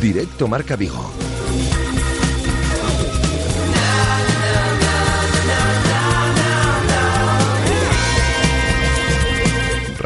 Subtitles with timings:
[0.00, 1.25] Directo Marca Vigo.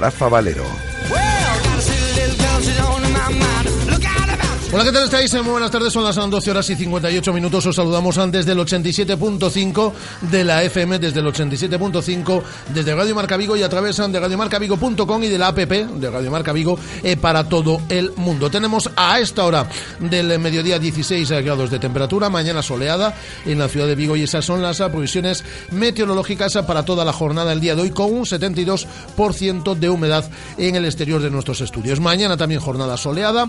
[0.00, 0.89] Rafa Valero.
[4.72, 5.34] Hola, ¿qué tal estáis?
[5.34, 7.66] Muy buenas tardes, son las 12 horas y 58 minutos.
[7.66, 9.92] Os saludamos desde el 87.5
[10.30, 15.24] de la FM, desde el 87.5, desde Radio Marca Vigo y a través de radiomarcavigo.com
[15.24, 18.48] y de la app de Radio Marca Vigo eh, para todo el mundo.
[18.48, 23.88] Tenemos a esta hora del mediodía 16 grados de temperatura, mañana soleada en la ciudad
[23.88, 27.82] de Vigo y esas son las previsiones meteorológicas para toda la jornada del día de
[27.82, 31.98] hoy con un 72% de humedad en el exterior de nuestros estudios.
[31.98, 33.48] Mañana también jornada soleada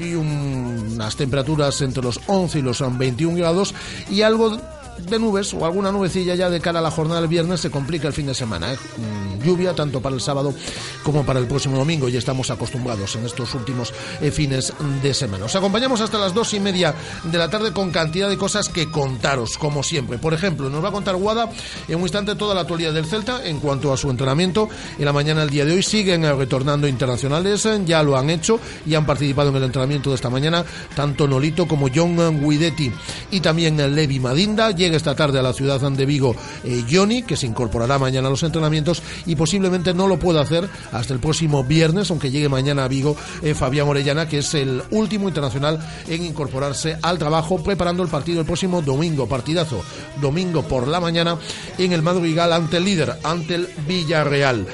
[0.00, 3.74] y unas temperaturas entre los 11 y los 21 grados
[4.10, 4.58] y algo
[4.98, 8.08] de nubes o alguna nubecilla ya de cara a la jornada del viernes se complica
[8.08, 8.72] el fin de semana.
[8.72, 8.76] ¿eh?
[8.96, 10.54] Mm, lluvia tanto para el sábado
[11.02, 15.46] como para el próximo domingo y estamos acostumbrados en estos últimos eh, fines de semana.
[15.46, 18.90] Os acompañamos hasta las dos y media de la tarde con cantidad de cosas que
[18.90, 20.18] contaros, como siempre.
[20.18, 21.50] Por ejemplo, nos va a contar Guada
[21.88, 24.68] en un instante toda la actualidad del Celta en cuanto a su entrenamiento.
[24.98, 28.60] En la mañana del día de hoy siguen eh, retornando internacionales, ya lo han hecho
[28.86, 32.92] y han participado en el entrenamiento de esta mañana tanto Nolito como John Guidetti
[33.30, 37.46] y también Levi Madinda esta tarde a la ciudad de Vigo eh, Johnny, que se
[37.46, 42.10] incorporará mañana a los entrenamientos y posiblemente no lo pueda hacer hasta el próximo viernes,
[42.10, 45.78] aunque llegue mañana a Vigo eh, Fabián Orellana, que es el último internacional
[46.08, 49.82] en incorporarse al trabajo, preparando el partido el próximo domingo, partidazo,
[50.20, 51.36] domingo por la mañana
[51.76, 54.66] en el Madrigal ante el líder, ante el Villarreal.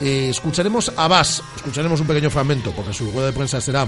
[0.00, 3.86] Eh, escucharemos a Bas, escucharemos un pequeño fragmento, porque su rueda de prensa será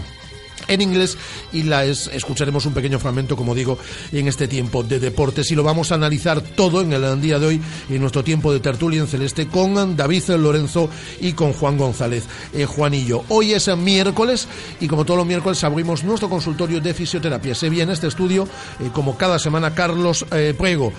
[0.69, 1.17] en inglés
[1.53, 3.79] y la escucharemos un pequeño fragmento, como digo,
[4.13, 7.47] en este tiempo de deportes y lo vamos a analizar todo en el día de
[7.47, 10.89] hoy en nuestro tiempo de tertulia en celeste con David Lorenzo
[11.21, 13.25] y con Juan González eh, Juanillo.
[13.29, 14.47] Hoy es miércoles
[14.81, 17.55] y como todos los miércoles abrimos nuestro consultorio de fisioterapia.
[17.55, 18.49] Se viene este estudio,
[18.81, 20.93] eh, como cada semana, Carlos eh, Prego.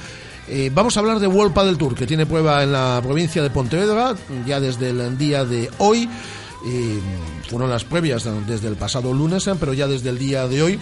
[0.71, 4.15] vamos a hablar de World del Tour, que tiene prueba en la provincia de Pontevedra,
[4.45, 6.07] ya desde el día de hoy
[7.49, 10.79] fueron las previas desde el pasado lunes, pero ya desde el día de hoy.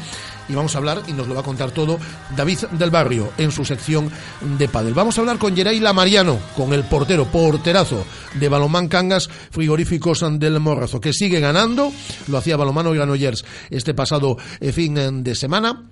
[0.50, 2.00] Y vamos a hablar, y nos lo va a contar todo,
[2.36, 4.12] David del Barrio, en su sección
[4.58, 4.94] de pádel.
[4.94, 10.60] Vamos a hablar con Yereila Mariano, con el portero, porterazo de Balomán Cangas, frigoríficos del
[10.60, 11.92] Morrazo, que sigue ganando.
[12.28, 15.90] Lo hacía Balomano y Granollers este pasado eh, fin de semana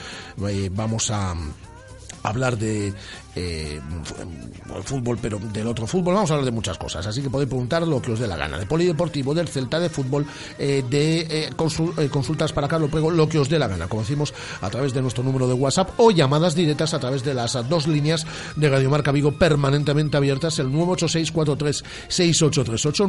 [0.47, 1.33] eh, vamos a
[2.23, 2.93] hablar de
[3.37, 3.79] eh,
[4.83, 6.15] fútbol, pero del otro fútbol.
[6.15, 8.35] Vamos a hablar de muchas cosas, así que podéis preguntar lo que os dé la
[8.35, 8.57] gana.
[8.57, 10.25] De polideportivo, del Celta, de fútbol,
[10.57, 14.03] eh, de eh, eh, consultas para Carlos Prego, lo que os dé la gana, como
[14.61, 17.87] a través de nuestro número de WhatsApp o llamadas directas a través de las dos
[17.87, 18.25] líneas
[18.55, 23.07] de Radio Marca Vigo permanentemente abiertas, el 986-436838,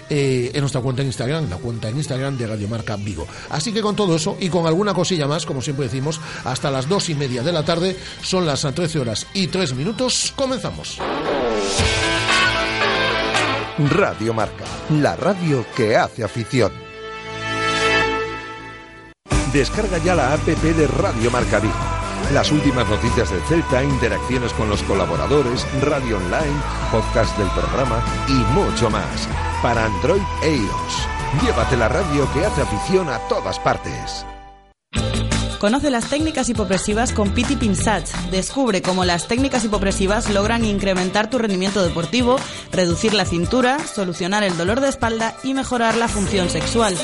[0.08, 3.26] eh, en nuestra cuenta en Instagram, la cuenta en Instagram de Radiomarca Vigo.
[3.50, 6.88] Así que con todo eso y con alguna cosilla más, como siempre decimos, hasta las
[6.88, 11.00] dos y media de la tarde, son las 13 horas y 3 minutos, comenzamos.
[13.90, 16.72] Radio Marca, la radio que hace afición.
[19.52, 21.74] Descarga ya la app de Radio Marca Vigo.
[22.32, 28.32] Las últimas noticias del Celta, interacciones con los colaboradores, radio online, podcast del programa y
[28.52, 29.28] mucho más.
[29.62, 31.08] Para Android e iOS.
[31.42, 34.24] Llévate la radio que hace afición a todas partes.
[35.64, 38.04] Conoce las técnicas hipopresivas con Piti Pinsach.
[38.30, 42.36] Descubre cómo las técnicas hipopresivas logran incrementar tu rendimiento deportivo,
[42.70, 46.94] reducir la cintura, solucionar el dolor de espalda y mejorar la función sexual.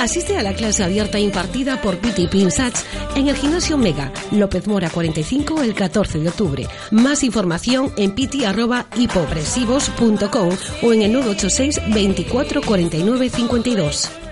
[0.00, 2.74] Asiste a la clase abierta impartida por Piti Pinsach
[3.14, 6.66] en el gimnasio Mega, López Mora 45, el 14 de octubre.
[6.90, 10.48] Más información en piti.hipopresivos.com
[10.82, 14.23] o en el 986 24 49 52.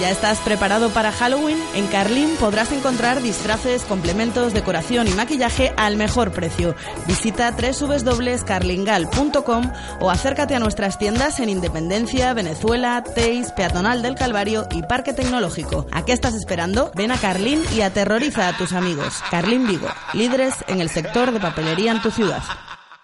[0.00, 1.58] ¿Ya estás preparado para Halloween?
[1.74, 6.74] En Carlin podrás encontrar disfraces, complementos, decoración y maquillaje al mejor precio.
[7.06, 14.84] Visita www.carlingal.com o acércate a nuestras tiendas en Independencia, Venezuela, Teis, Peatonal del Calvario y
[14.84, 15.86] Parque Tecnológico.
[15.92, 16.90] ¿A qué estás esperando?
[16.94, 19.22] Ven a Carlin y aterroriza a tus amigos.
[19.30, 22.42] Carlin Vigo, líderes en el sector de papelería en tu ciudad.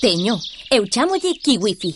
[0.00, 0.38] Teño,
[0.70, 1.94] eu Kiwifi.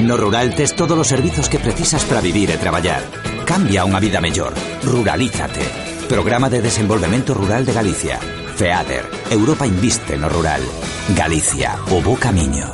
[0.00, 3.04] No rural tes todos os servizos que precisas para vivir e traballar.
[3.44, 4.56] Cambia unha vida mellor.
[4.80, 5.60] Ruralízate.
[6.08, 8.16] Programa de Desenvolvemento Rural de Galicia.
[8.56, 9.04] FEADER.
[9.28, 10.64] Europa inviste no rural.
[11.12, 12.72] Galicia, o bo camiño.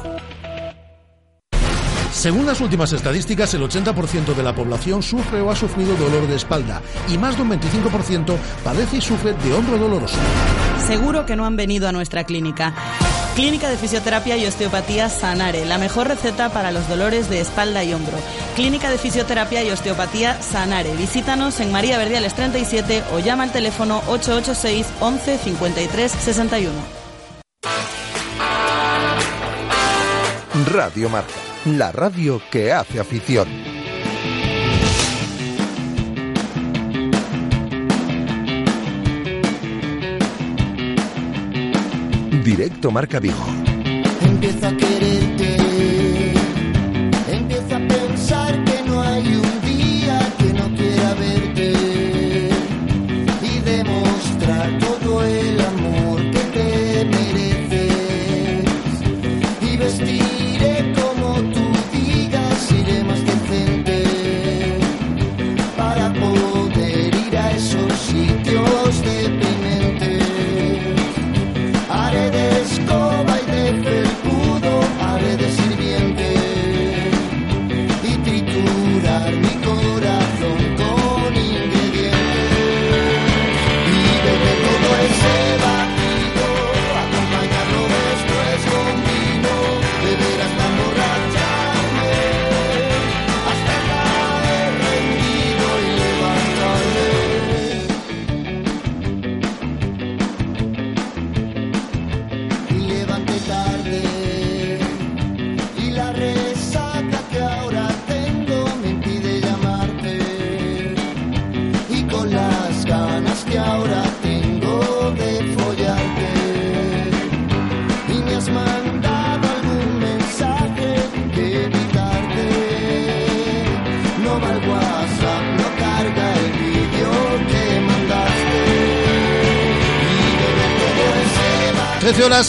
[2.14, 6.36] Según las últimas estadísticas, el 80% de la población sufre o ha sufrido dolor de
[6.36, 10.19] espalda y más de un 25% padece y sufre de hombro doloroso.
[10.86, 12.75] Seguro que no han venido a nuestra clínica.
[13.38, 17.94] Clínica de Fisioterapia y Osteopatía Sanare, la mejor receta para los dolores de espalda y
[17.94, 18.19] hombro.
[18.56, 20.96] Clínica de Fisioterapia y Osteopatía Sanare.
[20.96, 26.73] Visítanos en María Verdiales 37 o llama al teléfono 886 11 53 61.
[30.73, 31.31] Radio Marca,
[31.64, 33.77] la radio que hace afición.
[42.49, 43.45] Directo Marca Vigo.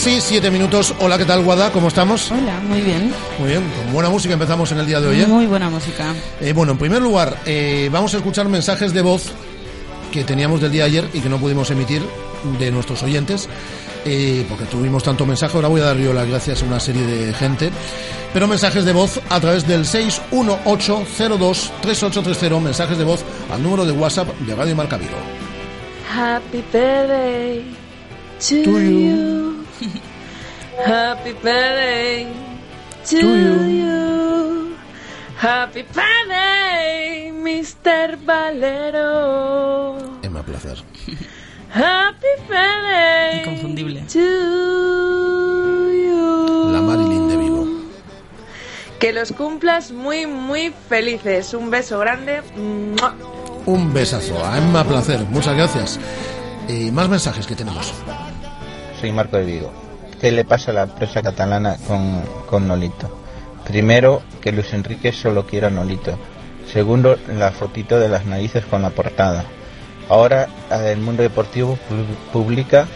[0.00, 0.94] 13 horas y 7 minutos.
[1.00, 1.70] Hola, ¿qué tal, Guada?
[1.72, 2.30] ¿Cómo estamos?
[2.30, 3.12] Hola, muy bien.
[3.38, 5.20] Muy bien, con buena música empezamos en el día de hoy.
[5.22, 5.26] ¿eh?
[5.26, 6.14] Muy buena música.
[6.40, 9.24] Eh, bueno, en primer lugar, eh, vamos a escuchar mensajes de voz
[10.12, 12.02] que teníamos del día de ayer y que no pudimos emitir
[12.58, 13.48] de nuestros oyentes,
[14.04, 15.54] eh, porque tuvimos tanto mensaje.
[15.56, 17.70] Ahora voy a dar yo las gracias a una serie de gente.
[18.32, 23.20] pero mensajes de voz a través del 618023830, mensajes de voz
[23.52, 25.16] al número de WhatsApp de Radio Marca Vigo.
[26.16, 27.64] Happy birthday
[28.38, 28.80] to, To you.
[28.80, 29.39] you.
[31.30, 32.26] Happy birthday
[33.06, 33.54] to, you.
[33.70, 34.76] you.
[35.36, 38.16] Happy birthday, Mr.
[38.24, 39.96] Valero.
[40.24, 40.82] Emma, placer.
[41.68, 44.00] Happy birthday Inconfundible.
[44.08, 44.18] to
[45.92, 46.72] you.
[46.72, 47.66] La Marilyn de Vigo.
[48.98, 51.54] Que los cumplas muy, muy felices.
[51.54, 52.42] Un beso grande.
[52.56, 53.14] ¡Mua!
[53.66, 56.00] Un besazo a Emma Placer, muchas gracias.
[56.66, 57.94] Y más mensajes que tenemos.
[59.00, 59.89] Soy Marco de Vigo.
[60.20, 63.08] ¿Qué le pasa a la empresa catalana con, con Nolito?
[63.66, 66.18] Primero, que Luis Enrique solo quiere a Nolito.
[66.72, 69.44] Segundo, la fotito de las narices con la portada.
[70.08, 72.86] Ahora el mundo deportivo pu- publica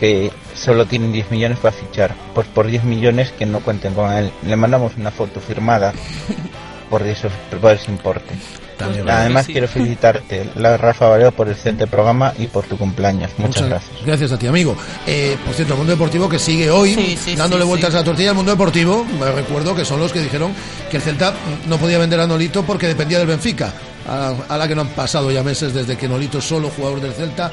[0.00, 2.14] que solo tienen 10 millones para fichar.
[2.34, 4.32] Pues por 10 millones que no cuenten con él.
[4.44, 5.92] Le mandamos una foto firmada
[6.90, 8.34] por, esos, por ese importe.
[8.76, 9.52] También Además sí.
[9.52, 13.30] quiero felicitarte, la Rafa Valero, por el excelente programa y por tu cumpleaños.
[13.38, 14.04] Muchas, gracias.
[14.04, 14.76] Gracias a ti, amigo.
[15.06, 17.96] Eh, por cierto, el mundo deportivo que sigue hoy Sí, sí, dándole sí, vueltas sí.
[17.96, 18.30] a la tortilla.
[18.30, 20.52] El mundo deportivo, me recuerdo que son los que dijeron
[20.90, 21.32] que el Celta
[21.68, 23.72] no podía vender a Nolito porque dependía del Benfica.
[24.08, 27.00] A, a la que no han pasado ya meses desde que Nolito es solo jugador
[27.00, 27.50] del Celta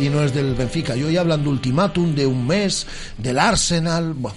[0.00, 0.96] y no es del Benfica.
[0.96, 2.86] Y hoy hablan de ultimátum, de un mes,
[3.18, 4.14] del Arsenal.
[4.14, 4.36] Bueno,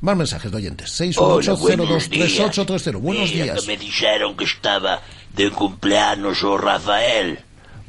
[0.00, 1.00] más mensajes de oyentes.
[1.16, 2.30] Hola, buenos días.
[2.38, 3.00] 618023830.
[3.00, 3.66] Buenos días.
[3.66, 5.00] me dijeron que estaba
[5.34, 7.38] de cumpleaños o Rafael.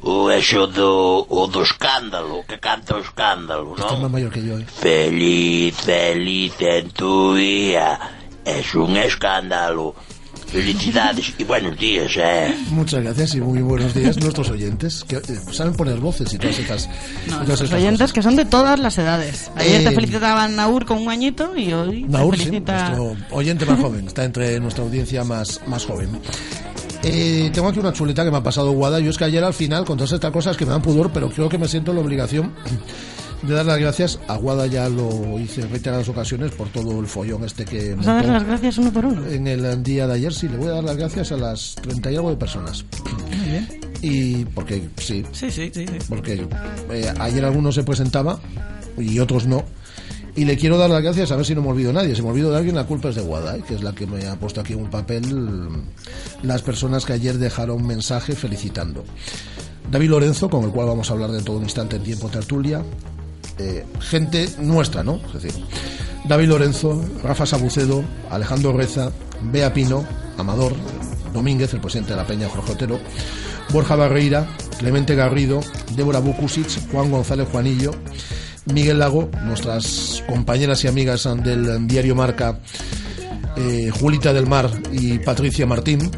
[0.02, 4.08] O eso do, o do escándalo, que canta o escándalo, Este es más ¿no?
[4.08, 4.58] mayor que yo.
[4.58, 4.64] ¿eh?
[4.64, 7.98] Feliz, feliz en tu día.
[8.42, 9.94] Es un escándalo.
[10.46, 12.52] Felicidades y buenos días, eh.
[12.70, 16.58] Muchas gracias y muy buenos días nuestros oyentes que eh, saben poner voces y todas
[16.58, 18.12] estas, No, todas los estas oyentes cosas.
[18.14, 19.50] que son de todas las edades.
[19.54, 22.88] Ayer Eh, te felicitaban Naur con un añito y hoy te Naur, sí, felicita...
[22.96, 26.18] nuestro oyente más joven, está entre nuestra audiencia más, más joven.
[27.02, 29.00] Eh, tengo aquí una chuleta que me ha pasado Guada.
[29.00, 31.30] Yo es que ayer al final, con todas estas cosas que me dan pudor, pero
[31.30, 32.52] creo que me siento en la obligación
[33.42, 34.18] de dar las gracias.
[34.28, 38.06] A Guada ya lo hice en reiteradas ocasiones por todo el follón este que ¿Vas
[38.06, 39.26] a dar las gracias uno por uno?
[39.26, 40.32] en el día de ayer.
[40.34, 42.84] Sí, le voy a dar las gracias a las 30 y algo de personas.
[44.02, 45.84] Y porque sí, Sí, sí, sí.
[45.86, 45.94] sí.
[46.08, 46.46] porque
[46.90, 48.40] eh, ayer algunos se presentaba
[48.96, 49.62] y otros no.
[50.36, 52.14] Y le quiero dar las gracias, a ver si no me olvido nadie.
[52.14, 54.26] Si me olvido de alguien, la culpa es de Guada, que es la que me
[54.26, 55.68] ha puesto aquí un papel
[56.42, 59.04] las personas que ayer dejaron un mensaje felicitando.
[59.90, 62.82] David Lorenzo, con el cual vamos a hablar de todo un instante en tiempo tertulia.
[63.58, 65.20] Eh, gente nuestra, ¿no?
[65.34, 65.64] Es decir,
[66.28, 69.10] David Lorenzo, Rafa Sabucedo, Alejandro Reza,
[69.42, 70.04] Bea Pino,
[70.38, 70.74] Amador,
[71.34, 72.98] Domínguez, el presidente de la Peña Jorge Otero,
[73.72, 74.46] Borja Barreira,
[74.78, 75.60] Clemente Garrido,
[75.96, 77.92] Débora Bukusic, Juan González Juanillo,
[78.72, 82.58] Miguel Lago, nuestras compañeras y amigas del diario Marca,
[83.56, 86.10] eh, Julita del Mar y Patricia Martín,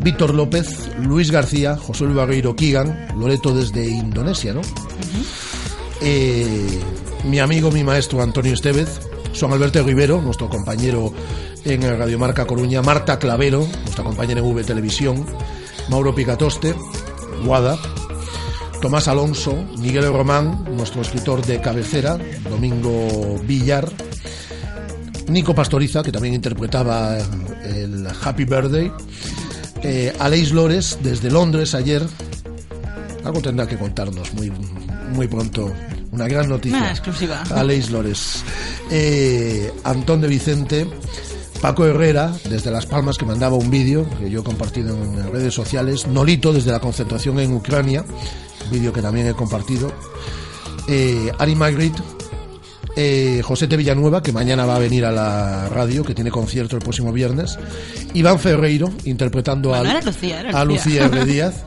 [0.00, 4.60] Víctor López, Luis García, José Luis Barreiro Kigan, Loreto desde Indonesia, ¿no?
[6.00, 6.80] Eh,
[7.24, 9.00] mi amigo, mi maestro Antonio Estevez,
[9.38, 11.12] Juan Alberto Rivero, nuestro compañero
[11.64, 15.26] en Radio Marca Coruña, Marta Clavero, nuestra compañera en V Televisión,
[15.88, 16.74] Mauro Picatoste,
[17.44, 17.78] Guada,
[18.80, 22.16] Tomás Alonso, Miguel Román, nuestro escritor de cabecera,
[22.48, 23.90] Domingo Villar,
[25.26, 27.18] Nico Pastoriza, que también interpretaba
[27.64, 28.92] el Happy Birthday,
[29.82, 32.06] eh, Aleix Lores, desde Londres ayer,
[33.24, 34.52] algo tendrá que contarnos muy,
[35.12, 35.72] muy pronto,
[36.12, 36.78] una gran noticia.
[36.78, 37.42] Una exclusiva.
[37.54, 38.44] Aleix Lores,
[38.90, 40.86] eh, Antón de Vicente,
[41.60, 45.52] Paco Herrera, desde Las Palmas, que mandaba un vídeo que yo he compartido en redes
[45.52, 46.06] sociales.
[46.06, 48.04] Nolito, desde la concentración en Ucrania,
[48.70, 49.92] vídeo que también he compartido.
[50.88, 52.02] Eh, Ari Magritte,
[52.96, 53.76] eh, José T.
[53.76, 57.58] Villanueva, que mañana va a venir a la radio, que tiene concierto el próximo viernes.
[58.14, 59.90] Iván Ferreiro, interpretando Bueno,
[60.54, 61.24] a, Lucía, a R.
[61.26, 61.64] Díaz.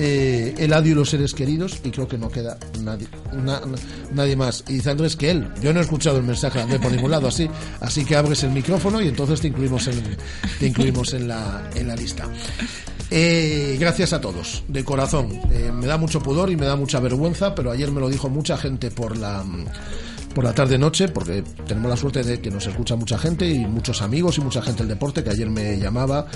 [0.00, 3.78] Eh, Eladio y los seres queridos, y creo que no queda nadie, na- na-
[4.14, 4.62] nadie más.
[4.68, 7.10] Y dice Andrés que él, yo no he escuchado el mensaje de Andrés por ningún
[7.10, 10.00] lado, así, así que abres el micrófono y entonces te incluimos en,
[10.60, 12.28] te incluimos en, la, en la lista.
[13.10, 15.30] Eh, gracias a todos, de corazón.
[15.50, 18.28] Eh, me da mucho pudor y me da mucha vergüenza, pero ayer me lo dijo
[18.28, 19.44] mucha gente por la
[20.34, 23.58] por la tarde noche, porque tenemos la suerte de que nos escucha mucha gente y
[23.66, 26.26] muchos amigos y mucha gente del deporte que ayer me llamaba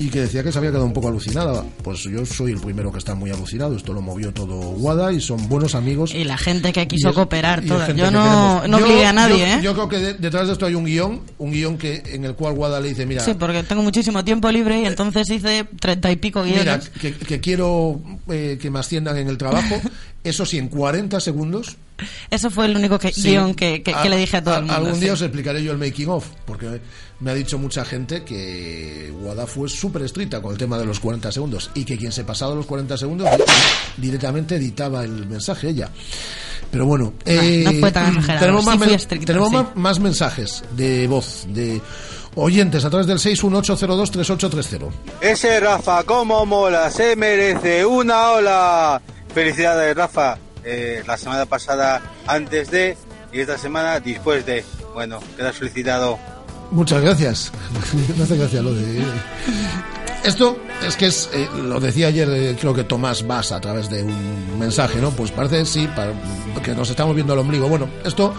[0.00, 1.64] y que decía que se había quedado un poco alucinada.
[1.82, 3.74] Pues yo soy el primero que está muy alucinado.
[3.76, 6.14] Esto lo movió todo Guada y son buenos amigos.
[6.14, 7.90] Y la gente que quiso es- cooperar toda.
[7.92, 9.60] Yo no, no Yo- a nadie, yo, ¿eh?
[9.62, 12.34] Yo creo que de- detrás de esto hay un guion, un guion que en el
[12.34, 16.10] cual Guada le dice, mira, Sí, porque tengo muchísimo tiempo libre y entonces hice treinta
[16.12, 16.60] y pico guiones.
[16.60, 19.80] Mira, que, que quiero eh, que me asciendan en el trabajo.
[20.22, 21.76] Eso sí, en 40 segundos
[22.30, 23.30] Eso fue el único que, Sí.
[23.30, 24.76] guion que, que- le dije a todo a- el mundo.
[24.76, 25.00] Algún sí.
[25.00, 26.80] día os explicaré yo el making of, porque
[27.20, 31.00] me ha dicho mucha gente que Wada fue súper estricta con el tema de los
[31.00, 35.70] 40 segundos y que quien se pasaba los 40 segundos di- directamente editaba el mensaje
[35.70, 35.88] ella.
[36.70, 39.54] Pero bueno, eh, no fue tan exagerado, tenemos, sí más, estricta, tenemos sí.
[39.56, 41.80] más, más mensajes de voz, de
[42.34, 44.90] oyentes a través del 618023830.
[45.20, 49.00] Ese Rafa, cómo mola, se merece una ola.
[49.34, 50.38] Felicidades, Rafa.
[50.64, 52.96] Eh, la semana pasada antes de
[53.32, 54.64] y esta semana después de.
[54.94, 56.18] Bueno, quedas felicitado.
[56.70, 57.52] Muchas gracias.
[58.16, 59.02] Me hace gracia lo de.
[60.24, 63.88] Esto es que es, eh, lo decía ayer, eh, creo que Tomás Vas a través
[63.88, 65.10] de un mensaje, ¿no?
[65.10, 66.12] Pues parece, sí, para-
[66.62, 67.68] que nos estamos viendo al ombligo.
[67.68, 68.34] Bueno, esto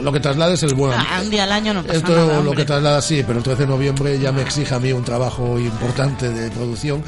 [0.00, 2.40] lo que traslada es el buen Ah, un día al año no pasa Esto nada,
[2.42, 5.04] lo que traslada sí, pero el 13 de noviembre ya me exige a mí un
[5.04, 7.02] trabajo importante de producción.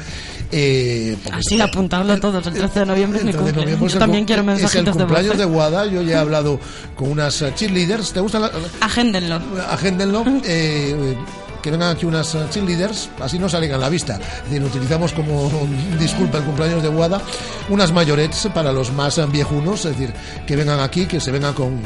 [0.55, 3.61] Eh, Así apuntadlo todos, el 13 de noviembre es el 13 de cumple.
[3.65, 5.11] noviembre es Yo el también quiero Es el mensajitos de voz.
[5.13, 5.85] cumpleaños de Guada.
[5.87, 6.59] Yo ya he hablado
[6.95, 8.13] con unas eh, cheerleaders.
[8.13, 8.51] ¿Te gustan las.?
[8.79, 9.41] Agéndenlo.
[9.69, 10.23] Agéndenlo.
[10.45, 11.15] eh,
[11.63, 14.19] que vengan aquí unas eh, cheerleaders, así no salen a la vista.
[14.43, 15.49] Es decir, utilizamos como
[15.99, 17.21] disculpa el cumpleaños de Guada
[17.69, 20.13] unas mayorets para los más viejunos, es decir,
[20.45, 21.79] que vengan aquí, que se vengan con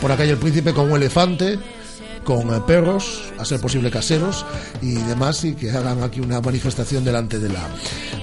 [0.00, 1.58] por la calle El Príncipe con un elefante,
[2.26, 4.44] con eh, perros, a ser posible caseros
[4.82, 7.62] y demás, y que hagan aquí una manifestación delante de la,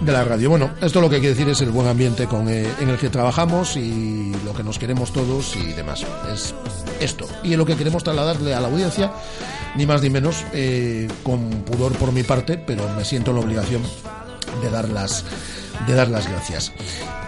[0.01, 0.49] de la radio.
[0.49, 3.09] Bueno, esto lo que quiere decir es el buen ambiente con, eh, en el que
[3.09, 6.05] trabajamos y lo que nos queremos todos y demás.
[6.31, 6.53] Es
[6.99, 7.25] esto.
[7.43, 9.13] Y lo que queremos trasladarle a la audiencia,
[9.75, 13.43] ni más ni menos, eh, con pudor por mi parte, pero me siento en la
[13.43, 13.81] obligación
[14.61, 15.23] de dar las,
[15.87, 16.71] de dar las gracias.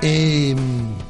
[0.01, 0.55] Eh,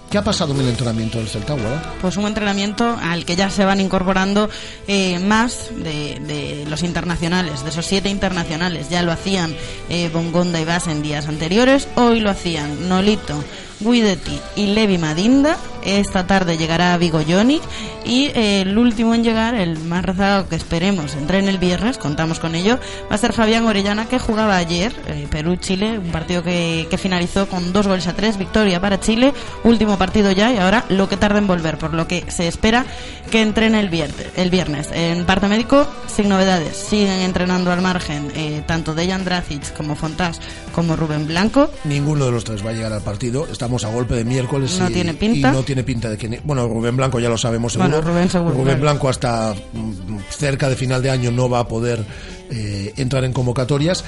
[0.10, 1.56] ¿Qué ha pasado en el entrenamiento del Celta?
[2.02, 4.50] Pues un entrenamiento al que ya se van incorporando
[4.88, 8.90] eh, más de, los internacionales, de esos siete internacionales.
[8.90, 9.56] Ya lo hacían
[9.90, 13.44] eh, Bongonda y Bas en días anteriores, hoy lo hacían Nolito,
[13.80, 15.58] Guidetti y Levi Madinda.
[15.84, 17.62] Esta tarde llegará Vigo Johnny
[18.04, 22.40] y eh, el último en llegar, el más rezagado que esperemos entrene el viernes, contamos
[22.40, 22.80] con ello,
[23.10, 27.48] va a ser Fabián Orellana que jugaba ayer, eh, Perú-Chile, un partido que, que finalizó
[27.48, 29.32] con dos goles a tres, victoria para Chile,
[29.64, 32.86] último partido ya y ahora lo que tarda en volver, por lo que se espera
[33.30, 34.28] que entrene el viernes.
[34.36, 34.90] El viernes.
[34.92, 40.40] En parte médico, sin novedades, siguen entrenando al margen eh, tanto Dejan Dracic como Fontás
[40.74, 41.70] como Rubén Blanco.
[41.84, 43.48] Ninguno de los tres va a llegar al partido.
[43.66, 44.78] Estamos a golpe de miércoles.
[44.80, 45.50] No y, tiene pinta.
[45.50, 46.40] y no tiene pinta de que.
[46.44, 47.90] Bueno, Rubén Blanco ya lo sabemos seguro.
[47.90, 48.80] Bueno, Rubén seguro, claro.
[48.80, 52.06] Blanco hasta mm, cerca de final de año no va a poder
[52.52, 54.06] eh, entrar en convocatorias.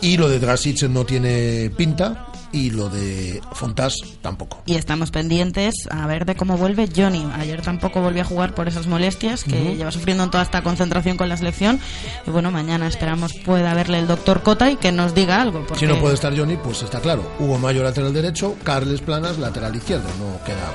[0.00, 2.28] Y lo de Drasic no tiene pinta.
[2.54, 4.62] Y lo de Fontás tampoco.
[4.64, 7.26] Y estamos pendientes a ver de cómo vuelve Johnny.
[7.34, 9.74] Ayer tampoco volvió a jugar por esas molestias que Ujú.
[9.74, 11.80] lleva sufriendo en toda esta concentración con la selección.
[12.26, 15.64] Y bueno, mañana esperamos pueda verle el doctor Cota y que nos diga algo.
[15.66, 17.28] Porque Si no puede estar Johnny, pues está claro.
[17.40, 18.54] Hugo Mayo, lateral derecho.
[18.62, 20.06] Carles Planas, lateral izquierdo.
[20.20, 20.70] No queda,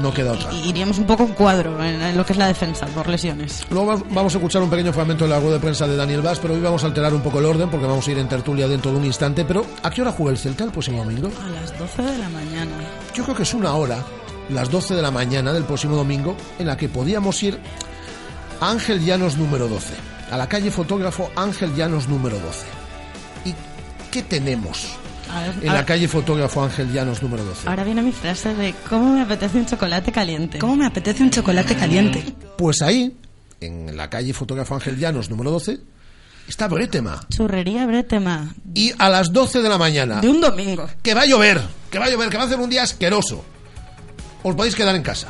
[0.00, 0.52] no queda otra.
[0.52, 3.64] iríamos un poco en cuadro en, en lo que es la defensa por lesiones.
[3.70, 6.22] Luego va- vamos a escuchar un pequeño fragmento de la rueda de prensa de Daniel
[6.22, 8.28] Vaz, pero hoy vamos a alterar un poco el orden porque vamos a ir en
[8.28, 9.44] tertulia dentro de un instante.
[9.44, 11.30] Pero ¿a qué hora juega el Celta el próximo domingo?
[11.44, 12.72] A las 12 de la mañana.
[13.14, 13.98] Yo creo que es una hora,
[14.48, 17.58] las 12 de la mañana del próximo domingo, en la que podíamos ir
[18.60, 19.94] a Ángel Llanos número 12,
[20.30, 22.66] a la calle fotógrafo Ángel Llanos número 12.
[23.46, 23.54] ¿Y
[24.10, 24.96] qué tenemos
[25.62, 27.68] En la calle fotógrafo Ángel Llanos número 12?
[27.68, 30.58] Ahora viene mi frase de cómo me apetece un chocolate caliente.
[30.58, 32.24] ¿Cómo me apetece un chocolate caliente?
[32.56, 33.16] Pues ahí,
[33.60, 35.78] en la calle fotógrafo Ángel Llanos número 12,
[36.48, 37.26] está Bretema.
[37.30, 38.54] Churrería Bretema.
[38.74, 40.20] Y a las 12 de la mañana.
[40.20, 40.88] De un domingo.
[41.02, 43.44] Que va a llover, que va a llover, que va a hacer un día asqueroso.
[44.42, 45.28] Os podéis quedar en casa.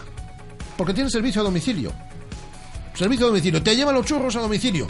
[0.76, 1.92] Porque tiene servicio a domicilio.
[2.94, 3.62] Servicio a domicilio.
[3.62, 4.86] Te llevan los churros a domicilio.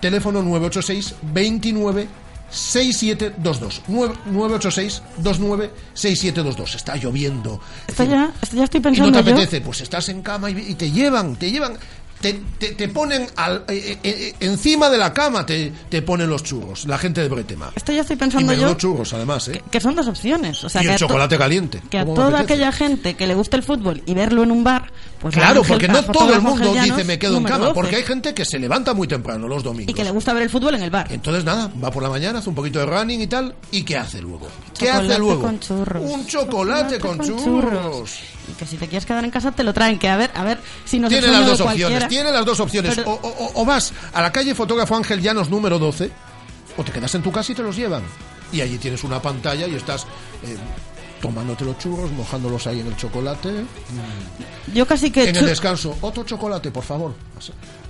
[0.00, 2.06] Teléfono 986 29
[2.50, 3.82] 6722.
[3.88, 6.74] 9- 986 29 6722.
[6.74, 7.60] Está lloviendo.
[7.86, 9.36] Esto ya, ya estoy Y no pensando te yo.
[9.36, 11.76] apetece, pues estás en cama y, y te llevan, te llevan,
[12.20, 16.30] te, te- te ponen al- eh, eh, eh, encima de la cama, te, te ponen
[16.30, 17.70] los churros, la gente de Bretema.
[17.74, 19.62] Esto ya estoy Y pensando menudo yo churros, además, ¿eh?
[19.70, 20.62] que son dos opciones.
[20.64, 21.82] O sea, y que el chocolate caliente.
[21.90, 24.50] que a ¿Cómo me toda aquella gente que le gusta el fútbol y verlo en
[24.50, 27.74] un bar, pues Claro, porque no todo el mundo dice me quedo en cama, 12.
[27.74, 29.90] porque hay gente que se levanta muy temprano los domingos.
[29.90, 31.10] Y que le gusta ver el fútbol en el bar.
[31.10, 33.96] Entonces nada, va por la mañana, hace un poquito de running y tal, ¿y qué
[33.96, 34.46] hace luego?
[34.78, 35.42] ¿Qué Chocolate hace luego?
[35.42, 36.02] con churros.
[36.10, 38.18] Un chocolate, con, churros.
[38.48, 40.44] Y que si te quieres quedar en casa te lo traen, que a ver, a
[40.44, 42.94] ver si nos Tiene las dos opciones, tiene las dos opciones.
[42.94, 46.10] Pero- O, o- o vas a la calle Fotógrafo Ángel Llanos número 12,
[46.76, 48.02] o te quedas en tu casa y te los llevan.
[48.52, 50.04] Y allí tienes una pantalla y estás
[50.44, 50.56] eh,
[51.26, 53.64] tomándote los churros, mojándolos ahí en el chocolate.
[54.72, 55.28] Yo casi que...
[55.28, 57.14] En el descanso, otro chocolate, por favor.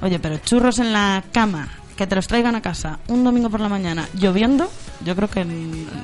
[0.01, 3.61] Oye, pero churros en la cama, que te los traigan a casa un domingo por
[3.61, 4.71] la mañana lloviendo,
[5.05, 5.47] yo creo que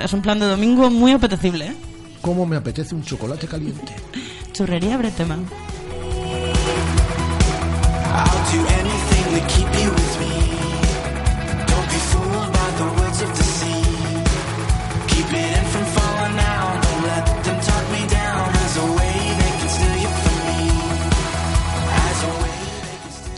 [0.01, 1.77] es un plan de domingo muy apetecible, ¿eh?
[2.21, 3.95] ¿Cómo me apetece un chocolate caliente?
[4.53, 5.39] Churrería Bretema.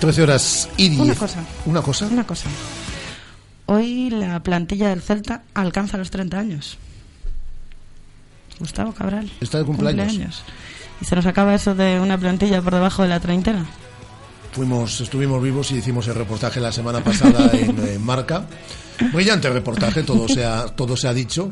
[0.05, 1.01] 13 horas y 10.
[1.01, 1.45] Una cosa.
[1.65, 2.07] ¿Una cosa?
[2.07, 2.49] Una cosa.
[3.65, 6.77] Hoy la plantilla del Celta alcanza los 30 años.
[8.59, 9.31] Gustavo Cabral.
[9.41, 10.43] Está de cumpleaños.
[11.01, 13.65] Y se nos acaba eso de una plantilla por debajo de la treintena.
[14.53, 18.45] Fuimos, estuvimos vivos y hicimos el reportaje la semana pasada en, Marca.
[19.13, 21.51] Brillante reportaje, todo se ha, todo se ha dicho.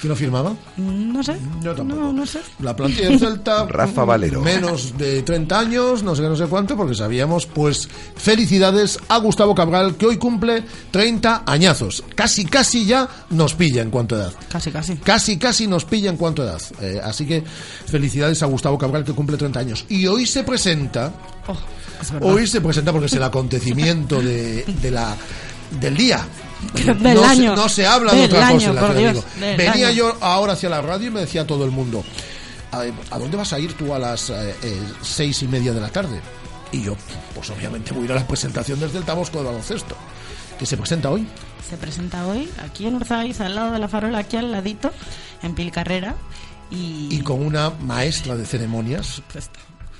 [0.00, 0.54] ¿Quién lo firmaba?
[0.78, 1.36] No sé.
[1.62, 2.00] Yo tampoco.
[2.00, 2.40] No, no sé.
[2.60, 3.66] La plantilla del Celta.
[3.68, 4.40] Rafa Valero.
[4.40, 7.46] Menos de 30 años, no sé qué, no sé cuánto, porque sabíamos.
[7.46, 12.02] Pues felicidades a Gustavo Cabral, que hoy cumple 30 añazos.
[12.14, 14.32] Casi, casi ya nos pilla en cuanto a edad.
[14.48, 14.96] Casi, casi.
[14.96, 16.62] Casi, casi nos pilla en cuanto a edad.
[16.80, 17.42] Eh, así que
[17.86, 19.84] felicidades a Gustavo Cabral, que cumple 30 años.
[19.88, 21.12] Y hoy se presenta.
[21.46, 21.56] Oh.
[22.22, 25.14] Hoy se presenta porque es el acontecimiento de, de la,
[25.78, 26.26] del día.
[26.74, 27.56] Del no, año.
[27.56, 29.90] Se, no se habla de otra año, cosa en la Dios, Venía año.
[29.90, 32.04] yo ahora hacia la radio y me decía todo el mundo,
[32.72, 35.80] ¿a, a dónde vas a ir tú a las eh, eh, seis y media de
[35.80, 36.20] la tarde?
[36.72, 36.94] Y yo,
[37.34, 39.96] pues obviamente voy a ir a la presentación desde el Tabosco de baloncesto,
[40.58, 41.26] que se presenta hoy.
[41.68, 44.92] Se presenta hoy aquí en Urzaiz, al lado de la farola, aquí al ladito,
[45.42, 46.14] en Pilcarrera.
[46.70, 49.22] Y, Y con una maestra de ceremonias.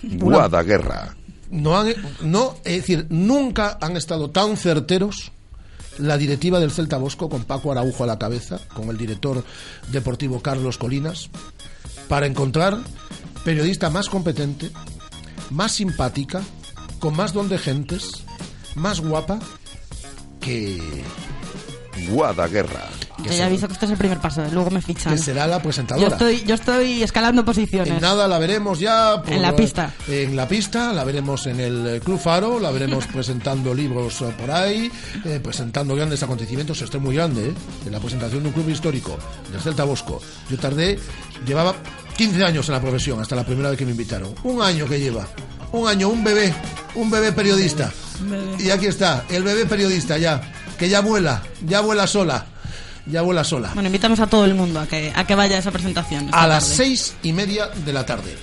[0.02, 1.16] Guadaguerra.
[1.50, 1.92] No, han,
[2.22, 5.32] no, es decir, nunca han estado tan certeros
[5.98, 9.44] la directiva del Celta Bosco con Paco Araujo a la cabeza, con el director
[9.90, 11.31] deportivo Carlos Colinas,
[12.09, 12.79] para encontrar
[13.44, 14.70] periodista más competente,
[15.50, 16.42] más simpática,
[16.98, 18.24] con más don de gentes,
[18.74, 19.40] más guapa
[20.40, 20.81] que
[22.08, 22.88] Guadaguerra.
[23.22, 25.12] Yo ya aviso que este es el primer paso, luego me fichan.
[25.12, 26.08] que será la Yo presentadora.
[26.08, 27.92] estoy, yo estoy escalando posiciones.
[27.94, 29.92] En nada la veremos ya por- En la pista.
[30.08, 34.90] En la pista, la veremos en el Club Faro, la veremos presentando libros por ahí,
[35.26, 36.80] eh, presentando grandes acontecimientos.
[36.80, 37.54] Esto es muy grande, ¿eh?
[37.86, 39.18] En la presentación de un club histórico,
[39.52, 40.20] del Celta Bosco.
[40.48, 40.98] Yo tardé,
[41.46, 41.74] llevaba
[42.16, 44.34] 15 años en la profesión, hasta la primera vez que me invitaron.
[44.44, 45.26] Un año que lleva.
[45.72, 46.52] Un año, un bebé,
[46.94, 47.92] un bebé periodista.
[48.58, 50.40] Y aquí está, el bebé periodista ya,
[50.80, 52.46] que ya vuela, ya vuela sola,
[53.04, 53.70] ya vuela sola.
[53.74, 56.30] Bueno, invitamos a todo el mundo a que, a que vaya a esa presentación.
[56.32, 56.76] A las tarde.
[56.76, 58.34] seis y media de la tarde.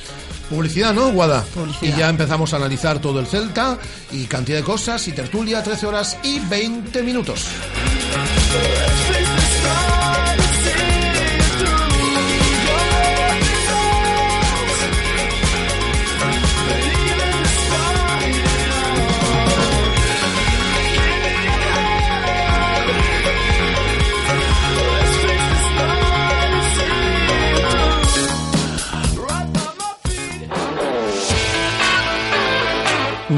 [0.48, 1.42] Publicidad, ¿no, Guada?
[1.44, 1.96] Publicidad.
[1.96, 3.80] Y ya empezamos a analizar todo el Celta
[4.12, 7.48] y cantidad de cosas y tertulia, 13 horas y 20 minutos.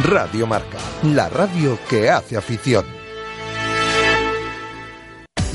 [0.04, 2.86] Radio Marca, la radio que hace afición.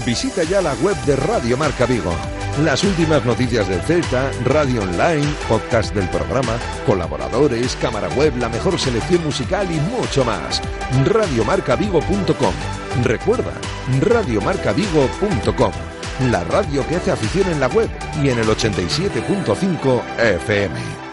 [0.04, 2.12] Visita ya la web de Radio Marca Vigo.
[2.62, 8.78] Las últimas noticias del Celta, radio online, podcast del programa, colaboradores, cámara web, la mejor
[8.78, 10.60] selección musical y mucho más.
[11.06, 12.54] Radiomarcavigo.com.
[13.02, 13.52] Recuerda,
[14.00, 15.72] radiomarcavigo.com.
[16.30, 17.88] La radio que hace afición en la web
[18.22, 21.03] y en el 87.5 FM.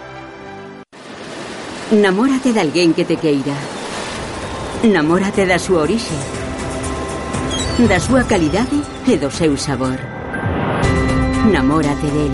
[1.92, 3.52] Namórate de alguén que te queira.
[4.88, 6.16] Namórate da súa orixe,
[7.84, 8.80] da súa calidade
[9.12, 10.00] e do seu sabor.
[11.52, 12.32] Namórate del.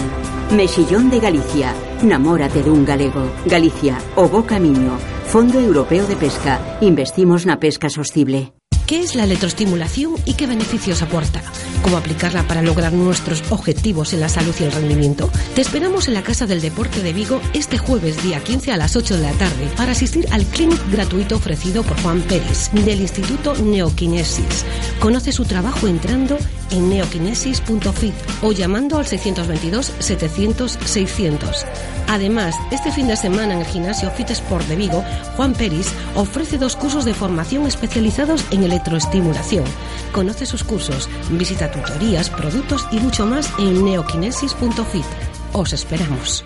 [0.53, 1.73] Mexillón de Galicia.
[2.05, 3.25] Namórate dun galego.
[3.49, 4.93] Galicia, o bo camiño.
[5.25, 6.61] Fondo Europeo de Pesca.
[6.77, 8.53] Investimos na pesca sostible.
[8.87, 11.43] ¿Qué es la electroestimulación y qué beneficios aporta?
[11.81, 15.29] ¿Cómo aplicarla para lograr nuestros objetivos en la salud y el rendimiento?
[15.55, 18.95] Te esperamos en la Casa del Deporte de Vigo este jueves día 15 a las
[18.95, 23.55] 8 de la tarde para asistir al clinic gratuito ofrecido por Juan Pérez del Instituto
[23.55, 24.63] Neokinesis.
[25.01, 26.37] Conoce su trabajo entrando
[26.71, 31.65] en neokinesis.fit o llamando al 622 700 600.
[32.07, 35.03] Además, este fin de semana en el gimnasio Fit Sport de Vigo,
[35.35, 39.65] Juan Peris ofrece dos cursos de formación especializados en electroestimulación.
[40.13, 45.05] Conoce sus cursos, visita tutorías, productos y mucho más en neokinesis.fit.
[45.53, 46.45] Os esperamos.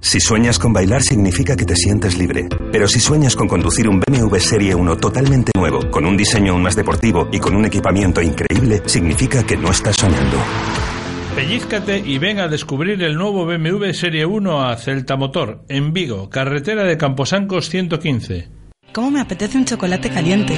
[0.00, 2.48] Si sueñas con bailar significa que te sientes libre.
[2.70, 6.62] Pero si sueñas con conducir un BMW Serie 1 totalmente nuevo, con un diseño aún
[6.62, 10.38] más deportivo y con un equipamiento increíble, significa que no estás soñando.
[11.34, 16.30] Pellízcate y ven a descubrir el nuevo BMW Serie 1 a Celta Motor, en Vigo,
[16.30, 18.48] carretera de Camposancos 115.
[18.92, 20.54] ¿Cómo me apetece un chocolate caliente?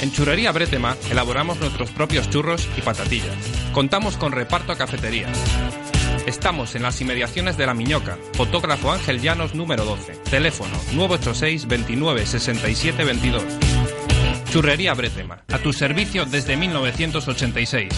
[0.00, 3.36] En Churrería Bretema elaboramos nuestros propios churros y patatillas.
[3.72, 5.36] Contamos con reparto a cafeterías.
[6.26, 8.16] Estamos en las inmediaciones de La Miñoca.
[8.34, 10.14] Fotógrafo Ángel Llanos número 12.
[10.30, 13.44] Teléfono 986 29 67 22.
[14.50, 15.42] Churrería Bretema.
[15.52, 17.92] A tu servicio desde 1986.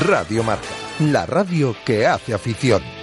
[0.00, 0.66] Radio Marca,
[1.00, 2.95] la radio que hace afición.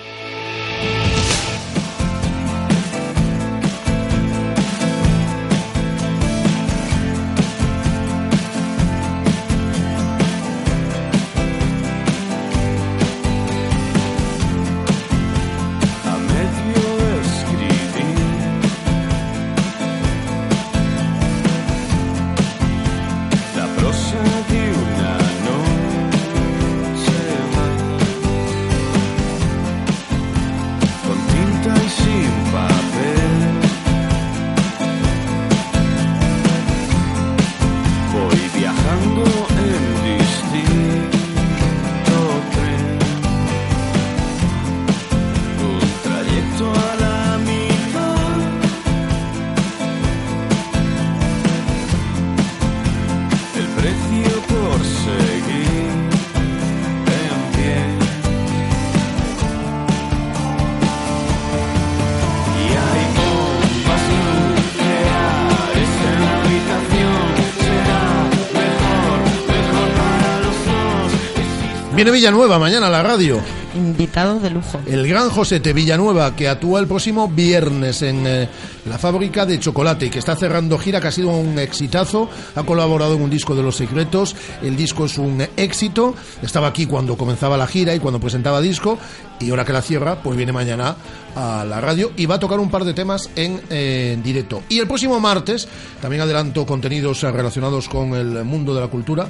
[71.96, 73.40] Viene Villanueva mañana a la radio.
[73.76, 74.80] Invitado de lujo.
[74.88, 78.50] El gran Josete Villanueva, que actúa el próximo viernes en eh,
[78.86, 82.30] la fábrica de chocolate y que está cerrando gira, que ha sido un exitazo.
[82.56, 84.36] Ha colaborado en un disco de Los Secretos.
[84.64, 86.16] El disco es un éxito.
[86.42, 88.98] Estaba aquí cuando comenzaba la gira y cuando presentaba disco.
[89.40, 90.96] Y ahora que la cierra, pues viene mañana
[91.36, 94.64] a la radio y va a tocar un par de temas en, eh, en directo.
[94.68, 95.68] Y el próximo martes,
[96.02, 99.30] también adelanto contenidos relacionados con el mundo de la cultura.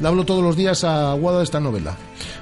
[0.00, 1.96] Le hablo todos los días a Guada de esta novela.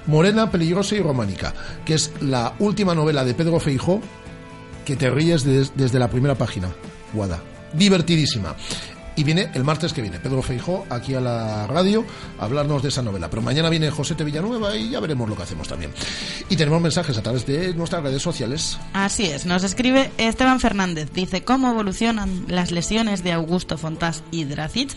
[0.06, 1.52] Morena, peligrosa y románica,
[1.84, 4.00] que es la última novela de Pedro Feijó
[4.84, 6.68] que te ríes des- desde la primera página.
[7.12, 7.40] Guada.
[7.74, 8.56] Divertidísima.
[9.16, 12.04] Y viene el martes que viene Pedro Feijó aquí a la radio
[12.38, 13.28] a hablarnos de esa novela.
[13.28, 14.24] Pero mañana viene José T.
[14.24, 15.90] Villanueva y ya veremos lo que hacemos también.
[16.48, 18.78] Y tenemos mensajes a través de nuestras redes sociales.
[18.94, 21.10] Así es, nos escribe Esteban Fernández.
[21.12, 24.90] Dice, ¿cómo evolucionan las lesiones de Augusto Fontás y Dracic?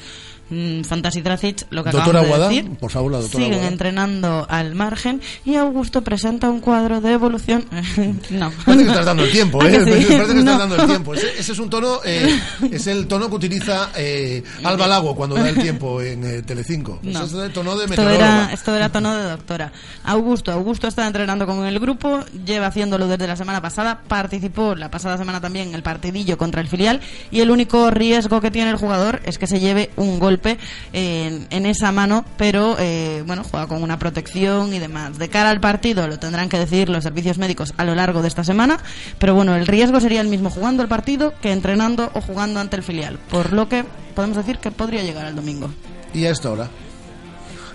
[0.50, 3.44] Mm, Fontás y Dracic, lo que Doctora acabamos de Guada, decir, por favor, la doctora
[3.44, 3.72] siguen Guada.
[3.72, 7.66] entrenando al margen y Augusto presenta un cuadro de evolución.
[8.30, 8.52] no.
[8.66, 9.72] Parece que estás dando el tiempo, ¿A ¿eh?
[9.86, 9.86] sí?
[9.86, 10.58] Parece que estás No.
[10.60, 11.14] dando el tiempo.
[11.14, 12.40] Ese, ese es un tono, eh,
[12.72, 17.00] es el tono que utiliza eh, Alba Lago cuando da el tiempo en eh, Telecinco.
[17.04, 17.24] No.
[17.24, 19.72] Es el tono de Esto era, esto era tono de doctora.
[20.04, 24.92] Augusto, Augusto está entrenando con el grupo, lleva haciéndolo desde la semana pasada, participó la
[24.92, 27.00] pasada semana también en el partidillo contra el filial
[27.32, 30.58] y el único riesgo que tiene el jugador es que se lleve un golpe
[30.94, 35.20] en, en esa mano, pero eh, bueno, juega con una protección y demás.
[35.20, 38.28] De cara al partido lo tendrán que decidir los servicios médicos a lo largo de
[38.28, 38.80] esta semana,
[39.20, 42.76] pero bueno, el riesgo sería el mismo jugando el partido que entrenando o jugando ante
[42.76, 45.70] el filial, por lo que podemos decir que podría llegar al domingo.
[46.14, 46.70] Y a esta hora,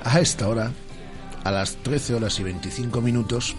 [0.04, 0.72] a esta hora,
[1.44, 3.54] a las 13 horas y 25 minutos,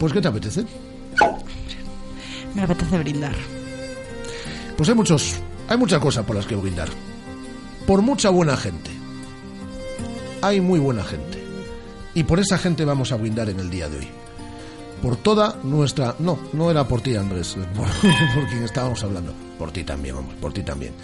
[0.00, 0.64] pues ¿qué te apetece?
[2.54, 3.34] Me apetece brindar.
[4.76, 5.36] Pues hay muchos,
[5.68, 6.88] hay muchas cosas por las que brindar.
[7.86, 8.90] Por mucha buena gente.
[10.42, 11.42] Hay muy buena gente.
[12.14, 14.08] Y por esa gente vamos a brindar en el día de hoy.
[15.02, 16.16] Por toda nuestra...
[16.18, 19.32] No, no era por ti, Andrés, por, por quien estábamos hablando.
[19.58, 20.94] Por ti también, hombre, por ti también.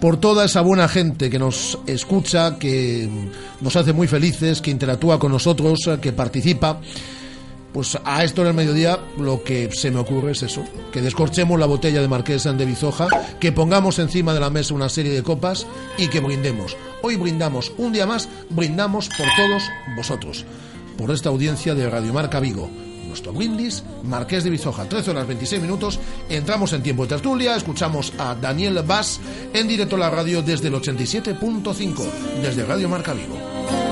[0.00, 3.08] Por toda esa buena gente que nos escucha, que
[3.60, 6.80] nos hace muy felices, que interactúa con nosotros, que participa.
[7.72, 11.58] Pues a esto en el mediodía lo que se me ocurre es eso, que descorchemos
[11.58, 13.08] la botella de Marqués de Bizoja,
[13.40, 16.76] que pongamos encima de la mesa una serie de copas y que brindemos.
[17.02, 19.62] Hoy brindamos, un día más, brindamos por todos
[19.96, 20.44] vosotros,
[20.98, 22.68] por esta audiencia de Radio Marca Vigo.
[23.08, 28.12] Nuestro brindis, Marqués de Bizoja, 13 horas 26 minutos, entramos en tiempo de tertulia, escuchamos
[28.18, 29.18] a Daniel Bass
[29.52, 32.02] en directo a la radio desde el 87.5,
[32.42, 33.91] desde Radio Marca Vigo.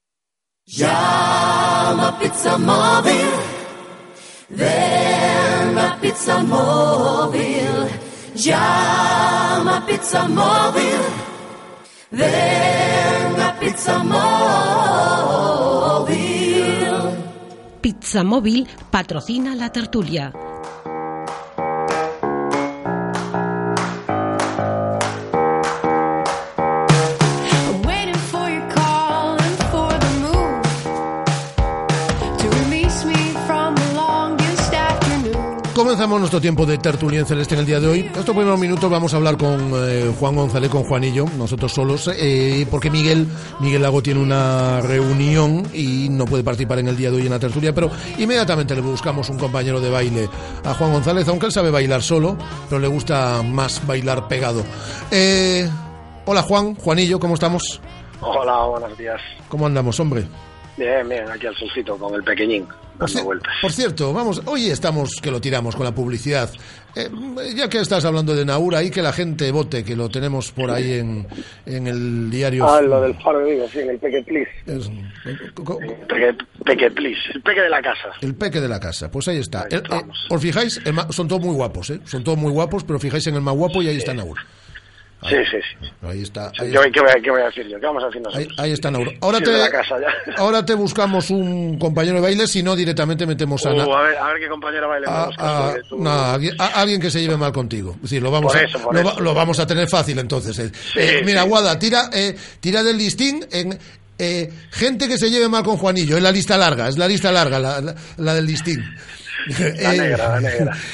[0.67, 3.29] Llama Pizza Móvil.
[4.49, 7.89] Ven a Pizza Móvil.
[8.35, 11.01] Llama Pizza Móvil.
[12.11, 14.21] Ven a Pizza Móvil.
[17.81, 20.31] Pizza Móvil patrocina la tertulia.
[35.91, 37.99] Comenzamos nuestro tiempo de tertulia en celeste en el día de hoy.
[37.99, 42.09] En estos primeros minutos vamos a hablar con eh, Juan González, con Juanillo, nosotros solos,
[42.15, 43.27] eh, porque Miguel,
[43.59, 47.31] Miguel Lago tiene una reunión y no puede participar en el día de hoy en
[47.31, 50.29] la tertulia, pero inmediatamente le buscamos un compañero de baile
[50.63, 52.37] a Juan González, aunque él sabe bailar solo,
[52.69, 54.63] pero le gusta más bailar pegado.
[55.11, 55.69] Eh,
[56.25, 57.81] hola Juan, Juanillo, ¿cómo estamos?
[58.21, 59.19] Hola, buenos días.
[59.49, 60.25] ¿Cómo andamos, hombre?
[60.77, 62.65] Bien, bien, aquí al solcito con el pequeñín,
[62.97, 63.53] dando vueltas.
[63.61, 66.49] Por cierto, vamos, hoy estamos que lo tiramos con la publicidad.
[66.95, 67.09] Eh,
[67.55, 70.71] ya que estás hablando de Naura, y que la gente vote, que lo tenemos por
[70.71, 71.27] ahí en,
[71.65, 72.65] en el diario.
[72.67, 74.49] Ah, lo del faro de Vigo, sí, en el Peque Please.
[74.65, 74.89] Es-
[76.07, 78.09] Peque, peque Please, el Peque de la casa.
[78.21, 79.67] El peque de la casa, pues ahí está.
[79.69, 81.99] El- eh, os fijáis, El ma- son todos muy guapos, ¿eh?
[82.05, 84.41] Son todos muy guapos, pero fijáis en el más guapo y ahí está Naura.
[85.29, 85.87] Sí, sí, sí.
[86.01, 86.49] Ahí está.
[86.49, 87.79] Sí, Ahí, yo, ¿qué, voy a, ¿Qué voy a decir yo?
[87.79, 88.47] ¿Qué vamos a decir nosotros?
[88.57, 89.11] ahí- ahí está Naura.
[89.21, 89.95] Ahora Sí, de te, casa
[90.37, 94.17] ahora te buscamos un compañero de baile, si no directamente metemos a, Uh, a, ver,
[94.17, 96.11] a ver qué compañera baile a- me a- tú- no,
[96.73, 97.95] alguien, que se lleve mal contigo.
[98.01, 100.57] Decir, lo vamos, Por a, eso, por lo, vamos a tener fácil entonces.
[100.59, 100.71] eh.
[100.95, 101.49] Eh, mira, sí.
[101.49, 103.77] Guada, tira, eh, tira del listín en
[104.17, 106.17] eh, gente que se lleve mal con Juanillo.
[106.17, 108.83] Es la lista larga, es la lista larga, la, la- la del listín.
[109.81, 110.77] La negra, la negra.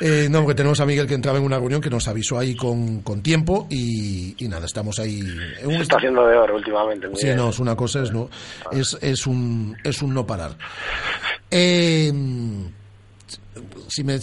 [0.00, 2.54] Eh, no, porque tenemos a Miguel que entraba en una reunión que nos avisó ahí
[2.56, 5.22] con, con tiempo y, y nada, estamos ahí.
[5.62, 7.08] Se está haciendo de oro últimamente.
[7.08, 7.36] muy Sí, bien.
[7.38, 8.28] no, es una cosa, es, no,
[8.72, 10.56] es, es, un, es un no parar.
[11.50, 12.12] Eh,
[13.88, 14.20] si me eh,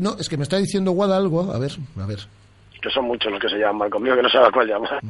[0.00, 2.18] no, es que me está diciendo Guada algo, a ver, a ver.
[2.82, 5.00] Que son muchos los que se llaman mal conmigo, que no sabe a cuál llamar.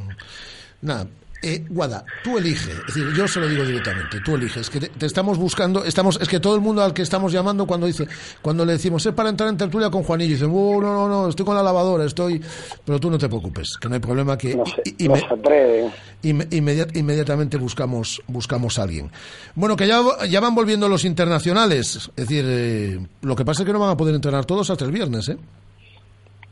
[0.83, 1.07] Nada,
[1.45, 4.89] eh, Guada, tú eliges, es decir, yo se lo digo directamente, tú eliges, que te,
[4.89, 8.09] te estamos buscando, estamos, es que todo el mundo al que estamos llamando cuando dice,
[8.43, 11.29] cuando le decimos es para entrar en tertulia con Juanillo, dice, oh, no, no, no,
[11.29, 12.41] estoy con la lavadora, estoy,
[12.85, 15.93] pero tú no te preocupes, que no hay problema que y- y no se atreven.
[16.23, 19.11] Inme- inmediat- inmediatamente buscamos buscamos a alguien.
[19.55, 21.97] Bueno, que ya, ya van volviendo los internacionales.
[22.17, 24.85] Es decir, eh, lo que pasa es que no van a poder entrenar todos hasta
[24.87, 25.37] el viernes, ¿eh?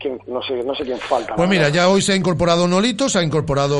[0.02, 1.36] ¿Quién- No sé, no sé quién falta.
[1.36, 3.78] Pues mira, ya hoy se ha incorporado Nolito, se ha incorporado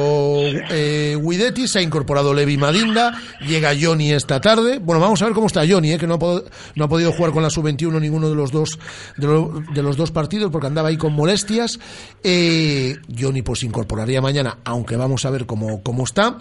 [0.71, 3.13] eh, Guidetti, se ha incorporado Levi Madinda,
[3.47, 4.79] llega Johnny esta tarde.
[4.79, 6.45] Bueno, vamos a ver cómo está Johnny, eh, que no ha, pod-
[6.77, 8.79] no ha podido jugar con la sub-21 ninguno de los dos
[9.17, 11.79] de, lo- de los dos partidos porque andaba ahí con molestias.
[12.23, 16.37] Eh, Johnny pues se incorporaría mañana, aunque vamos a ver cómo, cómo está.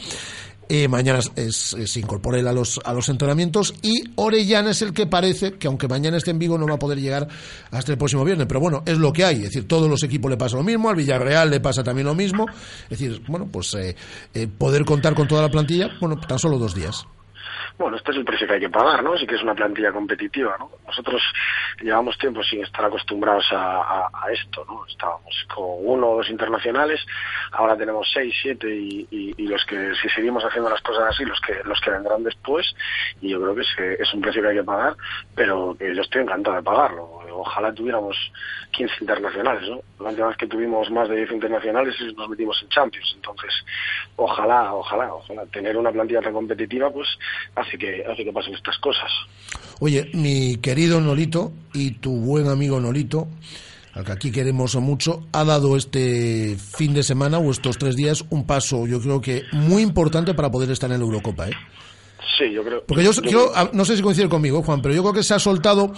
[0.73, 4.93] Eh, mañana es- se incorpora él a los, a los entrenamientos y Orellana es el
[4.93, 7.27] que parece que aunque mañana esté en Vigo no va a poder llegar
[7.71, 10.31] hasta el próximo viernes, pero bueno, es lo que hay, es decir, todos los equipos
[10.31, 12.45] le pasa lo mismo, al Villarreal le pasa también lo mismo,
[12.89, 13.97] es decir, bueno, pues eh,
[14.33, 17.05] eh, poder contar con toda la plantilla, bueno, tan solo dos días.
[17.81, 19.17] Bueno, este es el precio que hay que pagar, ¿no?
[19.17, 20.69] Sí que es una plantilla competitiva, ¿no?
[20.85, 21.21] Nosotros
[21.81, 24.85] llevamos tiempo sin estar acostumbrados a, esto, ¿no?
[24.87, 27.03] Estábamos con uno o dos internacionales,
[27.53, 31.25] ahora tenemos seis, siete y, y- y los que si seguimos haciendo las cosas así,
[31.25, 32.65] los que los que vendrán después,
[33.19, 34.95] y yo creo que es, es un precio que hay que pagar,
[35.35, 37.20] pero que yo estoy encantado de pagarlo.
[37.31, 38.15] Ojalá tuviéramos
[38.71, 39.81] 15 internacionales, ¿no?
[40.03, 43.51] La última vez que tuvimos más de 10 internacionales es nos metimos en Champions, entonces
[44.15, 47.07] ojalá, ojalá, ojalá tener una plantilla tan competitiva pues
[47.55, 49.11] hace que hace que pasen estas cosas.
[49.79, 53.27] Oye, mi querido Nolito y tu buen amigo Nolito,
[53.93, 58.23] al que aquí queremos mucho, ha dado este fin de semana o estos tres días
[58.29, 61.53] un paso, yo creo que muy importante para poder estar en la Eurocopa, ¿eh?
[62.37, 62.83] Sí, yo creo.
[62.85, 65.39] Porque yo, yo, no sé si coincide conmigo, Juan, pero yo creo que se ha
[65.39, 65.91] soltado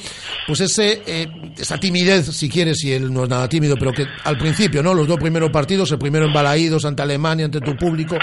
[0.47, 4.05] pues ese eh, esa timidez, si quieres, si él no es nada tímido, pero que
[4.23, 4.93] al principio, ¿no?
[4.93, 8.17] Los dos primeros partidos, el primero en Balaídos ante Alemania, ante tu público,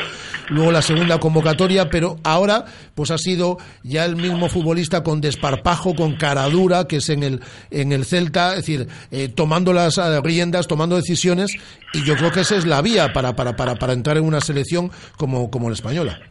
[0.49, 5.95] luego la segunda convocatoria, pero ahora pues ha sido ya el mismo futbolista con desparpajo,
[5.95, 9.99] con cara dura, que es en el en el Celta, es decir, eh, tomando las
[9.99, 11.53] eh, riendas, tomando decisiones,
[11.93, 14.41] y yo creo que esa es la vía para para para, para entrar en una
[14.41, 16.30] selección como como la española.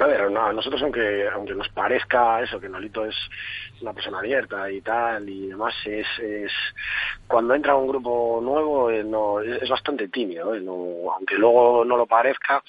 [0.00, 3.14] A ver, no, nosotros aunque aunque nos parezca eso, que Nolito es
[3.80, 6.52] una persona abierta y tal y demás, es, es
[7.28, 12.06] cuando entra un grupo nuevo eh, no, es, bastante tímido, eh, aunque luego no lo
[12.06, 12.62] parezca,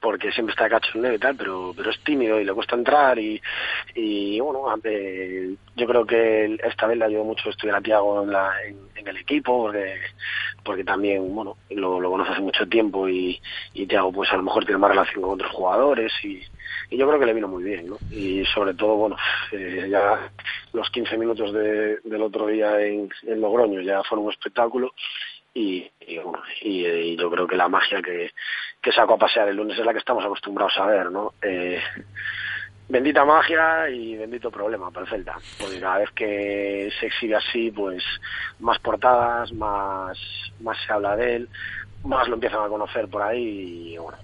[0.00, 3.18] porque siempre está de cachondeo y tal, pero, pero es tímido y le cuesta entrar
[3.18, 3.40] y,
[3.94, 8.30] y bueno, eh, yo creo que esta vez le ayudó mucho estudiar a Tiago en,
[8.30, 10.00] en, en el equipo, porque,
[10.66, 13.40] porque también, bueno, lo, lo conoce hace mucho tiempo y,
[13.72, 16.42] y pues a lo mejor tiene más relación con otros jugadores y,
[16.90, 17.96] yo creo que le vino muy bien, ¿no?
[18.10, 19.16] Y sobre todo, bueno,
[19.52, 20.30] eh, ya
[20.72, 24.92] los 15 minutos de, del otro día en, Logroño ya fueron un espectáculo
[25.52, 25.90] y
[27.16, 28.30] yo creo que la magia que,
[28.80, 31.34] que sacó a pasear el lunes es la que estamos acostumbrados a ver, ¿no?
[31.42, 31.80] Eh,
[32.88, 37.70] bendita magia y bendito problema para el Celta, porque cada vez que se exhibe así,
[37.70, 38.04] pues
[38.60, 40.18] más portadas, más,
[40.60, 41.48] más se habla de él,
[42.04, 44.18] más lo empiezan a conocer por ahí y bueno,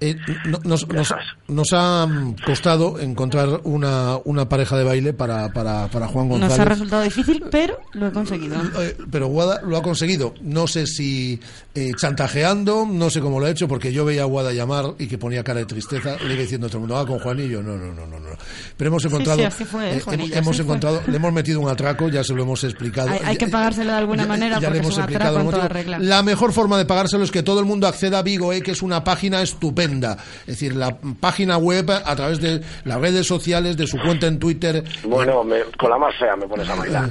[0.00, 0.16] Eh,
[0.46, 1.14] no- nos, nos-
[1.48, 2.08] nos ha
[2.46, 6.60] costado encontrar una, una pareja de baile para, para, para Juan Nos González.
[6.60, 8.56] ha resultado difícil, pero lo he conseguido.
[8.80, 10.32] Eh, Pero Guada lo ha conseguido.
[10.42, 11.38] No sé si
[11.74, 15.06] eh, chantajeando, no sé cómo lo ha hecho, porque yo veía a Guada llamar y
[15.06, 17.62] que ponía cara de tristeza, le iba diciendo a todo el mundo, ah, con Juanillo,
[17.62, 18.28] no, no, no, no, no.
[18.76, 20.64] Pero hemos encontrado, sí, así fue, eh, eh, Juanillo, hemos así fue.
[20.64, 23.10] encontrado, le hemos metido un atraco, ya se lo hemos explicado.
[23.10, 25.40] Hay, hay que pagárselo de alguna Ya- manera ya le porque es hemos un explicado
[25.40, 25.98] en toda regla.
[25.98, 28.70] La mejor forma de pagárselo es que todo el mundo acceda a Vigo, eh, que
[28.72, 30.16] es una página estupenda.
[30.40, 34.38] Es decir, la página web a través de las redes sociales, de su cuenta en
[34.38, 34.82] Twitter.
[35.04, 37.10] bueno, me- con la más fea me pones a bailar.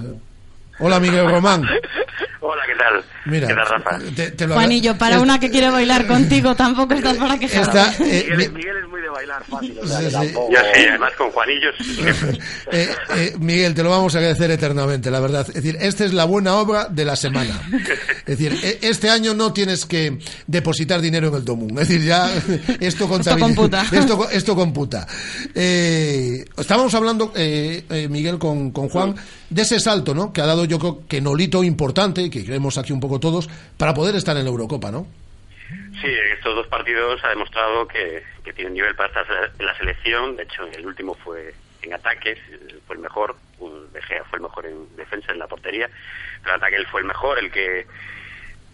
[0.80, 1.64] Hola, Miguel Román.
[2.42, 3.04] Hola, ¿qué tal?
[3.26, 4.00] Mira, ¿Qué tal, Rafa?
[4.16, 7.48] te- te lo Juanillo, para es- una que quiere bailar contigo tampoco estás para que
[7.48, 10.16] Está, eh, Miguel, Miguel es muy de bailar fácil, o sea, Sí, que sí.
[10.16, 10.50] tampoco...
[10.54, 11.76] Yo sí, además con Juanillos.
[12.72, 15.46] Eh, eh, Miguel, te lo vamos a agradecer eternamente, la verdad.
[15.50, 17.62] Es decir, esta es la buena obra de la semana.
[18.26, 20.18] Es decir, e- este año no tienes que
[20.48, 21.72] depositar dinero en el Domún.
[21.78, 22.32] Es decir, ya
[22.80, 23.86] esto, contabiliza- computa.
[23.92, 25.06] Esto, esto computa.
[25.54, 29.16] Eh, estábamos hablando, eh, eh, Miguel, con, con Juan,
[29.50, 30.32] de ese salto, ¿no?
[30.32, 33.94] Que ha dado, yo creo, que Nolito importante, que creemos aquí un poco todos, para
[33.94, 35.08] poder estar en la Eurocopa, ¿no?
[36.02, 40.36] Sí, estos dos partidos ha demostrado que, que tiene nivel para estar en la selección.
[40.36, 41.54] De hecho, el último fue
[41.84, 42.40] en ataques,
[42.88, 43.36] fue el mejor.
[43.94, 45.90] De Gea fue el mejor en defensa, en la portería.
[46.44, 47.86] Pero ataque él fue el mejor, el que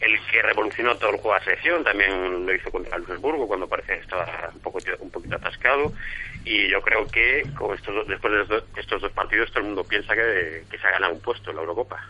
[0.02, 1.84] el que revolucionó todo el juego de la selección.
[1.84, 5.92] También lo hizo contra Luxemburgo cuando parece que estaba un poco un poquito atascado.
[6.46, 9.84] Y yo creo que con estos dos- después de estos dos partidos todo el mundo
[9.84, 12.08] piensa que, que se ha ganado un puesto en la Eurocopa.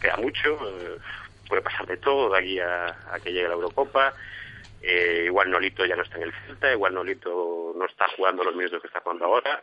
[0.00, 0.98] Queda mucho, eh,
[1.48, 4.14] puede pasar de todo de aquí a, que llegue la Eurocopa.
[4.80, 8.54] Eh, igual Nolito ya no está en el Celta, igual Nolito no está jugando los
[8.54, 9.62] minutos que está jugando ahora,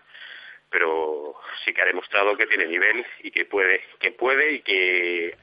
[0.69, 5.37] pero sí que ha demostrado que tiene nivel y que puede, que puede y que,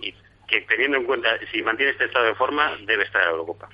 [0.00, 0.14] y
[0.48, 3.68] que teniendo en cuenta, si mantiene este estado de forma, debe estar en la Eurocopa.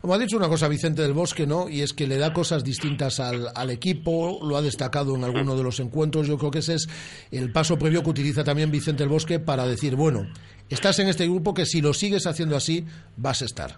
[0.00, 1.68] Como ha dicho una cosa Vicente del Bosque, ¿no?
[1.68, 5.64] Y es que le da cosas distintas al, equipo, lo ha destacado en alguno de
[5.64, 6.28] los encuentros.
[6.28, 6.88] Yo creo que ese es
[7.32, 10.26] el paso previo que utiliza también Vicente del Bosque para decir, bueno,
[10.70, 12.86] estás en este grupo que si lo sigues haciendo así,
[13.16, 13.70] vas a estar.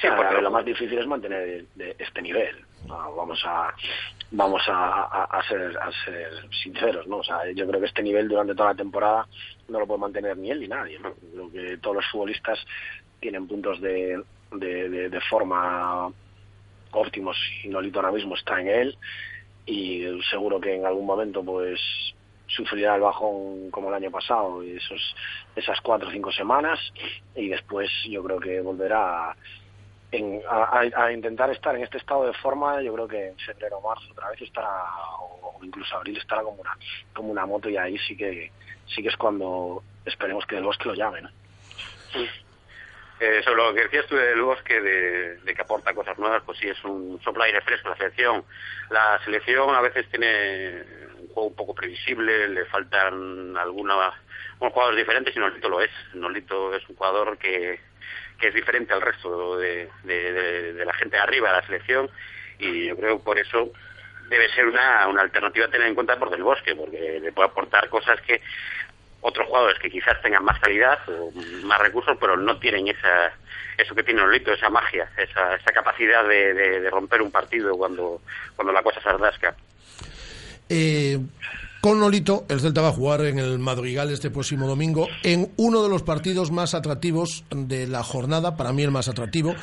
[0.00, 1.66] Sí, porque lo más difícil es mantener
[1.98, 2.56] este nivel.
[2.88, 3.72] Vamos a
[4.32, 7.18] vamos a ser a ser sinceros, ¿no?
[7.18, 9.28] O sea, yo creo que este nivel durante toda la temporada
[9.68, 10.98] no lo puede mantener ni él ni nadie.
[10.98, 11.12] ¿no?
[11.12, 12.58] Creo que todos los futbolistas
[13.20, 14.20] tienen puntos de,
[14.52, 16.12] de, de- de forma
[16.92, 18.98] óptimos y Nolito ahora mismo está en él
[19.64, 21.80] y seguro que en algún momento pues
[22.46, 25.14] sufrirá el bajón como el año pasado esos
[25.56, 26.78] esas cuatro o cinco semanas
[27.34, 29.34] y después yo creo que volverá
[30.10, 33.36] en- a, a- a intentar estar en este estado de forma, yo creo que en
[33.38, 34.68] febrero o marzo otra vez estará,
[35.20, 36.76] o, incluso abril estará como una,
[37.14, 38.52] como una moto y ahí sí que
[38.84, 41.30] sí que es cuando esperemos que el bosque lo llame, ¿no?
[43.24, 46.58] Eh, sobre lo que decías tú del bosque, de, de que aporta cosas nuevas, pues
[46.58, 48.44] sí, es un sopla aire fresco la selección.
[48.90, 50.82] La selección a veces tiene
[51.20, 53.94] un juego un poco previsible, le faltan alguna,
[54.58, 55.90] unos jugadores diferentes y Nolito lo es.
[56.14, 57.78] Nolito es un jugador que,
[58.40, 61.66] que es diferente al resto de, de- de- de la gente de arriba de la
[61.66, 62.10] selección
[62.58, 63.70] y yo creo que por eso
[64.30, 67.50] debe ser una, una alternativa a tener en cuenta por Del Bosque, porque le puede
[67.50, 68.40] aportar cosas que
[69.22, 71.32] otros jugadores que quizás tengan más calidad o
[71.64, 73.32] más recursos, pero no tienen esa
[73.78, 78.20] eso que tiene Nolito, esa magia, esa, esa capacidad de romper un partido cuando,
[78.54, 79.56] cuando la cosa se rasca.
[80.68, 81.18] Eh,
[81.82, 85.82] con Nolito, el Celta va a jugar en el Madrigal este próximo domingo en uno
[85.82, 89.54] de los partidos más atractivos de la jornada, para mí el más atractivo.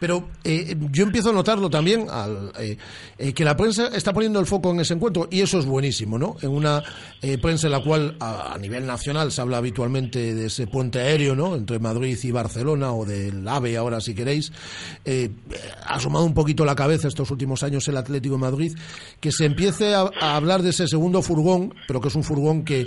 [0.00, 2.76] Pero eh, yo empiezo a notarlo también, al, eh,
[3.18, 6.18] eh, que la prensa está poniendo el foco en ese encuentro, y eso es buenísimo,
[6.18, 6.36] ¿no?
[6.40, 6.82] En una
[7.22, 11.36] eh, prensa en la cual a, nivel nacional se habla habitualmente de ese puente aéreo,
[11.36, 11.54] ¿no?
[11.54, 14.52] Entre Madrid y Barcelona, o del AVE ahora si queréis,
[15.04, 15.30] eh,
[15.84, 18.72] ha asomado un poquito la cabeza estos últimos años el Atlético de Madrid,
[19.20, 22.86] que se empiece a, hablar de ese segundo furgón, pero que es un furgón que,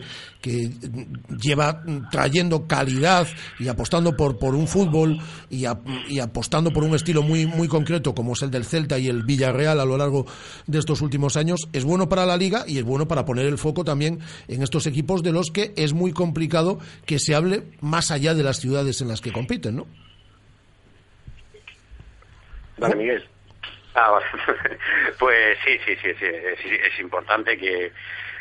[1.41, 3.25] lleva trayendo calidad
[3.59, 5.17] y apostando por, por un fútbol
[5.49, 5.63] y,
[6.09, 9.23] y apostando por un estilo muy, muy concreto como es el del Celta y el
[9.23, 10.25] Villarreal a lo largo
[10.67, 13.57] de estos últimos años, es bueno para la liga y es bueno para poner el
[13.57, 18.09] foco también en estos equipos de los que es muy complicado que se hable más
[18.09, 19.87] allá de las ciudades en las que compiten, ¿no?
[22.77, 23.27] Dale, Miguel.
[23.93, 24.25] Ah, vale.
[25.19, 27.91] pues sí, sí, sí, sí, es, es importante que,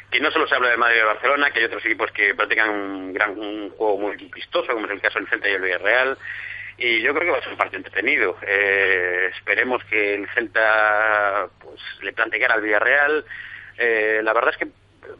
[0.09, 2.33] que no solo se habla de Madrid y de Barcelona, que hay otros equipos que
[2.37, 5.63] practican un gran un juego muy vistoso, como es el caso del Celta y el
[5.63, 6.17] Villarreal,
[6.79, 8.37] y yo creo que va a ser un partido entretenido.
[8.43, 13.25] Eh, esperemos que el Celta pues le plante cara al Villarreal.
[13.79, 14.69] Eh, la verdad es que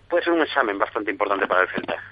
[0.09, 2.12] puede ser un examen bastante importante para el Celta.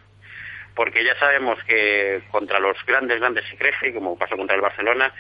[0.75, 5.13] Porque ya sabemos que contra los grandes, grandes se crece, como pasó contra el Barcelona.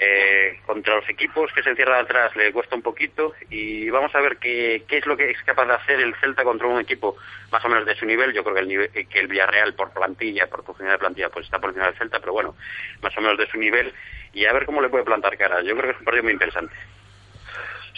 [0.00, 3.34] Eh, contra los equipos que se encierran atrás le cuesta un poquito.
[3.50, 6.44] Y vamos a ver qué, qué es lo que es capaz de hacer el Celta
[6.44, 7.16] contra un equipo
[7.50, 8.32] más o menos de su nivel.
[8.32, 11.46] Yo creo que el, nivel, que el Villarreal, por plantilla, por profundidad de plantilla, pues
[11.46, 12.54] está por encima del Celta, pero bueno,
[13.02, 13.92] más o menos de su nivel.
[14.32, 15.62] Y a ver cómo le puede plantar cara.
[15.62, 16.74] Yo creo que es un partido muy interesante.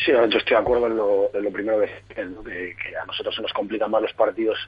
[0.05, 3.43] Sí, yo estoy de acuerdo en lo, en lo primero lo que, a nosotros se
[3.43, 4.59] nos complican más los partidos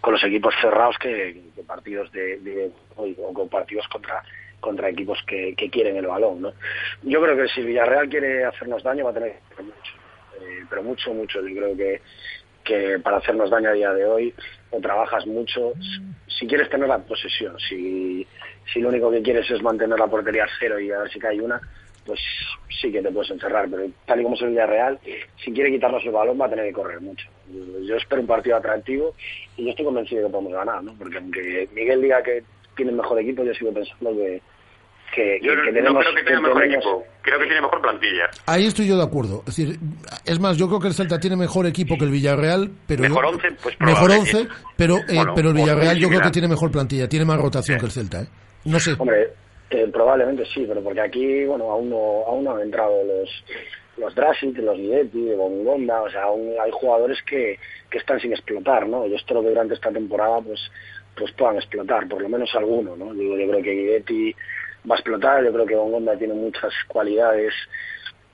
[0.00, 4.22] con los equipos cerrados que, partidos de, de- o con partidos contra
[4.60, 6.52] contra equipos que, quieren el balón, ¿no?
[7.02, 9.92] Yo creo que si Villarreal quiere hacernos daño va a tener que mucho,
[10.40, 11.40] eh, pero mucho, mucho.
[11.46, 12.00] Yo creo que
[12.62, 14.32] que para hacernos daño a día de hoy
[14.70, 15.72] o trabajas mucho
[16.28, 18.24] si quieres tener la posesión, si
[18.72, 21.40] si lo único que quieres es mantener la portería cero y a ver si cae
[21.40, 21.60] una,
[22.06, 22.20] pues
[22.80, 24.98] sí que te puedes encerrar, pero tal y como es el Villarreal,
[25.44, 27.28] si quiere quitarnos el balón va a tener que correr mucho.
[27.86, 29.14] Yo espero un partido atractivo
[29.56, 30.94] y yo estoy convencido de que podemos ganar, ¿no?
[30.98, 32.42] Porque aunque Miguel diga que
[32.76, 34.40] tiene el mejor equipo, yo sigo pensando que,
[35.14, 36.02] que, Yo que no tenemos...
[36.04, 38.30] creo que tenga mejor tenemos- equipo, creo que tiene mejor plantilla.
[38.46, 39.40] Ahí estoy yo de acuerdo.
[39.46, 39.78] Es decir,
[40.24, 43.24] es más, yo creo que el Celta tiene mejor equipo que el Villarreal, pero Mejor
[43.24, 44.48] yo- 11, pues mejor probable, 11, sí.
[44.76, 47.78] pero eh, Bueno, pero el Villarreal yo creo que tiene mejor plantilla, tiene más rotación
[47.78, 48.26] que el Celta, ¿eh?
[48.64, 48.94] No sé.
[48.98, 49.28] Hombre,
[49.72, 53.44] eh, probablemente sí, pero porque aquí, bueno, aún no, aún no han entrado los
[53.98, 57.58] los Drasic, los Guidetti, de Bongonda, o sea, aún hay jugadores que,
[57.90, 59.06] que están sin explotar, ¿no?
[59.06, 60.60] Yo espero que durante esta temporada, pues,
[61.14, 63.14] pues puedan explotar, por lo menos alguno, ¿no?
[63.14, 64.34] Yo creo que Guidetti
[64.90, 67.52] va a explotar, yo creo que Bongonda tiene muchas cualidades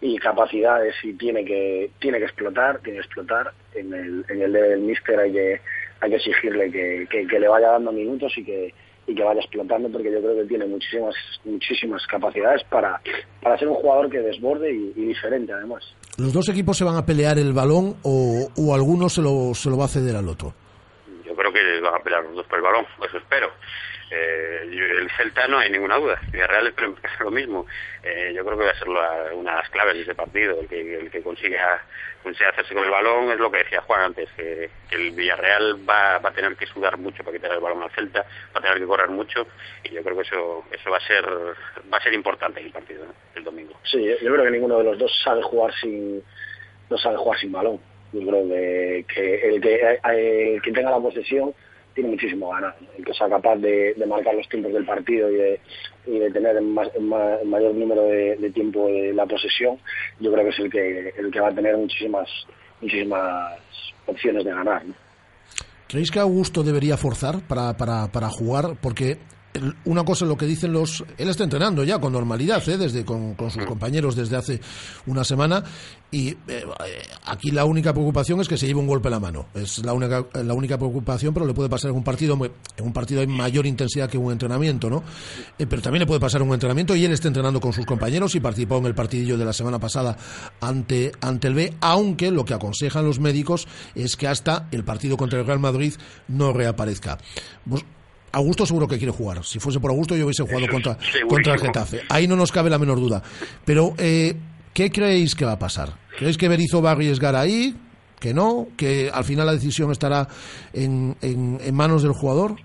[0.01, 3.53] y capacidades y tiene que tiene que explotar, tiene que explotar.
[3.75, 5.61] En el, en el del Mister hay que
[6.01, 8.75] hay que exigirle que, que, que le vaya dando minutos y que
[9.09, 13.01] y que vaya explotando porque yo creo que tiene muchísimas muchísimas capacidades para,
[13.43, 15.83] para ser un jugador que desborde y, y diferente además.
[16.19, 19.71] ¿Los dos equipos se van a pelear el balón o, o alguno se lo, se
[19.71, 20.53] lo va a ceder al otro?
[21.25, 23.49] Yo creo que van a pelear los dos por el balón, eso espero.
[24.11, 26.19] Eh, el Celta no hay ninguna duda.
[26.33, 26.95] Villarreal haga
[27.25, 27.67] lo mismo.
[28.03, 30.61] Eh, yo creo que va a ser la- una de las claves de ese partido.
[30.61, 31.83] El que, el que consiga,
[32.23, 36.19] consiga hacerse con el balón es lo que decía Juan antes, que, el Villarreal va,
[36.19, 38.79] va a tener que sudar mucho para quitar el balón al Celta, va a tener
[38.79, 39.47] que correr mucho
[39.85, 41.25] y yo creo que eso eso va a ser
[41.93, 43.05] va a ser importante en el partido
[43.35, 43.75] el domingo.
[43.85, 46.23] Sí, yo creo que ninguno de los dos sabe jugar sin
[46.91, 47.81] no sabe jugar sin balón.
[48.13, 51.53] Yo creo que, el que eh, el que tenga la posesión
[51.99, 52.77] tiene muchísimo ganar.
[52.97, 55.35] El que sea capaz de, marcar los tiempos del partido y
[56.19, 56.91] de, tener en más-
[57.45, 59.79] mayor número de, tiempo de la posesión,
[60.21, 62.29] yo creo que es el que el que va a tener muchísimas
[62.81, 63.53] muchísimas
[64.07, 64.87] opciones de ganar.
[64.87, 64.95] ¿no?
[65.89, 68.77] ¿Creéis que Augusto debería forzar para, para, jugar?
[68.81, 69.19] Porque
[69.85, 71.05] una cosa es lo que dicen los...
[71.17, 72.77] Él está entrenando ya con normalidad, ¿eh?
[72.77, 74.61] desde con, con sus compañeros desde hace
[75.07, 75.65] una semana
[76.11, 76.65] y eh,
[77.27, 79.47] aquí la única preocupación es que se lleve un golpe en la mano.
[79.55, 82.93] Es la única, la única preocupación, pero le puede pasar en un partido, en un
[82.93, 85.03] partido hay mayor intensidad que un entrenamiento, ¿no?
[85.59, 87.85] Eh, pero también le puede pasar en un entrenamiento y él está entrenando con sus
[87.85, 90.17] compañeros y participó en el partidillo de la semana pasada
[90.61, 95.17] ante, ante el B, aunque lo que aconsejan los médicos es que hasta el partido
[95.17, 95.95] contra el Real Madrid
[96.29, 97.19] no reaparezca.
[98.33, 99.45] Augusto seguro que quiere jugar.
[99.45, 100.99] Si fuese por Augusto yo hubiese jugado Eso contra,
[101.29, 102.03] contra el Getafe.
[102.09, 103.23] Ahí no nos cabe la menor duda.
[103.65, 104.37] Pero, eh,
[104.75, 105.95] ¿qué creéis que va a pasar?
[106.19, 107.75] ¿Creéis que Berizzo va a arriesgar ahí?
[108.21, 108.67] ¿Que no?
[108.77, 110.29] ¿Que al final la decisión estará
[110.73, 112.57] en, en, en manos del jugador?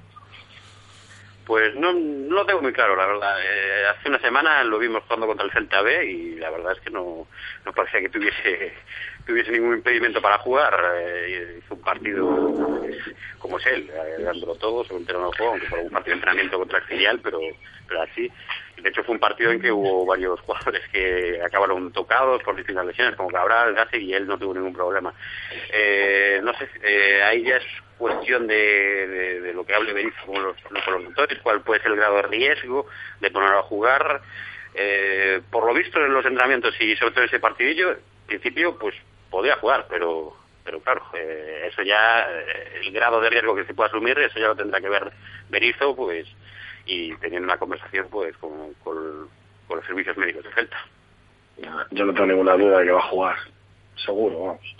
[1.46, 3.36] Pues no, no lo tengo muy claro, la verdad.
[3.44, 6.80] Eh, hace una semana lo vimos jugando contra el Celta B y la verdad es
[6.80, 7.28] que no,
[7.66, 8.74] no parecía que tuviese,
[9.28, 10.74] tuviese ningún impedimento para jugar.
[10.96, 12.98] Eh, hizo un partido pues,
[13.40, 16.16] como es él, eh, dándolo todo, según terreno de juego, aunque fue un partido de
[16.16, 17.40] entrenamiento contra el filial, pero,
[17.88, 18.32] pero así.
[18.82, 22.86] De hecho, fue un partido en que hubo varios jugadores que acabaron tocados por distintas
[22.86, 25.14] lesiones, como Cabral, Gassi, y él no tuvo ningún problema.
[25.72, 27.66] Eh, no sé, eh, ahí ya es
[27.98, 31.98] cuestión de, de, lo que hable Berizzo con los, con los cuál puede ser el
[31.98, 32.88] grado de riesgo
[33.20, 34.22] de ponerlo a jugar.
[34.76, 38.96] Eh, por lo visto en los entrenamientos y sobre todo ese partidillo, en principio, pues
[39.30, 43.74] podría jugar, pero pero claro, eh, eso ya, eh, el grado de riesgo que se
[43.74, 45.12] puede asumir, eso ya lo tendrá que ver
[45.50, 46.26] Berizzo, pues,
[46.86, 50.78] y teniendo una conversación, pues, con, los servicios médicos de Celta.
[51.92, 53.36] Yo no tengo ninguna duda de que va a jugar,
[53.96, 54.76] seguro, vamos.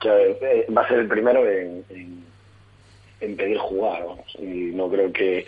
[0.00, 2.24] Que, eh, va a ser el primero en,
[3.20, 4.34] en pedir jugar, vamos.
[4.38, 5.46] Y no creo que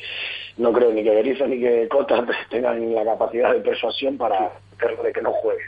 [0.56, 5.02] no creo ni que Berizzo ni que Cota tengan la capacidad de persuasión para hacerlo
[5.02, 5.64] de que no juegue.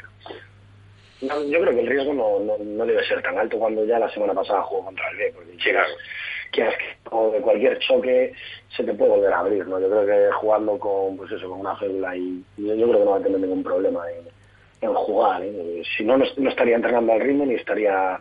[1.22, 3.98] No, yo creo que el riesgo no, no, no debe ser tan alto cuando ya
[3.98, 5.88] la semana pasada jugó contra el B, porque quieras,
[6.50, 6.74] quieras
[7.11, 8.32] o de cualquier choque
[8.76, 9.80] se te puede volver a abrir, ¿no?
[9.80, 13.11] Yo creo que jugando con, pues eso, con una célula y, yo creo que no
[13.12, 14.24] va a tener ningún problema en,
[14.85, 15.82] en jugar, ¿eh?
[15.97, 18.18] Si no, no, no estaría entrenando al ritmo ni estaría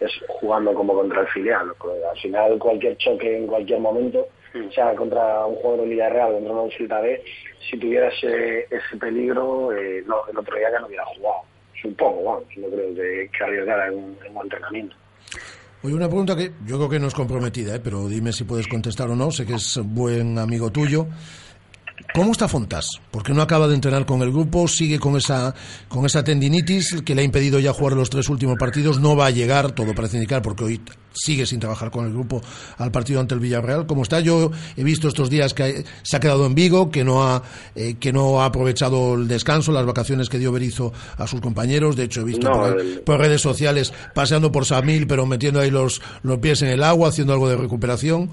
[0.00, 1.72] es, jugando como contra el filial.
[2.10, 4.28] Al final, cualquier choque en cualquier momento,
[4.74, 7.22] sea contra un jugador de Villarreal o contra una Celta B,
[7.70, 11.42] si tuviera ese, ese peligro, eh, no, el otro día ya no hubiera jugado.
[11.80, 14.96] Supongo, vamos, no creo que, que arriesgara en un, en un entrenamiento.
[15.82, 17.80] Oye, una pregunta que yo creo que no es comprometida, ¿eh?
[17.82, 19.30] pero dime si puedes contestar o no.
[19.30, 21.06] Sé que es buen amigo tuyo.
[22.16, 22.92] ¿Cómo está Fontas?
[23.10, 25.54] Porque no acaba de entrenar con el grupo, sigue con esa,
[25.86, 28.98] con esa tendinitis que le ha impedido ya jugar los tres últimos partidos.
[28.98, 30.80] No va a llegar, todo parece indicar, porque hoy
[31.12, 32.40] sigue sin trabajar con el grupo
[32.78, 33.86] al partido ante el Villarreal.
[33.86, 34.20] ¿Cómo está?
[34.20, 37.42] Yo he visto estos días que se ha quedado en Vigo, que no ha,
[37.74, 41.96] eh, que no ha aprovechado el descanso, las vacaciones que dio Berizo a sus compañeros.
[41.96, 45.60] De hecho, he visto No, por, el- por redes sociales paseando por Samil, pero metiendo
[45.60, 48.30] ahí los, los pies en el agua, haciendo algo de recuperación.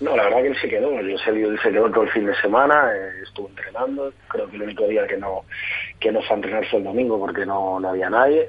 [0.00, 1.00] No, la verdad que él se quedó.
[1.00, 4.12] Yo sé, él se quedó todo el fin de semana, eh, estuvo entrenando.
[4.28, 5.42] Creo que el único día que no
[5.98, 8.46] que no fue a entrenar fue el domingo porque no, no había nadie.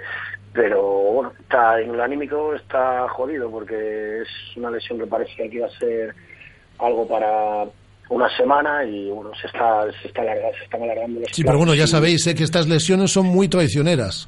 [0.54, 4.28] Pero bueno, está en lo anímico está jodido porque es
[4.58, 6.14] una lesión que parecía que iba a ser
[6.80, 7.66] algo para
[8.10, 11.58] una semana y bueno, se está se está alarga- se están alargando los Sí, pero
[11.60, 14.28] bueno, ya sabéis eh, que estas lesiones son muy traicioneras.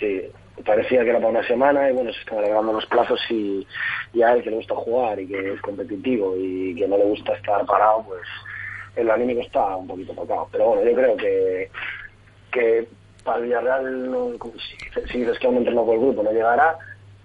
[0.00, 0.22] Sí,
[0.64, 3.66] parecía que era para una semana y bueno, se están alargando los plazos y,
[4.12, 7.04] y a él que le gusta jugar y que es competitivo y que no le
[7.04, 8.22] gusta estar parado, pues
[8.96, 10.48] el anímico está un poquito tocado.
[10.52, 11.70] Pero bueno, yo creo que,
[12.52, 12.86] que
[13.24, 14.28] para el Villarreal, no,
[14.58, 16.76] si, si dices que aún entrenó con el grupo, no llegará,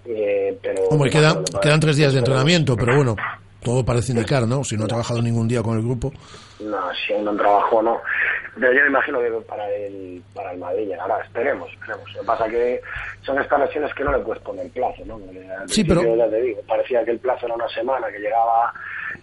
[0.05, 0.88] eh, pero...
[0.89, 3.15] Hombre, queda- bueno, para- quedan tres días de entrenamiento, pero bueno,
[3.61, 4.63] todo parece indicar, ¿no?
[4.63, 6.11] Si no ha trabajado ningún día con el grupo.
[6.61, 7.99] No, si aún no trabajó, no.
[8.56, 12.14] Pero yo me imagino que para el, para el Madrid llegará, esperemos, esperemos.
[12.14, 12.82] Lo que pasa que
[13.22, 15.16] son estas lesiones que no le puedes poner plazo, ¿no?
[15.16, 18.74] Al Sí, pero- ya te digo, parecía que el plazo era una semana, que llegaba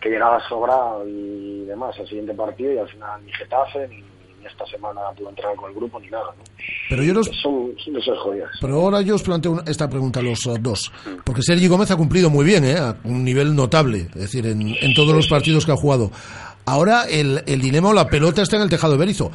[0.01, 3.97] que llegaba sobrado y demás al siguiente partido y al final ni Getafe ni,
[4.41, 6.45] ni esta semana pudo entrar con el grupo ni nada, ¿no?
[6.91, 8.51] Pero yo los, Son, son esas jodidas.
[8.61, 10.93] pero ahora yo os planteo esta pregunta a los eh, dos.
[11.24, 12.77] Porque Sergi Gómez ha cumplido muy bien, ¿eh?
[12.79, 14.01] A un nivel notable.
[14.14, 16.11] Es decir, en, en todos los partidos que ha jugado.
[16.66, 19.30] Ahora el, el dilema o la pelota está en el tejado de Berizo.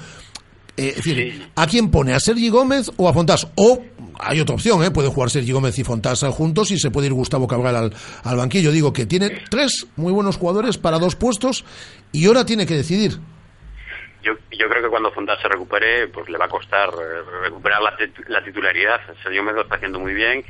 [0.78, 2.14] Eh, es decir, ¿a quién pone?
[2.14, 3.48] ¿A Sergi Gómez o a Fontás?
[3.56, 3.84] O
[4.20, 4.92] hay otra opción, ¿eh?
[4.92, 8.38] Puede jugar Sergi Gómez y Fontás juntos y se puede ir Gustavo Cabral al, al
[8.38, 8.72] banquillo.
[8.72, 11.66] Digo que tiene tres muy buenos jugadores para dos puestos
[12.12, 13.20] y ahora tiene que decidir.
[14.24, 17.82] Yo, yo creo que cuando Fontas se recupere, pues le va a costar eh, recuperar
[17.82, 17.94] la,
[18.28, 19.00] la titularidad.
[19.24, 20.44] Sergio Medo está haciendo muy bien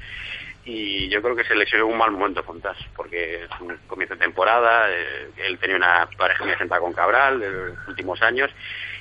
[0.72, 4.22] y yo creo que se en un mal momento Fontas, porque es un comienzo de
[4.22, 8.50] temporada, eh, él tenía una pareja muy asentada con Cabral en los últimos años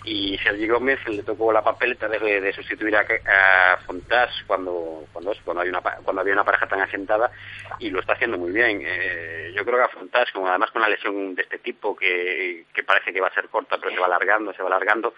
[0.05, 5.33] y Sergio Gómez le tocó la papeleta de, de sustituir a, a Fontás cuando cuando,
[5.45, 7.31] cuando, hay una, cuando había una pareja tan asentada
[7.79, 8.83] y lo está haciendo muy bien.
[8.85, 12.65] Eh, yo creo que a Fontás, como además con una lesión de este tipo que,
[12.87, 15.15] parece que va a ser corta pero se va alargando, se va alargando,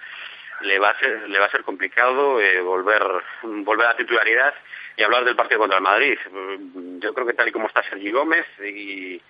[0.62, 3.02] le va a ser, le va a ser complicado eh, volver,
[3.42, 4.54] volver a la titularidad
[4.96, 6.18] y hablar del partido contra el Madrid.
[7.00, 9.20] Yo creo que tal y como está Sergi Gómez y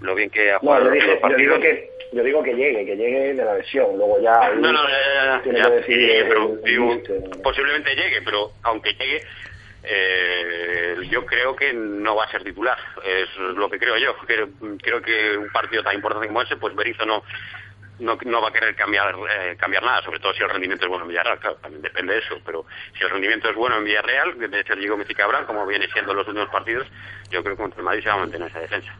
[0.00, 1.60] lo bien que ha jugado yo, los dije, dos yo partidos.
[1.60, 4.88] digo que yo digo que llegue, que llegue de la lesión, luego ya No, no,
[4.88, 7.20] ya, ya, tiene ya, que decidir sí, el- pero el digo, míster.
[7.42, 9.22] posiblemente llegue, pero aunque llegue,
[9.84, 12.76] eh, yo creo que no va a ser titular.
[13.04, 14.16] Es lo que creo yo.
[14.26, 14.48] Creo,
[14.82, 17.22] creo que un partido tan importante como ese, pues Berizzo no
[17.98, 20.88] no, no va a querer cambiar eh, cambiar nada, sobre todo si el rendimiento es
[20.88, 22.64] bueno en Villarreal, claro, también depende de eso, pero
[22.96, 26.12] si el rendimiento es bueno en Villarreal, de Sergio Gómez y Cabral, como viene siendo
[26.12, 26.86] en los últimos partidos,
[27.30, 28.92] yo creo que contra el Madrid se va a mantener esa defensa.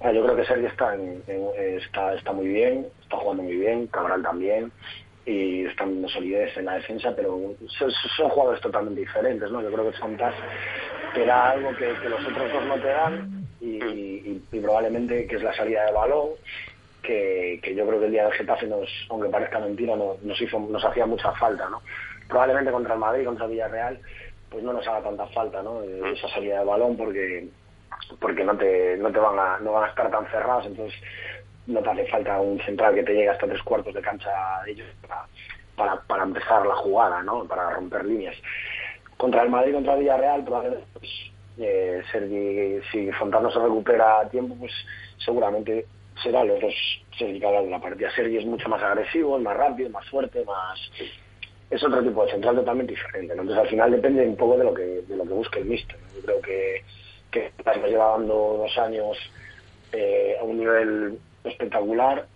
[0.00, 3.86] Ah, yo creo que Sergio está, en- en- está, muy bien, está jugando muy bien,
[3.86, 4.72] Cabral también,
[5.24, 9.62] y están dando solidez en la defensa, pero son, jugadores totalmente diferentes, ¿no?
[9.62, 10.34] Yo creo que Fontas
[11.14, 15.54] te da algo que, los otros dos no te dan, y probablemente que es la
[15.54, 16.30] salida de balón,
[17.02, 20.40] que, que yo creo que el día del Getafe, nos, aunque parezca mentira, no- nos,
[20.40, 21.82] hizo, nos hacía mucha falta, ¿no?
[22.28, 24.00] Probablemente contra el Madrid, contra el Villarreal,
[24.50, 25.82] pues no nos haga tanta falta, ¿no?
[25.82, 27.48] Esa salida de balón, porque
[28.20, 30.98] porque no te, no te van a, no van a estar tan cerrados, entonces
[31.66, 34.30] no te hace falta un central que te llegue hasta tres cuartos de cancha
[34.64, 35.26] de ellos para,
[35.76, 37.44] para, para empezar la jugada, ¿no?
[37.46, 38.36] Para romper líneas.
[39.16, 41.10] Contra el Madrid, contra el Villarreal, probablemente pues,
[41.58, 44.72] eh, Sergi, si Fontán no se recupera a tiempo, pues
[45.18, 45.86] seguramente
[46.22, 46.74] serán los dos
[47.18, 48.10] Sergi Cabral de la partida.
[48.14, 50.80] Sergi es mucho más agresivo, es más rápido, más fuerte, más
[51.70, 53.32] es otro tipo de central totalmente diferente.
[53.32, 55.96] Entonces al final depende un poco de lo que de lo que busque el míster.
[55.98, 56.14] ¿no?
[56.14, 56.82] Yo creo que
[57.30, 59.16] que nos lleva dando dos años
[59.92, 62.26] eh, a un nivel espectacular,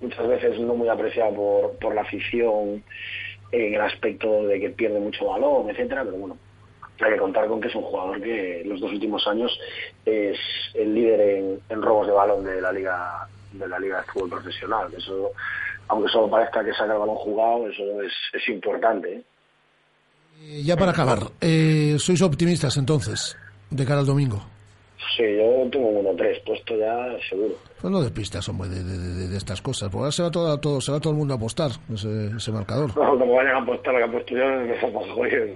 [0.00, 2.84] muchas veces no muy apreciado por, por la afición
[3.50, 6.36] en el aspecto de que pierde mucho balón, etcétera, pero bueno,
[7.00, 9.56] hay que contar con que es un jugador que en los dos últimos años
[10.04, 10.38] es
[10.74, 11.20] el líder
[11.68, 14.92] en, robos de balón de la liga de la liga de fútbol profesional.
[14.96, 15.32] Eso,
[15.88, 19.14] aunque solo parezca que saca el balón jugado, eso es, es importante.
[19.14, 19.22] ¿eh?
[20.40, 23.36] Eh, Ya para acabar, eh, ¿sois optimistas entonces
[23.70, 24.57] de cara al domingo?
[25.16, 26.94] Sí, yo tengo un 1-3 puesto ya
[27.28, 27.54] seguro.
[27.80, 29.88] Pues no de pistas, hombre, de, de- de- de estas cosas.
[29.88, 32.52] Porque ahora se va todo, todo, se va todo el mundo a apostar ese, ese
[32.52, 32.90] marcador.
[32.96, 34.74] No, como vayan a apostar lo que ha puesto yo, me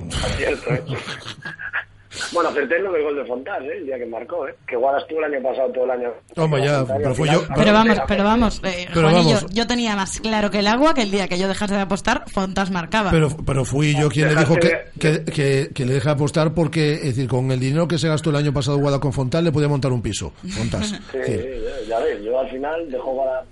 [0.09, 0.83] acierto, ¿eh?
[2.33, 3.73] Bueno, acerté del gol de Fontás, ¿eh?
[3.79, 4.55] El día que marcó, ¿eh?
[4.67, 6.11] Que Guada estuvo el año pasado todo el año.
[6.37, 9.51] Hombre, ya, pero fue final, yo- Pero vamos, pero vamos, eh, Pero Juanillo, vamos.
[9.53, 12.25] yo tenía más claro que el agua que el día que yo dejase de apostar,
[12.31, 13.11] Fontas marcaba.
[13.11, 16.95] Pero, pero fui yo quien le dijo que, que, que, que le deje apostar porque,
[16.95, 19.53] es decir, con el dinero que se gastó el año pasado Guada con Fontal le
[19.53, 20.33] podía montar un piso.
[20.51, 20.93] Fontas.
[21.13, 23.45] Sí, ya, ya ves, yo al final dejo Guada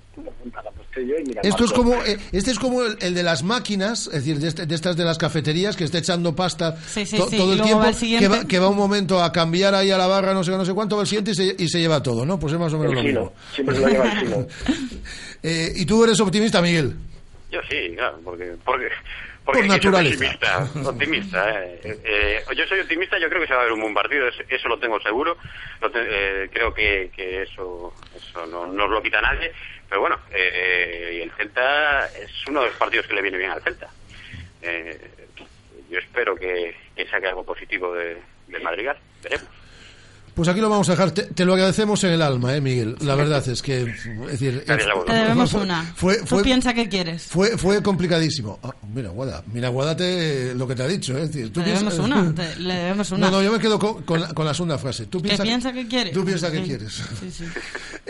[0.93, 1.41] Fontás, aposté yo y mira.
[1.43, 4.49] Esto es como, eh, este es como el, el de las máquinas, es decir, de,
[4.49, 7.51] este- de estas de las cafeterías que está echando pasta Sí, sí, to- sí, todo
[7.55, 8.27] y el tiempo, va el siguiente.
[8.29, 10.57] que va, que va un momento a cambiar ahí a la barra, no sé qué,
[10.57, 12.39] no sé cuánto, va el siguiente y se, y se lleva todo, ¿no?
[12.39, 13.37] Pues es más o menos El lo chino, mismo.
[13.55, 14.47] siempre se lo lleva el chino.
[15.43, 16.95] Eh, ¿Y tú eres optimista, Miguel?
[17.51, 18.89] Yo sí, claro, porque, porque,
[19.45, 20.25] porque Por naturaleza.
[20.25, 21.81] Optimista, optimista eh.
[22.05, 24.43] Eh, yo soy optimista, yo creo que se va a ver un buen partido, eso,
[24.49, 25.37] eso lo tengo seguro.
[25.81, 25.99] Lo te-
[26.45, 29.51] eh, creo que, que eso, eso no no nos lo quita nadie.
[29.91, 33.51] Pero bueno, eh, y el Celta es uno de los partidos que le viene bien
[33.51, 33.91] al Celta.
[34.63, 35.11] Eh,
[35.91, 38.17] yo espero que, que saque algo positivo de,
[38.63, 39.49] Madrigal, veremos.
[40.41, 41.11] Pues aquí lo vamos a dejar.
[41.11, 42.97] Te, te lo agradecemos en el alma, ¿eh, Miguel?
[43.03, 44.77] La verdad es que, es decir, eh.
[45.07, 45.83] Te debemos fue- una.
[45.95, 47.25] Fue, Tú fue, piensa que quieres.
[47.25, 48.59] fue, fue complicadísimo.
[48.63, 51.25] Ah, mira, Guada, mira, Guada te, lo que te ha dicho, ¿eh?
[51.25, 53.27] Es decir, tú Le debemos piensas- una, te- le debemos una.
[53.27, 55.05] No, no, yo me quedo con, con la, con la segunda frase.
[55.05, 56.15] Tú ¿Que piensa que quieres?
[56.15, 56.65] Tú piensas que Sí.
[56.65, 57.03] quieres.
[57.21, 57.45] Sí, sí.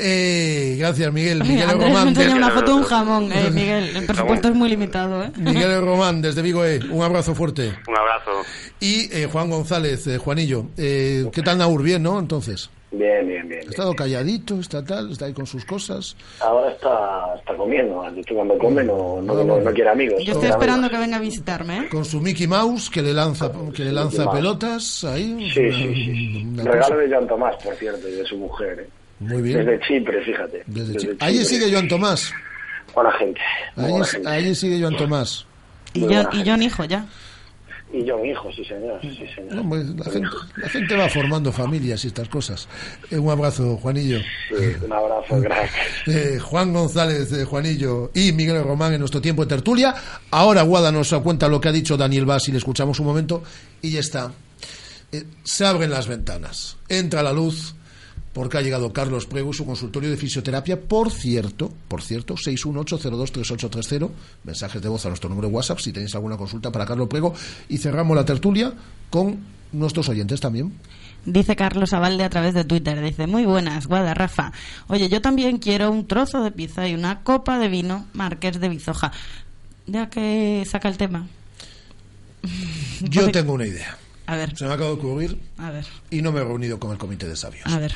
[0.03, 1.43] Eh, gracias, Miguel.
[1.43, 2.09] Oye, Miguel Andrés me Román.
[2.09, 3.97] enseña una foto de un jamón, eh, Miguel.
[3.97, 5.33] El presupuesto es muy limitado, ¿eh?
[5.37, 6.81] Miguel Román, desde Vigo, eh.
[6.91, 7.75] Un abrazo fuerte.
[7.87, 8.31] Un abrazo.
[8.79, 10.69] Y eh, Juan González, eh, Juanillo.
[10.79, 11.83] Eh, ¿Qué tal Naur?
[11.83, 12.20] Bien, ¿no?
[12.21, 12.71] Entonces.
[12.93, 13.61] Bien, bien, bien.
[13.67, 16.17] Ha estado calladito, está tal, está ahí con sus cosas.
[16.41, 18.03] Ahora está, está comiendo.
[18.03, 20.21] Has dicho cuando come no, no, no, no quiere amigos.
[20.25, 20.91] Yo estoy esperando amigos.
[20.91, 21.89] que venga a visitarme, ¿eh?
[21.89, 24.37] Con su Mickey Mouse que le lanza, que le lanza Mouse.
[24.39, 25.51] pelotas ahí.
[25.55, 26.47] Sí, sí, sí.
[26.53, 26.97] Una Regalo cosa.
[26.97, 28.81] de Joan Tomás, por cierto, y de su mujer.
[28.81, 28.89] ¿eh?
[29.21, 29.59] Muy bien.
[29.65, 30.63] Desde Chipre, fíjate.
[30.67, 32.33] Desde Desde Chi- Allí sigue Joan Tomás.
[32.93, 33.41] Buena gente.
[33.77, 34.29] Allí, buena gente.
[34.29, 35.47] allí sigue Joan Tomás.
[35.93, 37.07] Y buena y yo, hijo, ya.
[37.93, 39.01] Y yo, mi hijo, sí, señor.
[39.01, 39.55] Sí, señor.
[39.55, 42.69] La, gente, la gente va formando familias y estas cosas.
[43.11, 44.21] Eh, un abrazo, Juanillo.
[44.49, 45.87] Sí, un abrazo, gracias.
[46.07, 49.95] Eh, Juan González, eh, Juanillo y Miguel Román en nuestro tiempo de tertulia.
[50.31, 53.43] Ahora Guada nos cuenta lo que ha dicho Daniel Vaz y le escuchamos un momento
[53.83, 54.33] y ya está.
[55.13, 57.75] Eh, se abren las ventanas, entra la luz
[58.33, 60.81] porque ha llegado Carlos Prego, su consultorio de fisioterapia.
[60.81, 64.11] Por cierto, por cierto, 618023830,
[64.45, 67.35] mensajes de voz a nuestro número de WhatsApp si tenéis alguna consulta para Carlos Prego
[67.69, 68.73] y cerramos la tertulia
[69.11, 69.39] con
[69.73, 70.73] nuestros oyentes también.
[71.25, 73.03] Dice Carlos Avalde a través de Twitter.
[73.03, 74.53] Dice, muy buenas, Guada, Rafa.
[74.89, 78.69] Oye, yo también quiero un trozo de pizza y una copa de vino Marqués de
[78.69, 79.13] Bizoja.
[79.87, 81.27] Ya que saca el tema.
[83.03, 83.99] Yo tengo una idea.
[84.27, 86.93] A ver, Se me acaba de ocurrir a ver, y no me he reunido con
[86.93, 87.67] el comité de sabios.
[87.67, 87.93] a ver.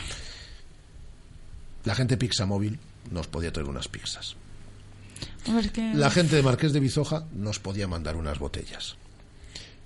[1.85, 2.78] La gente Pizza Móvil
[3.11, 4.37] nos podía traer unas pizzas.
[5.95, 8.97] La gente de Marqués de Bizoja nos podía mandar unas botellas.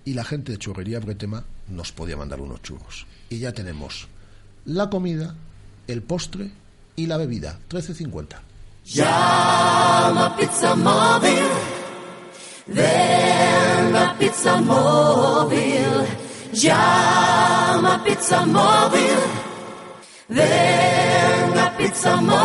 [0.04, 3.06] Y la gente de Churrería Bretema nos podía mandar unos churros.
[3.28, 4.06] Y ya tenemos
[4.64, 5.34] la comida,
[5.86, 6.50] el postre
[6.94, 7.58] y la bebida.
[7.68, 8.36] 13.50.
[8.86, 11.48] Llama Pizza Móvil.
[12.68, 16.06] Ven a Pizza Móvil.
[16.52, 19.18] Llama Pizza Móvil.
[20.28, 21.47] Ven
[21.78, 22.38] Pizza Móvil.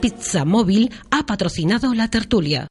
[0.00, 2.68] Pizza Móvil ha patrocinado la tertulia.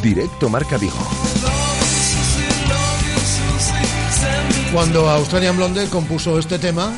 [0.00, 0.96] Directo Marca Vigo.
[4.72, 6.94] Cuando Australian Blonde compuso este tema,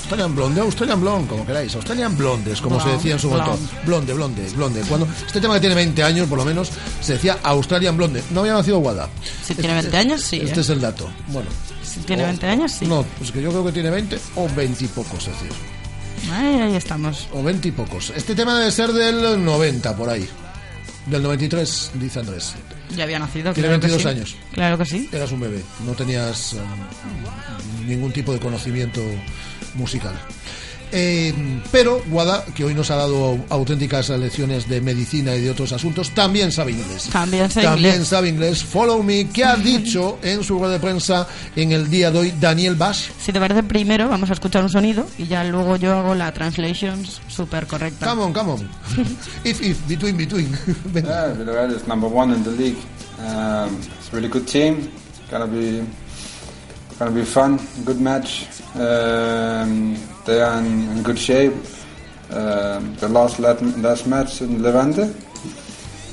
[0.00, 3.58] Australian Blonde, Australian Blonde, como queráis, Australian Blondes, como se decía en su momento.
[3.84, 4.80] Blonde, blonde, blonde.
[4.88, 6.70] Cuando este tema que tiene 20 años, por lo menos,
[7.00, 8.24] se decía Australian Blonde.
[8.30, 9.08] No había nacido Guada.
[9.44, 10.40] Si tiene 20 años, sí.
[10.42, 10.62] Este ¿eh?
[10.62, 11.08] es el dato.
[11.28, 11.48] Bueno.
[11.84, 12.86] Si tiene 20 años, sí.
[12.86, 15.52] No, pues que yo creo que tiene 20 o 20 y pocos, es decir.
[16.32, 17.28] Ahí, ahí estamos.
[17.32, 18.12] O 20 y pocos.
[18.16, 20.28] Este tema debe ser del 90, por ahí.
[21.06, 22.54] Del 93, dice Andrés.
[22.96, 23.52] Ya había nacido.
[23.52, 24.08] Tiene claro que 22 sí.
[24.08, 24.36] años.
[24.52, 25.08] Claro que sí.
[25.12, 26.58] Eras un bebé, no tenías eh,
[27.86, 29.00] ningún tipo de conocimiento
[29.74, 30.14] musical.
[30.92, 31.34] Eh,
[31.72, 36.10] pero Guada, que hoy nos ha dado auténticas lecciones de medicina y de otros asuntos,
[36.10, 37.08] también sabe inglés.
[37.12, 38.08] También sé También inglés.
[38.08, 38.62] sabe inglés.
[38.64, 41.26] Follow me, que ha dicho en su rueda de prensa
[41.56, 43.08] en el día de hoy Daniel Bash.
[43.20, 46.32] Si te parece, primero vamos a escuchar un sonido y ya luego yo hago la
[46.32, 48.06] translation súper correcta.
[48.06, 48.68] Come on, come on.
[49.44, 50.48] if, if, between, between.
[50.86, 51.06] Venga.
[51.16, 52.76] Yeah, Villarreal is number one in the league.
[53.20, 54.90] Um, it's a really good team.
[55.30, 55.82] Gonna be
[56.98, 58.46] gonna be fun, good match.
[58.74, 61.54] Um, they are in, in good shape.
[62.30, 65.14] Um, the last lat- last match in Levante.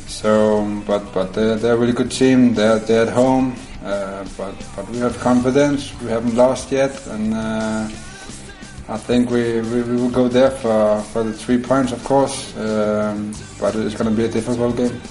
[0.07, 2.53] So, but but they're, they're a really good team.
[2.53, 3.55] They're they're at home.
[3.83, 5.93] Uh, but but we have confidence.
[6.01, 7.89] We haven't lost yet, and uh,
[8.89, 12.55] I think we, we, we will go there for, for the three points, of course.
[12.57, 15.01] Um, but it's going to be a difficult game.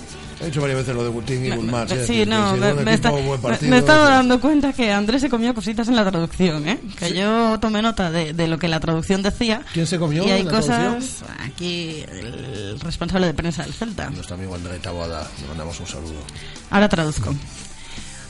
[0.42, 3.38] He dicho varias veces lo de Team y eh, Sí, no, me, me está- me-
[3.38, 4.12] partido, me estaba sí.
[4.12, 6.80] dando cuenta que Andrés se comió cositas en la traducción, ¿eh?
[6.98, 9.62] Que yo tomé nota de, de lo que la traducción decía.
[9.72, 10.78] ¿Quién se comió Y hay en la cosas.
[10.80, 11.30] traducción?
[11.44, 14.10] Aquí, el responsable de prensa del Celta.
[14.10, 16.14] Nuestro amigo André Taboada, le mandamos un saludo.
[16.70, 17.34] Ahora traduzco.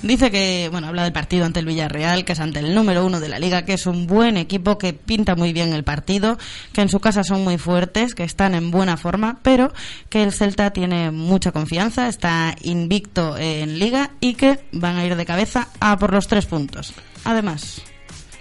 [0.02, 3.20] Dice que, bueno, habla del partido ante el Villarreal, que es ante el número uno
[3.20, 6.38] de la liga, que es un buen equipo, que pinta muy bien el partido,
[6.72, 9.72] que en su casa son muy fuertes, que están en buena forma, pero
[10.08, 15.14] que el Celta tiene mucha confianza, está invicto en liga y que van a ir
[15.14, 16.92] de cabeza a por los tres puntos.
[17.24, 17.82] Además,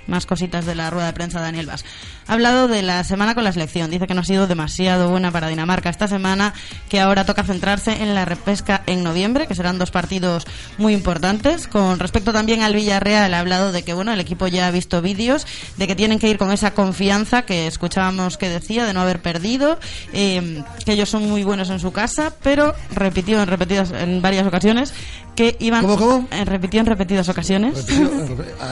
[0.07, 1.85] más cositas de la rueda de prensa de Daniel Vaz.
[2.27, 3.89] Ha hablado de la semana con la selección.
[3.91, 6.53] Dice que no ha sido demasiado buena para Dinamarca esta semana,
[6.89, 10.45] que ahora toca centrarse en la repesca en noviembre, que serán dos partidos
[10.77, 11.67] muy importantes.
[11.67, 15.01] Con respecto también al Villarreal, ha hablado de que bueno, el equipo ya ha visto
[15.01, 15.45] vídeos,
[15.77, 19.21] de que tienen que ir con esa confianza que escuchábamos que decía, de no haber
[19.21, 19.77] perdido,
[20.13, 24.47] eh, que ellos son muy buenos en su casa, pero repitió en repetidas en varias
[24.47, 24.93] ocasiones
[25.35, 26.27] que iban ¿Cómo, cómo?
[26.31, 27.85] eh, repitió en repetidas ocasiones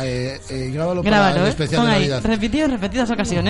[0.01, 1.49] Eh, eh, grábalo para Grábalo, el ¿eh?
[1.49, 2.21] especial de Navidad.
[2.23, 3.48] repitido en repetidas ocasiones,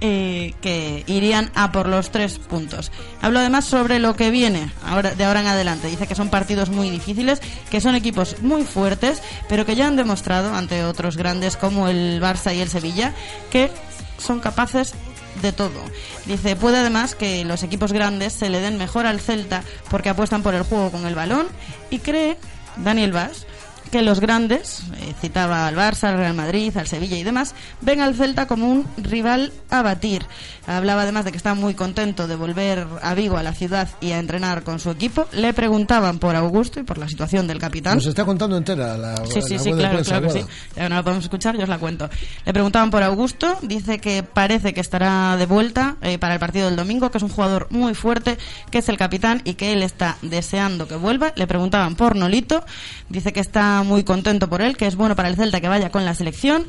[0.00, 2.92] eh, que irían a por los tres puntos.
[3.20, 5.88] Hablo además sobre lo que viene ahora, de ahora en adelante.
[5.88, 7.40] Dice que son partidos muy difíciles,
[7.70, 12.20] que son equipos muy fuertes, pero que ya han demostrado ante otros grandes como el
[12.20, 13.14] Barça y el Sevilla
[13.50, 13.70] que
[14.18, 14.94] son capaces
[15.42, 15.80] de todo.
[16.26, 20.42] Dice, puede además que los equipos grandes se le den mejor al Celta porque apuestan
[20.42, 21.46] por el juego con el balón
[21.90, 22.36] y cree
[22.76, 23.46] Daniel Vaz
[23.88, 28.00] que los grandes, eh, citaba al Barça, al Real Madrid, al Sevilla y demás, ven
[28.00, 30.24] al Celta como un rival a batir.
[30.66, 34.12] Hablaba además de que está muy contento de volver a Vigo, a la ciudad, y
[34.12, 35.26] a entrenar con su equipo.
[35.32, 37.96] Le preguntaban por Augusto y por la situación del capitán.
[37.96, 40.46] Nos está contando entera la, Sí, sí, la sí, claro, claro que sí.
[40.76, 42.10] Ya no la podemos escuchar, yo os la cuento.
[42.44, 46.66] Le preguntaban por Augusto, dice que parece que estará de vuelta eh, para el partido
[46.66, 48.38] del domingo, que es un jugador muy fuerte,
[48.70, 51.32] que es el capitán y que él está deseando que vuelva.
[51.36, 52.64] Le preguntaban por Nolito,
[53.08, 55.90] dice que está muy contento por él, que es bueno para el Celta que vaya
[55.90, 56.66] con la selección.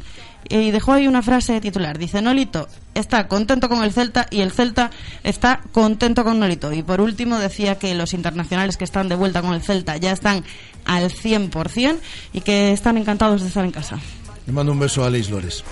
[0.47, 1.97] Y dejó ahí una frase titular.
[1.97, 4.89] Dice, Nolito está contento con el Celta y el Celta
[5.23, 6.71] está contento con Nolito.
[6.71, 10.11] Y por último decía que los internacionales que están de vuelta con el Celta ya
[10.13, 10.45] están
[10.85, 11.97] al 100%
[12.33, 13.99] y que están encantados de estar en casa.
[14.47, 15.63] Le mando un beso a Alex Lores.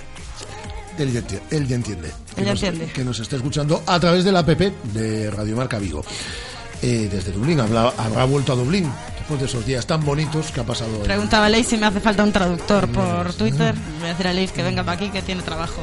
[0.99, 2.07] Él ya, enti- él ya entiende.
[2.07, 2.93] Él ya que nos, entiende.
[2.93, 6.03] Que nos está escuchando a través de la app de Radio Marca Vigo.
[6.81, 8.91] Eh, desde Dublín, habrá, habrá vuelto a Dublín
[9.27, 10.95] después de esos días tan bonitos que ha pasado.
[10.95, 13.75] en- Preguntaba a Leis si me hace falta un traductor por Twitter.
[13.99, 15.81] Voy a decir a Leis que venga para aquí que tiene trabajo.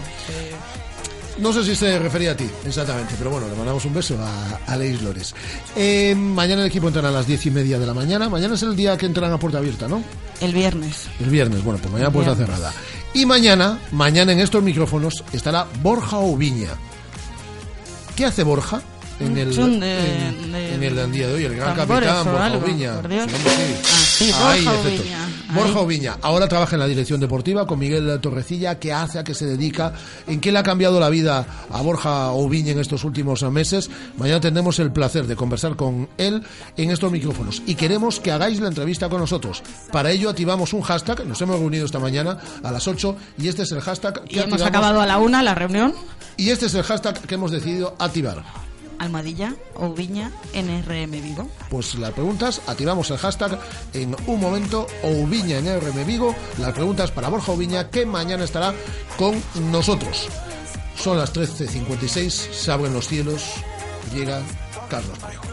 [1.37, 4.73] No sé si se refería a ti, exactamente, pero bueno, le mandamos un beso a,
[4.73, 5.35] a Leis Lores.
[5.77, 8.29] Eh, mañana el equipo entrará a las diez y media de la mañana.
[8.31, 10.03] Mañana es el día que entran a puerta abierta, ¿no?
[10.41, 11.09] El viernes.
[11.21, 12.73] El viernes, bueno, pues mañana puerta cerrada.
[13.13, 16.71] Y mañana, mañana en estos micrófonos estará Borja Oviña.
[18.17, 18.81] ¿Qué hace Borja?
[19.21, 22.67] En el, en, de- en el día de hoy, el gran capitán Borja algo.
[23.39, 24.33] Sí, sí.
[24.35, 24.65] Ahí,
[25.55, 26.19] Borja Ahí.
[26.21, 28.79] Ahora trabaja en la dirección deportiva con Miguel Torrecilla.
[28.79, 29.19] ¿Qué hace?
[29.21, 29.93] ¿A qué se dedica?
[30.27, 33.89] ¿En qué le ha cambiado la vida a Borja Oviña en estos últimos meses?
[34.19, 36.43] Mañana tendremos el placer de conversar con él
[36.77, 37.63] en estos micrófonos.
[37.67, 39.63] Y queremos que hagáis la entrevista con nosotros.
[39.93, 41.25] Para ello activamos un hashtag.
[41.27, 44.39] Nos hemos reunido esta mañana a las 8 y este es el hashtag que Y
[44.41, 45.95] hemos acabado a la una la reunión.
[46.37, 48.43] Y este es el hashtag que hemos decidido activar.
[48.99, 51.49] Almadilla o Viña NRM Vigo.
[51.71, 53.59] Pues las preguntas, activamos el hashtag
[53.93, 58.75] en un momento, Ouviña en RM Vigo, las preguntas para Borja Ouviña, que mañana estará
[59.17, 60.29] con nosotros.
[60.97, 63.45] Son las 13.56, se abren los cielos,
[64.13, 64.41] llega
[64.89, 65.45] Carlos Parejo.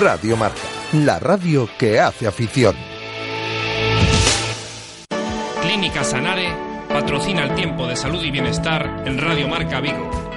[0.00, 0.60] Radio Marca,
[0.92, 2.76] la radio que hace afición.
[5.60, 6.54] Clínica Sanare
[6.88, 10.27] patrocina el tiempo de salud y bienestar en Radio Marca Vigo.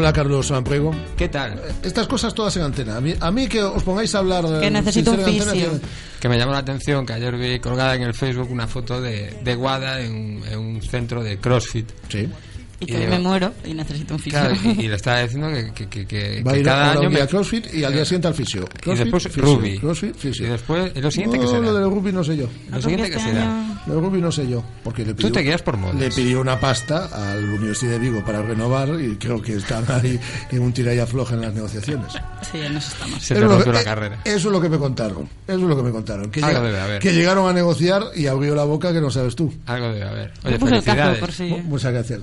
[0.00, 0.92] Hola Carlos Samprego.
[1.14, 1.60] ¿Qué tal?
[1.82, 2.96] Estas cosas todas en antena.
[2.96, 5.52] A mí, a mí que os pongáis a hablar de Que necesito un en antena,
[5.52, 5.80] fisio.
[6.18, 9.36] Que me llamó la atención que ayer vi colgada en el Facebook una foto de,
[9.44, 11.86] de Guada en, un- en un centro de CrossFit.
[12.08, 12.26] Sí.
[12.82, 14.40] Y que digo, me muero y necesito un fisio.
[14.40, 16.88] Claro, y, y le estaba diciendo que, que, que- que- Va a que ir cada
[16.88, 18.62] ahora año me- a CrossFit y al día siguiente al fisio.
[18.62, 19.42] y CrossFit, después fisio.
[19.42, 19.78] Ruby.
[19.78, 20.46] CrossFit, fisio.
[20.46, 21.60] Y después, ¿y lo siguiente no, que será?
[21.60, 22.46] Lo del rugby no sé yo.
[22.70, 23.66] Lo siguiente que será.
[23.86, 24.64] Lo del rugby no sé yo.
[24.82, 25.96] Porque le Tú pidió, te guías por modas.
[25.96, 29.84] Le pidió una pasta a la Universidad de Vigo para renovar y creo que están
[29.90, 30.18] ahí
[30.50, 32.12] en un tira y afloja en las negociaciones.
[32.50, 33.22] Sí, en eso estamos.
[33.22, 34.18] Se te es lo rompió que- la eh, carrera.
[34.24, 35.28] Eso es lo que me contaron.
[35.46, 36.30] Eso es lo que me contaron.
[36.30, 36.98] Que, Algo llega- debe haber.
[37.02, 39.52] que llegaron a negociar y abrió la boca que no sabes tú.
[39.66, 40.32] Algo debe haber.
[40.44, 41.40] Oye, felicidades.
[41.64, 42.20] Muchas gracias.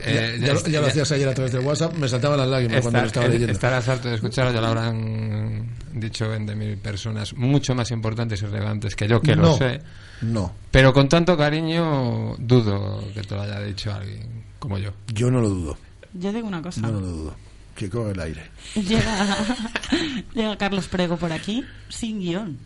[0.48, 1.94] Ya, lo- ya hacías ayer a través del WhatsApp.
[1.94, 3.54] Me saltaban las lágrimas cuando lo estaba eh, leyendo.
[3.54, 8.96] estarás harto de escucharlo, ya lo habrán dicho 20.000 personas mucho más importantes y relevantes
[8.96, 9.82] que yo, que no, lo sé.
[10.22, 14.92] No, Pero con tanto cariño, dudo que te lo haya dicho alguien como yo.
[15.14, 15.78] yo no lo dudo.
[16.14, 16.82] Yo digo una cosa.
[16.82, 17.36] Yo no lo dudo.
[17.76, 18.42] Que corre el aire.
[18.74, 19.38] Llega,
[20.34, 22.58] llega Carlos Prego por aquí sin guion.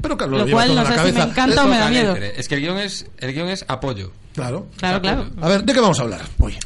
[0.00, 2.14] Pero Carlos Lo cual no sé si me encanta o me da miedo.
[2.16, 4.12] Es que el guion es, el guion es apoyo.
[4.34, 4.68] Claro.
[4.76, 5.30] Claro, claro.
[5.40, 6.56] A ver, ¿de qué vamos a hablar hoy?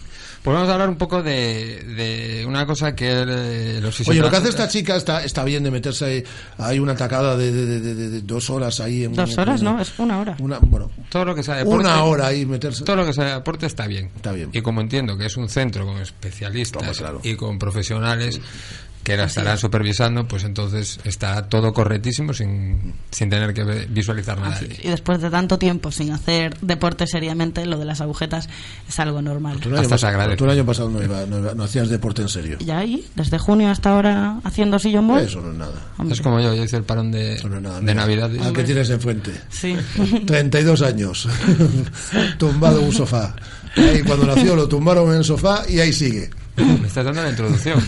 [0.45, 4.29] Pues vamos a hablar un poco de, de una cosa que eh, los Oye, lo
[4.29, 6.25] que hace esta chica está, está bien de meterse ahí.
[6.59, 9.05] Hay una tacada de, de- de- de- de dos horas ahí.
[9.05, 9.81] En Dos horas, ¿no?
[9.81, 10.37] Es una hora.
[10.41, 12.85] Una, bueno, todo lo que sea deporte, una hora ahí meterse.
[12.85, 14.51] todo lo que sea deporte está bien Está bien.
[14.53, 17.21] y como entiendo que es un centro con especialistas Toma, claro.
[17.25, 18.39] y con profesionales
[19.05, 24.59] que la estarán supervisando pues entonces está todo correctísimo sin, sin tener que visualizar nada
[24.83, 28.49] Y después de tanto tiempo sin hacer deporte seriamente, lo de las agujetas
[28.89, 29.61] es algo normal.
[29.61, 32.23] Tú el, año pasado, tú el año pasado no, iba- no, iba- no hacías deporte
[32.23, 32.57] en serio.
[32.61, 35.21] Y ahí, desde junio hasta ahora, haciendo sillón ball.
[35.21, 35.75] Eso no es nada.
[35.99, 36.15] Hombre.
[36.15, 37.81] es como yo yo hice el parón de, no nada.
[37.81, 39.33] de navidad Al que tienes enfrente.
[39.51, 39.77] Sí.
[40.27, 41.29] 32 años.
[42.39, 43.35] Tumbado en un sofá.
[43.77, 46.31] Ahí cuando nació lo tumbaron en el sofá y ahí sigue.
[46.81, 47.83] me estás dando la introducción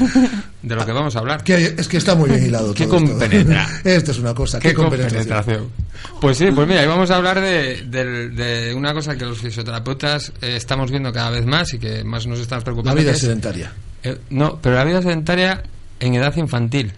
[0.62, 2.96] de lo que vamos a hablar Que, es que está muy bien hilado Qué todo
[2.98, 3.08] esto.
[3.10, 3.68] compenetra.
[3.84, 4.58] Esto es una cosa.
[4.58, 5.22] Qué, Qué compenetración.
[5.28, 5.86] compenetración.
[6.20, 10.32] Pues sí, pues mira, hoy vamos a hablar de, de una cosa que los fisioterapeutas
[10.42, 13.00] eh, estamos viendo cada vez más y que más nos estamos La preocupando.
[13.00, 13.72] vida que es- sedentaria.
[14.02, 15.62] eh, no, pero la vida sedentaria
[16.00, 16.92] en edad infantil.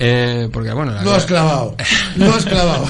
[0.00, 1.76] Eh, porque bueno, la Lo vida- has clavado.
[2.16, 2.86] Lo has clavado.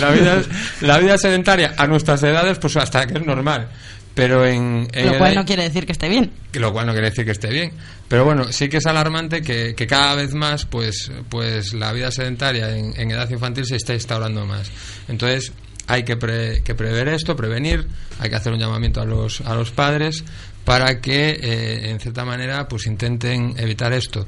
[0.00, 0.42] la vida,
[0.80, 3.68] la vida sedentaria a nuestras edades, pues hasta que es normal.
[4.14, 6.30] Pero en, en Lo cual edad- no quiere decir que esté bien.
[6.52, 7.72] lo cual no quiere decir que esté bien.
[8.08, 12.10] Pero bueno sí que es alarmante que, que cada vez más pues pues la vida
[12.12, 14.70] sedentaria en, en edad infantil se está instaurando más.
[15.08, 15.52] Entonces
[15.86, 17.86] hay que, pre- que prever esto prevenir.
[18.20, 20.22] Hay que hacer un llamamiento a los a los padres
[20.64, 24.26] para que eh, en cierta manera pues intenten evitar esto.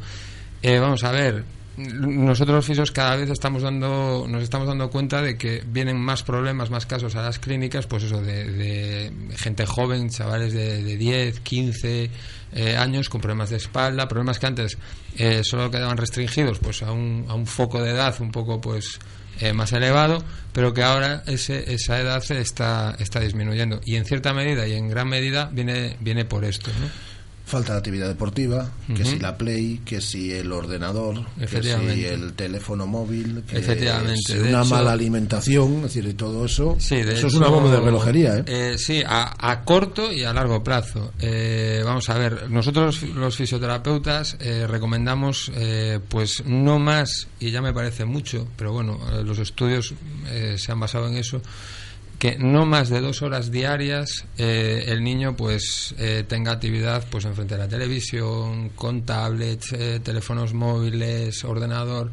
[0.62, 1.44] Eh, vamos a ver
[1.76, 6.22] nosotros los fisios cada vez estamos dando nos estamos dando cuenta de que vienen más
[6.22, 10.96] problemas más casos a las clínicas pues eso de, de gente joven chavales de, de
[10.96, 12.10] 10 15
[12.52, 14.78] eh, años con problemas de espalda problemas que antes
[15.18, 18.98] eh, solo quedaban restringidos pues a un, a un foco de edad un poco pues
[19.40, 20.24] eh, más elevado
[20.54, 24.88] pero que ahora ese, esa edad está está disminuyendo y en cierta medida y en
[24.88, 27.15] gran medida viene viene por esto ¿no?
[27.46, 32.32] Falta de actividad deportiva, que si la Play, que si el ordenador, que si el
[32.32, 36.74] teléfono móvil, que Efectivamente, si una hecho- mala alimentación, es decir, y todo eso.
[36.80, 38.44] Sí, de eso es una bomba de relojería, ¿eh?
[38.48, 41.12] eh, sí, a, a corto y a largo plazo.
[41.20, 47.62] Eh, vamos a ver, nosotros los fisioterapeutas eh, recomendamos, eh, pues no más, y ya
[47.62, 49.94] me parece mucho, pero bueno, eh, los estudios
[50.30, 51.40] eh, se han basado en eso,
[52.18, 57.24] que no más de dos horas diarias eh, el niño pues eh, tenga actividad pues
[57.26, 62.10] enfrente de la televisión con tablets eh, teléfonos móviles ordenador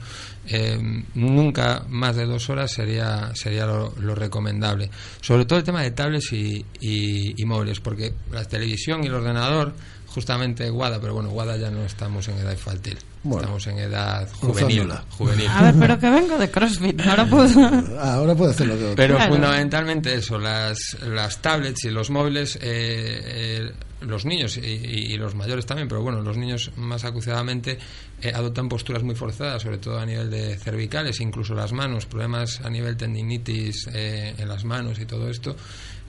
[0.48, 0.78] eh,
[1.16, 4.90] nunca más de dos horas sería sería lo, lo recomendable.
[5.22, 9.14] Sobre todo el tema de tablets y, y- y móviles porque la televisión y el
[9.14, 9.74] ordenador
[10.14, 13.42] justamente Guada pero bueno Guada ya no estamos en edad infantil Bueno.
[13.42, 17.02] estamos en edad juvenil juvenil A ver, pero que vengo de CrossFit.
[17.08, 17.60] Ahora puedo.
[18.00, 19.34] Ah, ahora puede hacer lo que pero Claro.
[19.34, 25.34] fundamentalmente eso, las, las tablets y los móviles, eh, eh, los niños y, y- los
[25.34, 27.78] mayores también, pero bueno, los niños más acuciadamente
[28.22, 32.60] eh, adoptan posturas muy forzadas, sobre todo a nivel de cervicales, incluso las manos, problemas
[32.62, 35.56] a nivel tendinitis eh, en las manos y todo esto,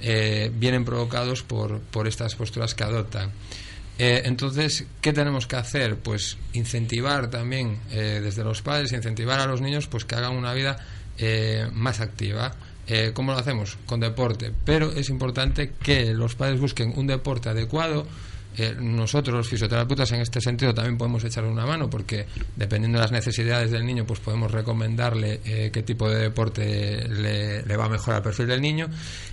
[0.00, 3.30] eh, vienen provocados por, por estas posturas que adoptan.
[3.98, 5.96] Eh, entonces, ¿qué tenemos que hacer?
[5.96, 10.52] Pues incentivar también eh, desde los padres, incentivar a los niños pues que hagan una
[10.52, 10.76] vida
[11.18, 12.54] eh, más activa.
[12.86, 13.78] Eh, ¿Cómo lo hacemos?
[13.86, 14.52] Con deporte.
[14.64, 18.06] Pero es importante que los padres busquen un deporte adecuado.
[18.56, 22.26] Eh, nosotros, los fisioterapeutas, en este sentido también podemos echarle una mano porque
[22.56, 27.76] dependiendo de las necesidades del niño, pues podemos recomendarle eh, qué tipo de deporte le,
[27.76, 28.88] va mejor al perfil del niño.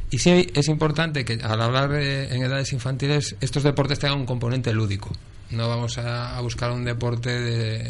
[0.09, 4.25] Y sí es importante que al hablar de- en edades infantiles, estos deportes tengan un
[4.25, 5.11] componente lúdico.
[5.51, 7.83] No vamos a, a buscar un deporte de,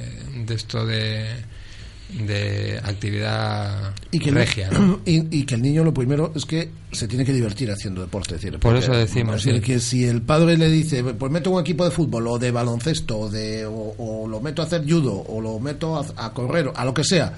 [0.46, 1.28] de esto de,
[2.28, 4.70] de actividad Y que, el- regia.
[4.70, 5.00] ¿no?
[5.06, 8.36] y, y que el niño lo primero es que se tiene que divertir haciendo deporte.
[8.36, 9.66] es decir, Por porque- eso decimos, es decir, sí.
[9.66, 13.18] que si el padre le dice, pues meto un equipo de fútbol o de baloncesto
[13.20, 16.70] o, de, o, o lo meto a hacer judo o lo meto a, a correr,
[16.76, 17.34] a lo que sea,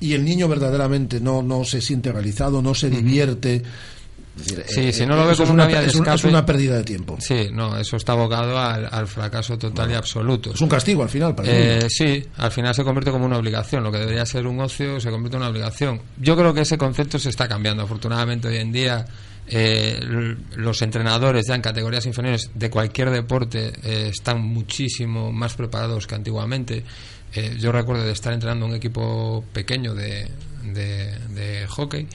[0.00, 3.62] y el niño verdaderamente no, no se siente realizado, no se divierte.
[4.36, 6.00] Es decir, Sí, eh, si no lo ve eso como una vía de es un-
[6.02, 6.16] escape.
[6.16, 7.16] es una pérdida de tiempo.
[7.20, 10.52] Sí, no, eso está abocado al, al fracaso total y absoluto.
[10.52, 13.84] Es un castigo al final para Eh, sí, al final se convierte como una obligación.
[13.84, 16.00] Lo que debería ser un ocio se convierte en una obligación.
[16.20, 17.82] Yo creo que ese concepto se está cambiando.
[17.84, 19.04] Afortunadamente, hoy en día,
[19.46, 20.00] eh,
[20.56, 26.14] los entrenadores ya en categorías inferiores de cualquier deporte eh, están muchísimo más preparados que
[26.16, 26.82] antiguamente.
[27.34, 30.28] Eh, yo recuerdo de estar entrenando un equipo pequeño de,
[30.72, 32.06] de, de hockey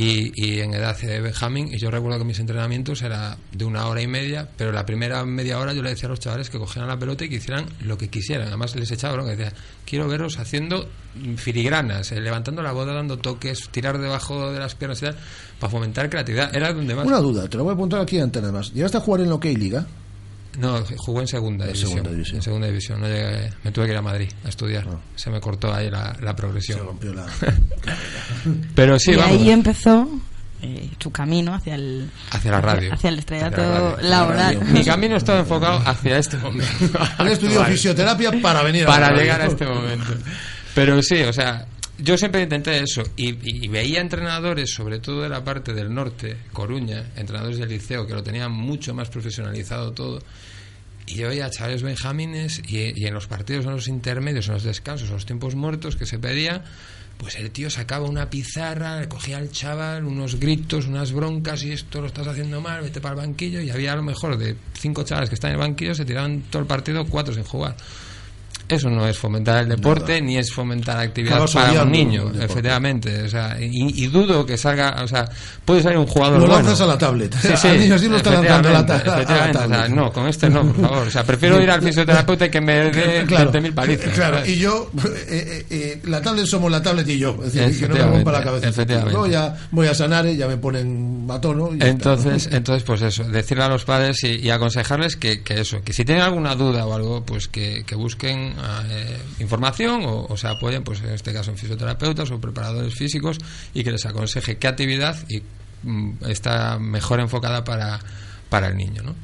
[0.00, 3.86] y, y en edad de Benjamín y yo recuerdo que mis entrenamientos era de una
[3.86, 6.58] hora y media pero la primera media hora yo le decía a los chavales que
[6.58, 9.52] cogieran la pelota y que hicieran lo que quisieran además les echaba bronca decía
[9.84, 10.88] quiero veros haciendo
[11.36, 15.16] filigranas eh, levantando la boda dando toques tirar debajo de las piernas y tal
[15.58, 18.40] para fomentar creatividad era donde más Una duda, te lo voy a apuntar aquí antes
[18.40, 18.72] nada más.
[18.72, 19.86] ¿Llegaste a jugar en OK Liga?
[20.58, 22.36] No jugó en segunda En división, segunda división.
[22.36, 25.40] en segunda división no llegué- me tuve que ir a Madrid a estudiar se me
[25.40, 27.26] cortó ahí la, la progresión Se rompió la
[28.74, 30.08] pero sí y vamos ahí empezó
[30.62, 32.92] eh, su camino hacia el Hacia la radio.
[32.92, 34.08] hacia el estrellato Hacia la radio.
[34.10, 34.64] laboral.
[34.66, 36.98] Mi camino estaba enfocado hacia este momento.
[37.16, 40.12] Han estudiado fisioterapia para venir a Para llegar a este momento.
[40.74, 41.64] Pero sí, o sea,
[42.02, 46.36] yo siempre intenté eso y, y veía entrenadores, sobre todo de la parte del norte,
[46.52, 50.20] Coruña, entrenadores del liceo, que lo tenían mucho más profesionalizado todo.
[51.06, 54.54] Y yo veía a chavales benjamines y, y en los partidos, en los intermedios, en
[54.54, 56.62] los descansos, en los tiempos muertos que se pedía,
[57.18, 61.72] pues el tío sacaba una pizarra, le cogía al chaval, unos gritos, unas broncas, y
[61.72, 63.60] esto lo estás haciendo mal, vete para el banquillo.
[63.60, 66.42] Y había a lo mejor de cinco chavales que están en el banquillo, se tiraban
[66.50, 67.76] todo el partido, cuatro sin jugar.
[68.70, 73.22] Eso no es fomentar el deporte ni es fomentar actividad Acabas para un niño, efectivamente.
[73.24, 75.28] O sea, y, y dudo que salga, o sea,
[75.64, 76.54] puede salir un jugador Lo bueno.
[76.62, 77.34] lanzas a la tablet.
[77.40, 79.58] Sí, sí, niño sí lo está lanzando a la ta- a la efectivamente.
[79.58, 79.90] O sea, tablet.
[79.96, 81.06] no, con este no, por favor.
[81.08, 84.14] O sea, prefiero ir al fisioterapeuta y que me dé Claro, 20.000 palizas.
[84.14, 84.50] Claro, ¿sabes?
[84.50, 87.36] y yo, eh, eh, eh, la tablet somos la tablet y yo.
[87.44, 88.68] Es decir, que no me rompa la cabeza.
[88.68, 89.12] efectivamente.
[89.12, 91.70] Luego ya voy a sanar, ya me ponen a tono.
[91.74, 92.56] y Entonces, está.
[92.56, 96.04] entonces pues eso, decirle a los padres y, y aconsejarles que, que eso, que si
[96.04, 98.52] tienen alguna duda o algo, pues que, que busquen
[98.88, 103.38] eh, información o, o se apoyen, pues en este caso en fisioterapeutas o preparadores físicos
[103.74, 105.42] y que les aconseje qué actividad y,
[105.82, 108.00] mm, está mejor enfocada para,
[108.48, 109.14] para el niño, ¿no?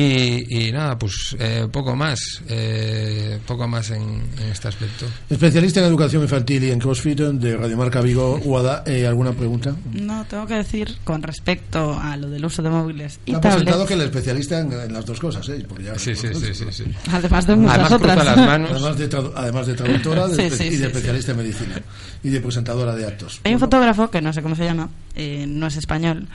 [0.00, 5.04] Y, y nada, pues eh, poco más, eh, poco más en, en este aspecto.
[5.28, 9.76] Especialista en educación infantil y en CrossFit de Radiomarca Vigo, Guada, eh, ¿alguna pregunta?
[9.92, 13.84] No, tengo que decir con respecto a lo del uso de móviles y ha presentado
[13.84, 15.64] que el especialista en, en las dos cosas, ¿eh?
[15.68, 16.84] Porque ya- Sí, sí, sí, sí, sí.
[17.12, 18.24] además de muchas Además, otras.
[18.24, 18.70] las manos.
[18.70, 21.82] Además de, además de traductora de Sí, espe- sí, y de sí, especialista en medicina
[22.22, 23.40] y de presentadora de actos.
[23.44, 26.26] Hay un fotógrafo, que no sé cómo se llama, eh, no es español,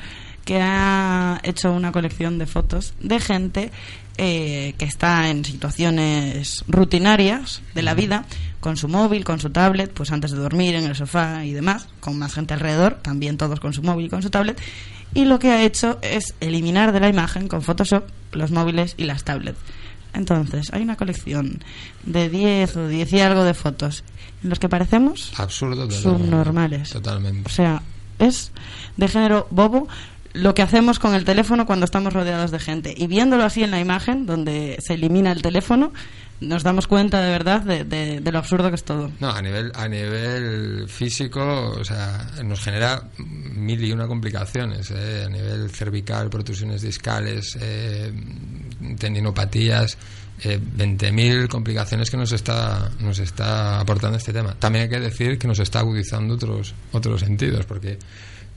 [0.46, 3.72] que ha hecho una colección de fotos de gente
[4.18, 8.26] eh, que está en situaciones rutinarias de la vida,
[8.61, 11.88] con su móvil, con su tablet, pues antes de dormir, en el sofá y demás,
[11.99, 14.60] con más gente alrededor, también todos con su móvil y con su tablet.
[15.14, 19.06] Y lo que ha hecho es eliminar de la imagen con Photoshop los móviles y
[19.06, 19.60] las tablets.
[20.14, 21.64] Entonces, hay una colección
[22.03, 24.03] de 10 o 10 y algo de fotos
[24.44, 25.88] en los que parecemos Absurdo.
[25.88, 26.24] totalmente.
[26.24, 26.90] subnormales.
[26.90, 27.44] Totalmente.
[27.45, 27.82] O sea,
[28.19, 28.52] es
[28.95, 29.88] de género bobo
[30.36, 32.94] lo que hacemos con el teléfono cuando estamos rodeados de gente.
[32.95, 35.91] Y viéndolo así en la imagen, donde se elimina el teléfono,
[36.41, 39.10] nos damos cuenta de verdad de, de- de lo absurdo que es todo.
[39.22, 45.24] No, a nivel, a nivel físico, o sea, nos genera mil y una complicaciones, eh,
[45.26, 48.12] a nivel cervical, protusiones discales, eh,
[48.99, 49.98] tendinopatías,
[50.44, 54.53] eh, 20.000 complicaciones que nos está, nos está aportando este tema.
[54.60, 57.98] También hay que decir que nos está agudizando otros, otros sentidos, porque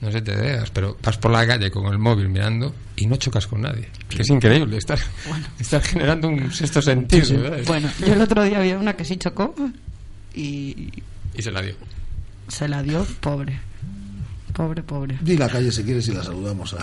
[0.01, 3.17] no sé te veas, pero vas por la calle con el móvil mirando y no
[3.17, 3.89] chocas con nadie.
[4.07, 5.01] Que es increíble, estás,
[5.59, 7.25] estás generando un sexto sentido.
[7.25, 7.63] Sí, sí.
[7.67, 9.53] Bueno, yo el otro día había una que sí chocó
[10.33, 10.89] y
[11.35, 11.75] Y se la dio.
[12.47, 13.59] se la dio pobre.
[14.53, 15.17] Pobre, pobre.
[15.21, 16.73] Di la calle si quieres y la saludamos.
[16.73, 16.79] A...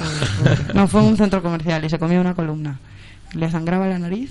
[0.72, 2.78] No, fue en un centro comercial y se comió una columna.
[3.34, 4.30] Le sangraba la nariz.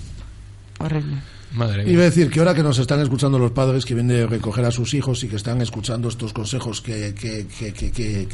[0.78, 1.16] Horrible.
[1.52, 1.92] Madre mía.
[1.92, 4.64] Iba a decir que ahora que nos están escuchando los padres que vienen de recoger
[4.64, 8.28] a sus hijos y que están escuchando estos consejos que, que, que, que,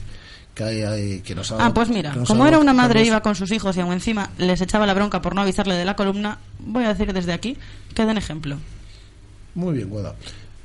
[0.55, 2.73] que, hay- hay- que nos ha Ah, pues mira, que nos como era dado una
[2.75, 5.75] madre iba con sus hijos y aún encima les echaba la bronca por no avisarle
[5.77, 7.57] de la columna, voy a decir desde aquí
[7.95, 8.57] que den ejemplo.
[9.55, 10.15] Muy bien, Guada.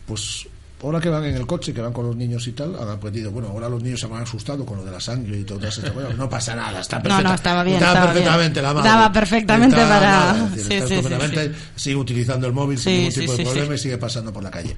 [0.06, 0.48] Pues
[0.84, 3.32] ahora que van en el coche, que van con los niños y tal, han aprendido.
[3.32, 5.92] Bueno, ahora los niños se han asustado con lo de la sangre y todas estas
[5.92, 6.16] cosas.
[6.18, 7.30] No pasa nada, está No, perfecta.
[7.30, 8.24] no, estaba bien, Estaba estaba bien.
[8.24, 8.90] perfectamente la madre.
[8.90, 12.78] Daba perfectamente Estaba para- nada, es decir, Sí, está sí, sí, Sigue utilizando el móvil
[12.78, 13.74] Sí, sin ningún sí, tipo de sí, problema sí.
[13.74, 14.78] y sigue pasando por la calle.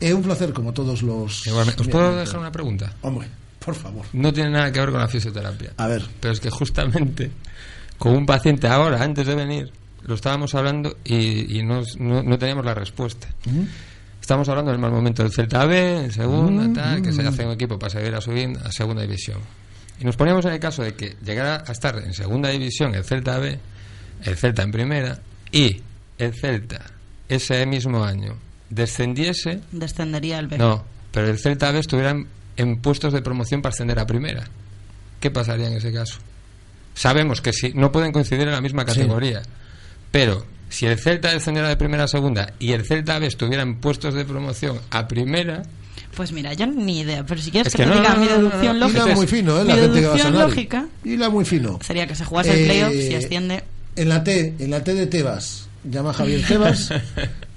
[0.00, 1.46] Es un placer, como todos los.
[1.46, 1.82] Igualmente.
[1.82, 2.92] ¿Os puedo dejar una pregunta?
[3.02, 3.28] Hombre,
[3.60, 4.04] por favor.
[4.12, 5.72] No tiene nada que ver con la fisioterapia.
[5.76, 6.02] A ver.
[6.18, 7.30] Pero es que justamente
[7.98, 9.70] con un paciente ahora, antes de venir,
[10.02, 13.28] lo estábamos hablando y, y no, no- no teníamos la respuesta.
[14.20, 17.44] Estamos hablando del mal momento del Celta B, en segunda, Mm, tal, que se hace
[17.44, 19.38] un equipo para seguir a subir a segunda división.
[20.00, 23.04] Y nos poníamos en el caso de que llegara a estar en segunda división el
[23.04, 23.58] Celta B,
[24.24, 25.18] el Celta en primera,
[25.52, 25.80] y
[26.18, 26.80] el Celta
[27.28, 28.36] ese mismo año
[28.70, 30.58] descendiese, Descendería el B.
[30.58, 32.26] no, pero el Celta B estuviera en,
[32.60, 34.44] en puestos de promoción para ascender a primera.
[35.20, 36.18] ¿Qué pasaría en ese caso?
[36.94, 39.42] Sabemos que si no pueden coincidir en la misma categoría,
[40.10, 43.76] pero si el Celta descendiera de primera a segunda y el Celta B estuviera en
[43.80, 45.62] puestos de promoción a primera,
[46.16, 48.26] Pues mira, yo ni idea, pero si quieres Es que, que te diga no, mi
[48.26, 49.04] no, no, deducción no, lógica.
[49.04, 49.64] Hila muy fino, ¿eh?
[49.64, 50.48] mi La gente que va a deducción sonar.
[50.48, 51.78] lógica Hila muy fino.
[51.82, 53.64] sería que se jugase el playoff Eh, si asciende.
[53.96, 56.90] En la T, en la T de Tebas, llama Javier Tebas.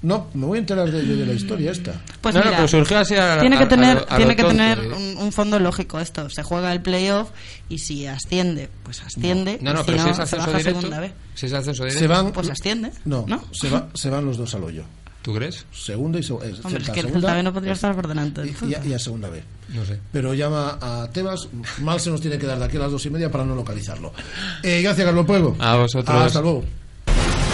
[0.04, 1.94] No, me voy a enterar de, de la historia esta.
[2.20, 4.36] Pues No, no, mira, pero surgió así a- tiene que a- a tener, a tiene
[4.36, 4.88] que tener ¿eh?
[4.92, 6.28] un, un fondo lógico esto.
[6.28, 7.30] Se juega el playoff
[7.70, 9.58] y si asciende, pues asciende.
[9.62, 11.12] no, no, si pero si es se ascenso a directo, segunda B.
[11.34, 12.90] si es ascenso directo, Se van, Pues asciende.
[13.06, 13.42] no, ¿no?
[13.52, 14.84] Se, va- se van los dos al hoyo.
[15.22, 15.64] ¿tú crees?
[15.72, 16.48] Segunda y segunda.
[16.64, 18.42] Hombre, es que el Celta B no podría estar por delante.
[18.86, 19.42] y a segunda B.
[19.70, 19.98] No sé.
[20.12, 21.48] Pero llama a Tebas,
[21.80, 23.54] mal se nos tiene que dar de aquí a las dos y media para no
[23.54, 24.12] localizarlo.
[24.62, 25.56] Eh, gracias, Carlos Pueblo.
[25.60, 26.14] A vosotros.
[26.26, 26.62] Hasta luego.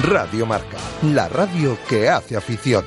[0.00, 2.82] Radio Marca, la radio que hace afición.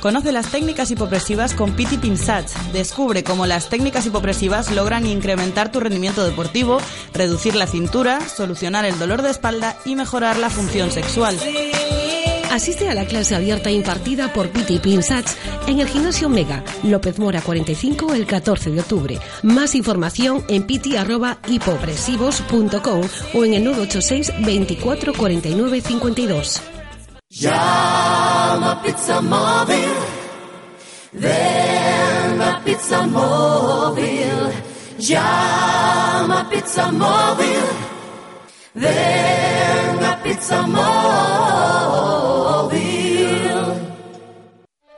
[0.00, 2.46] Conoce las técnicas hipopresivas con Piti Pinsach.
[2.72, 6.78] Descubre cómo las técnicas hipopresivas logran incrementar tu rendimiento deportivo,
[7.12, 11.36] reducir la cintura, solucionar el dolor de espalda y mejorar la función sexual.
[12.52, 15.24] Asiste a la clase abierta impartida por Piti Pinsach
[15.66, 19.18] en el gimnasio Mega, López Mora 45, el 14 de octubre.
[19.42, 23.00] Más información en piti.hipopresivos.com
[23.32, 26.60] o en el 986 24 49 52.
[27.30, 29.88] Llama Pizza Móvil.
[31.12, 34.30] Ven Pizza Móvil.
[34.98, 37.62] Llama Pizza Móvil.
[38.74, 38.92] Ven
[40.22, 41.41] Pizza Móvil.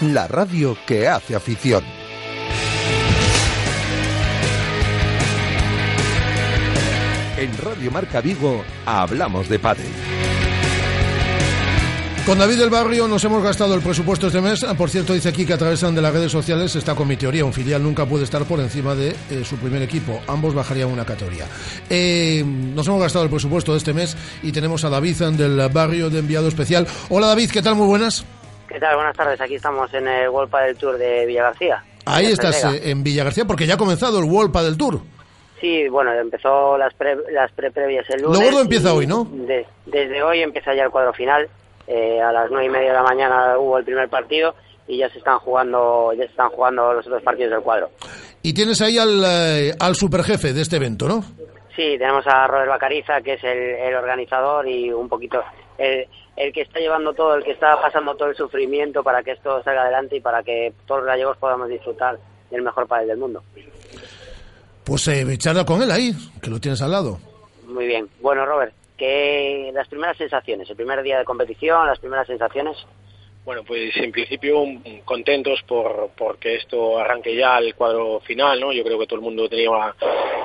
[0.00, 1.84] la radio que hace afición.
[7.36, 9.84] En Radio Marca Vigo hablamos de padre.
[12.26, 14.62] Con David del Barrio nos hemos gastado el presupuesto este mes.
[14.62, 17.16] Ah, Por cierto, dice aquí que a través de las redes sociales está con mi
[17.16, 17.44] teoría.
[17.44, 20.20] Un filial nunca puede estar por encima de eh, su primer equipo.
[20.28, 21.46] Ambos bajarían una categoría.
[21.88, 26.08] Eh, nos hemos gastado el presupuesto de este mes y tenemos a David del Barrio
[26.10, 26.86] de Enviado Especial.
[27.08, 27.74] Hola David, ¿qué tal?
[27.74, 28.24] Muy buenas.
[28.70, 28.94] ¿Qué tal?
[28.96, 29.40] Buenas tardes.
[29.40, 31.82] Aquí estamos en el World del Tour de Villa García.
[32.06, 35.00] Ahí en estás eh, en Villa García porque ya ha comenzado el World del Tour.
[35.60, 38.38] Sí, bueno, empezó las pre, las pre previas el lunes.
[38.38, 39.24] Lo gordo empieza hoy, ¿no?
[39.30, 41.48] de- desde hoy empieza ya el cuadro final.
[41.86, 44.54] Eh, a las nueve y media de la mañana hubo el primer partido
[44.86, 47.90] y ya se están jugando, ya se están jugando los otros partidos del cuadro.
[48.42, 51.22] Y tienes ahí al, eh, al superjefe de este evento, ¿no?
[51.76, 55.42] Sí, tenemos a Robert Bacariza, que es el, el organizador y un poquito
[55.78, 56.06] el,
[56.40, 59.62] el que está llevando todo, el que está pasando todo el sufrimiento para que esto
[59.62, 62.18] salga adelante y para que todos los gallegos podamos disfrutar
[62.50, 63.42] del mejor país del mundo.
[64.82, 66.12] Pues eh, charla con él ahí,
[66.42, 67.18] que lo tienes al lado.
[67.66, 68.08] Muy bien.
[68.22, 72.76] Bueno, Robert, que las primeras sensaciones, el primer día de competición, las primeras sensaciones.
[73.50, 74.62] Bueno, pues en principio
[75.04, 78.72] contentos por porque esto arranque ya el cuadro final, ¿no?
[78.72, 79.92] Yo creo que todo el mundo tenía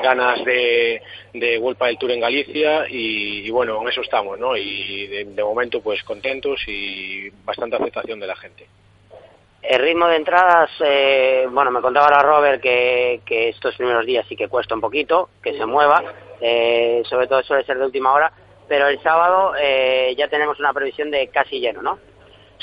[0.02, 4.58] ganas de, de vuelta del Tour en Galicia y, bueno, en eso estamos, ¿no?
[4.58, 8.66] Y de, momento pues contentos y bastante aceptación de la gente.
[9.62, 14.26] El ritmo de entradas, eh, bueno, me contaba ahora Robert que, que estos primeros días
[14.28, 16.04] sí que cuesta un poquito, que se mueva,
[16.42, 18.34] eh, sobre todo suele ser de última hora,
[18.68, 22.15] pero el sábado eh, ya tenemos una previsión de casi lleno, ¿no?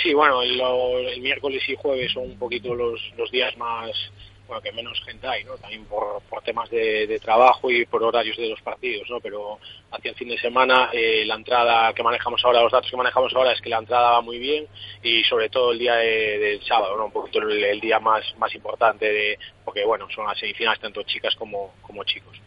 [0.02, 3.92] Sí, bueno, el, miércoles y jueves son un poquito los, los días más,
[4.48, 5.56] bueno, que menos gente hay, ¿no?
[5.56, 9.20] También por, temas de, de trabajo y por horarios de los partidos, ¿no?
[9.20, 9.60] Pero
[9.92, 13.32] hacia el fin de semana eh, la entrada que manejamos ahora, los datos que manejamos
[13.32, 14.66] ahora es que la entrada va muy bien
[15.04, 17.04] y sobre todo el día de- del sábado, ¿no?
[17.04, 21.36] Un poquito el, día más, más importante de, porque bueno, son las semifinales tanto chicas
[21.36, 22.40] como, como chicos.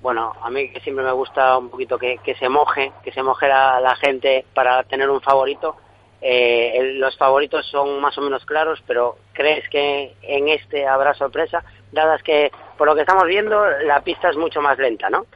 [0.00, 3.96] Bueno, a mí siempre me gusta un poquito que, se moje, que se moje la
[4.00, 5.76] gente para tener un favorito.
[6.22, 11.14] Eh, el- los favoritos son más o menos claros, pero ¿crees que en este habrá
[11.14, 11.64] sorpresa?
[11.92, 15.26] Dadas que, por lo que estamos viendo, la pista es mucho más lenta, ¿no?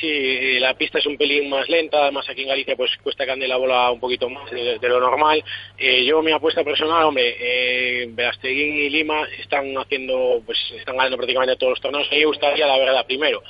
[0.00, 3.30] Sí, la pista es un pelín más lenta, además aquí en Galicia pues cuesta que
[3.30, 5.44] ande la bola un poquito más de, lo normal.
[5.78, 11.16] Eh, yo mi apuesta personal, hombre, eh, Beasteguín y Lima están haciendo, pues están ganando
[11.16, 12.08] prácticamente todos los torneos.
[12.08, 13.40] A mí me gustaría, la verdad, primero,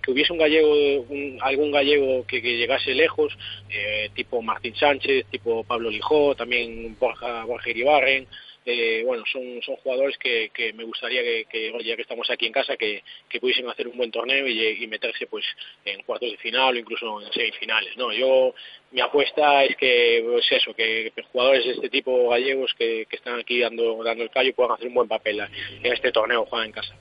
[0.00, 0.72] que, hubiese un gallego,
[1.08, 3.36] un- algún gallego que, llegase lejos,
[3.70, 8.26] eh, tipo Martín Sánchez, tipo Pablo Lijó, también Borja, Borja Iribarren.
[8.66, 12.46] Eh, bueno, son, son jugadores que, que me gustaría que, que, ya que estamos aquí
[12.46, 15.46] en casa, que, que pudiesen hacer un buen torneo y, meterse pues
[15.86, 17.96] en cuartos de final o incluso en semifinales.
[17.96, 18.54] No, yo
[18.90, 23.40] mi apuesta es que pues eso, que jugadores de este tipo gallegos que, que están
[23.40, 26.72] aquí dando, dando el callo puedan hacer un buen papel en este torneo, juegan en
[26.72, 26.94] casa.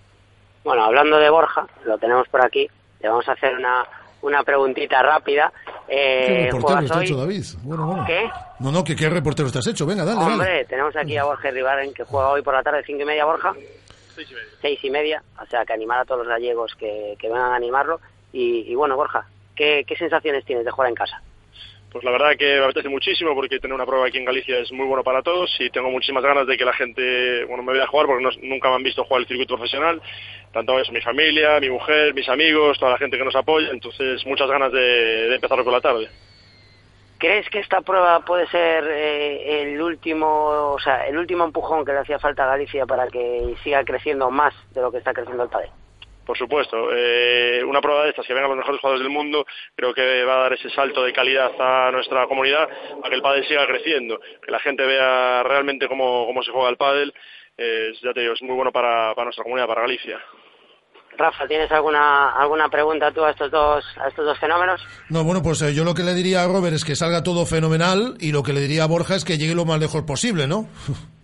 [0.70, 2.70] Bueno, hablando de Borja, lo tenemos por aquí,
[3.00, 3.84] le vamos a hacer una,
[4.22, 5.52] una preguntita rápida.
[5.88, 7.44] Eh, ¿Qué reportero estás hoy- hecho, David?
[7.64, 8.04] Bueno, bueno.
[8.06, 8.30] ¿Qué?
[8.60, 9.88] No, no, que qué reportero estás hecho.
[9.88, 10.34] Venga, dale, dale.
[10.34, 13.26] Hombre, tenemos aquí a Borja Ribaren que juega hoy por la tarde, cinco y media,
[13.26, 13.56] Borja.
[14.62, 15.24] Seis y media.
[15.42, 18.00] o sea que animar a todos los gallegos que, que vengan a animarlo.
[18.32, 19.26] Y, y bueno, Borja,
[19.56, 21.20] ¿qué, ¿qué sensaciones tienes de jugar en casa?
[21.92, 24.72] Pues la verdad que me apetece muchísimo porque tener una prueba aquí en Galicia es
[24.72, 27.88] muy bueno para todos y tengo muchísimas ganas de que la gente, bueno, me vea
[27.88, 30.00] jugar porque nunca me han visto jugar el circuito profesional,
[30.54, 34.24] tanto es mi familia, mi mujer, mis amigos, toda la gente que nos apoya, entonces
[34.28, 36.10] muchas ganas de, de empezar por la tarde.
[37.20, 41.92] ¿Crees que esta prueba puede ser eh, el último, o sea, el último empujón que
[41.92, 45.44] le hacía falta a Galicia para que siga creciendo más de lo que está creciendo
[45.44, 45.70] el pádel?
[46.30, 49.96] Por supuesto, eh, una prueba de estas que vengan los mejores jugadores del mundo, creo
[49.96, 52.70] que va a dar ese salto de calidad a nuestra comunidad,
[53.04, 56.70] a que el pádel siga creciendo, que la gente vea realmente cómo, cómo se juega
[56.70, 57.12] el pádel,
[57.58, 60.20] eh, ya te digo, es muy bueno para, para nuestra comunidad, para Galicia.
[61.18, 64.80] Rafa, ¿tienes alguna alguna pregunta tú a estos dos a estos dos fenómenos?
[65.10, 67.48] No, bueno, pues eh, yo lo que le diría a Robert es que salga todo
[67.48, 70.46] fenomenal y lo que le diría a Borja es que llegue lo más lejos posible,
[70.46, 70.70] ¿no?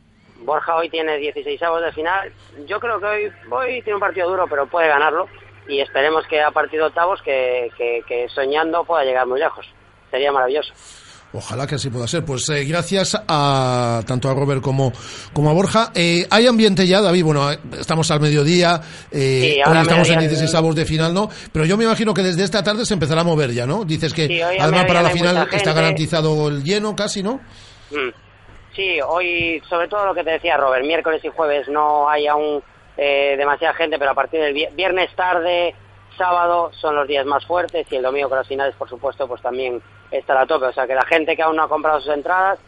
[0.46, 2.32] Borja hoy tiene 16 avos de final.
[2.68, 5.28] Yo creo que hoy, hoy tiene un partido duro, pero puede ganarlo.
[5.68, 9.66] Y esperemos que a partir de octavos, que, que, que soñando pueda llegar muy lejos.
[10.12, 10.72] Sería maravilloso.
[11.34, 12.24] Ojalá que así pueda ser.
[12.24, 14.94] Pues eh, gracias a tanto a Robert como,
[15.34, 15.92] como a Borja.
[15.94, 17.24] Eh, hay ambiente ya, David.
[17.26, 18.80] Bueno, eh, estamos al mediodía.
[19.12, 20.30] eh, Sí, hoy estamos en mediodía.
[20.30, 21.28] 16 avos de final, ¿no?
[21.52, 23.84] Pero yo me imagino que desde esta tarde se empezará a mover ya, ¿no?
[23.84, 27.42] Dices que Sí, además para la final está garantizado el lleno casi, ¿no?
[27.92, 28.25] Mm.
[28.76, 32.62] Sí, hoy, sobre todo lo que te decía Robert, miércoles y jueves no hay aún
[32.98, 35.74] eh, demasiada gente, pero a partir del vi- viernes tarde,
[36.18, 39.42] sábado son los días más fuertes y el domingo con las finales, por supuesto, pues
[39.42, 39.82] también
[40.12, 40.66] estará a tope.
[40.66, 42.60] O sea que la gente que aún no ha comprado sus entradas,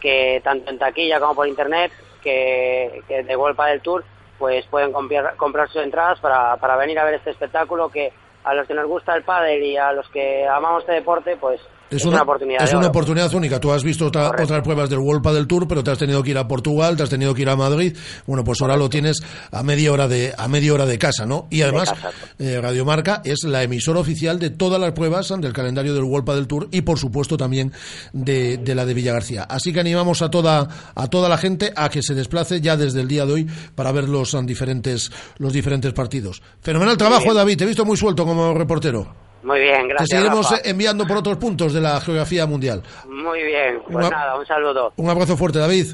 [0.00, 1.92] que tanto en taquilla como por internet,
[2.22, 4.04] que, de Golpa del Tour,
[4.38, 8.12] pues pueden comprar, comprar sus entradas para, para venir a ver este espectáculo que
[8.44, 11.60] a los que nos gusta el pádel y a los que amamos este deporte, pues
[11.96, 13.60] es una oportunidad es una oportunidad única.
[13.60, 16.30] Tú has visto otra- otras pruebas del World del Tour, pero te has tenido que
[16.30, 17.96] ir a Portugal, te has tenido que ir a Madrid.
[18.26, 21.46] Bueno, pues ahora lo tienes a media hora de a media hora de casa, ¿no?
[21.50, 21.92] Y además
[22.38, 26.30] eh, Radio Marca es la emisora oficial de todas las pruebas del calendario del World
[26.34, 27.72] del Tour y por supuesto también
[28.12, 29.44] de, de la de Villa García.
[29.44, 33.00] Así que animamos a toda a toda la gente a que se desplace ya desde
[33.00, 36.42] el día de hoy para ver los diferentes los diferentes partidos.
[36.60, 37.34] Fenomenal trabajo.
[37.34, 37.58] David.
[37.58, 39.24] Te he visto muy suelto como reportero.
[39.44, 40.08] Muy bien, Te gracias.
[40.10, 40.62] seguiremos Rafa.
[40.62, 42.82] eh, enviando por otros puntos de la geografía mundial.
[43.08, 44.92] Muy bien, pues Una- nada, un saludo.
[44.96, 45.88] Un abrazo fuerte, David.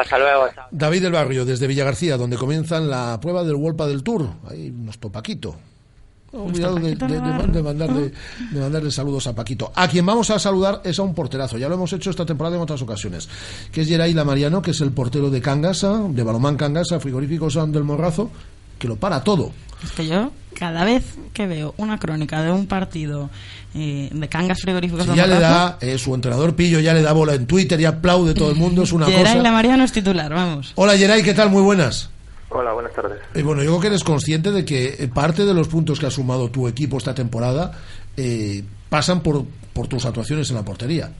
[0.00, 0.46] Hasta luego.
[0.72, 4.26] David del Barrio, desde Villa García, donde comienzan la prueba del World del Tour.
[4.50, 5.54] Ahí nuestro Paquito.
[6.32, 8.12] He olvidado de, de- de- de mandarle,
[8.50, 9.70] de mandarle saludos a Paquito.
[9.74, 11.56] A quien vamos a saludar es a un porterazo.
[11.58, 13.28] Ya lo hemos hecho esta temporada en otras ocasiones.
[13.72, 17.84] Que es Geray Mariano, que es el portero de Cangasa, de Balomán Cangasa, Frigoríficos del
[17.84, 18.30] Morrazo,
[18.78, 19.52] que lo para todo.
[19.82, 23.30] Es que yo, cada vez que veo una crónica de un partido
[23.74, 27.12] eh, de cangas frigoríficos Si ya le da, eh, su entrenador Pillo ya le da
[27.12, 29.36] bola en Twitter y aplaude todo el mundo, es una Geray cosa.
[29.42, 30.72] la Mariano es titular, vamos.
[30.74, 31.50] Hola Geray, ¿qué tal?
[31.50, 32.10] Muy buenas.
[32.50, 33.18] Hola, buenas tardes.
[33.34, 36.06] Y bueno, yo creo que eres consciente de que eh, parte de los puntos que
[36.06, 37.72] ha sumado tu equipo esta temporada
[38.16, 41.10] eh, pasan por, por tus actuaciones en la portería.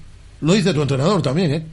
[0.40, 1.66] Lo dice tu entrenador también, ¿eh?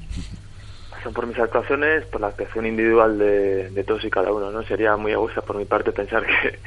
[1.14, 4.64] Por mis actuaciones, por la actuación individual de, de todos y cada uno, ¿no?
[4.64, 6.60] Sería muy egoísta por mi parte pensar que,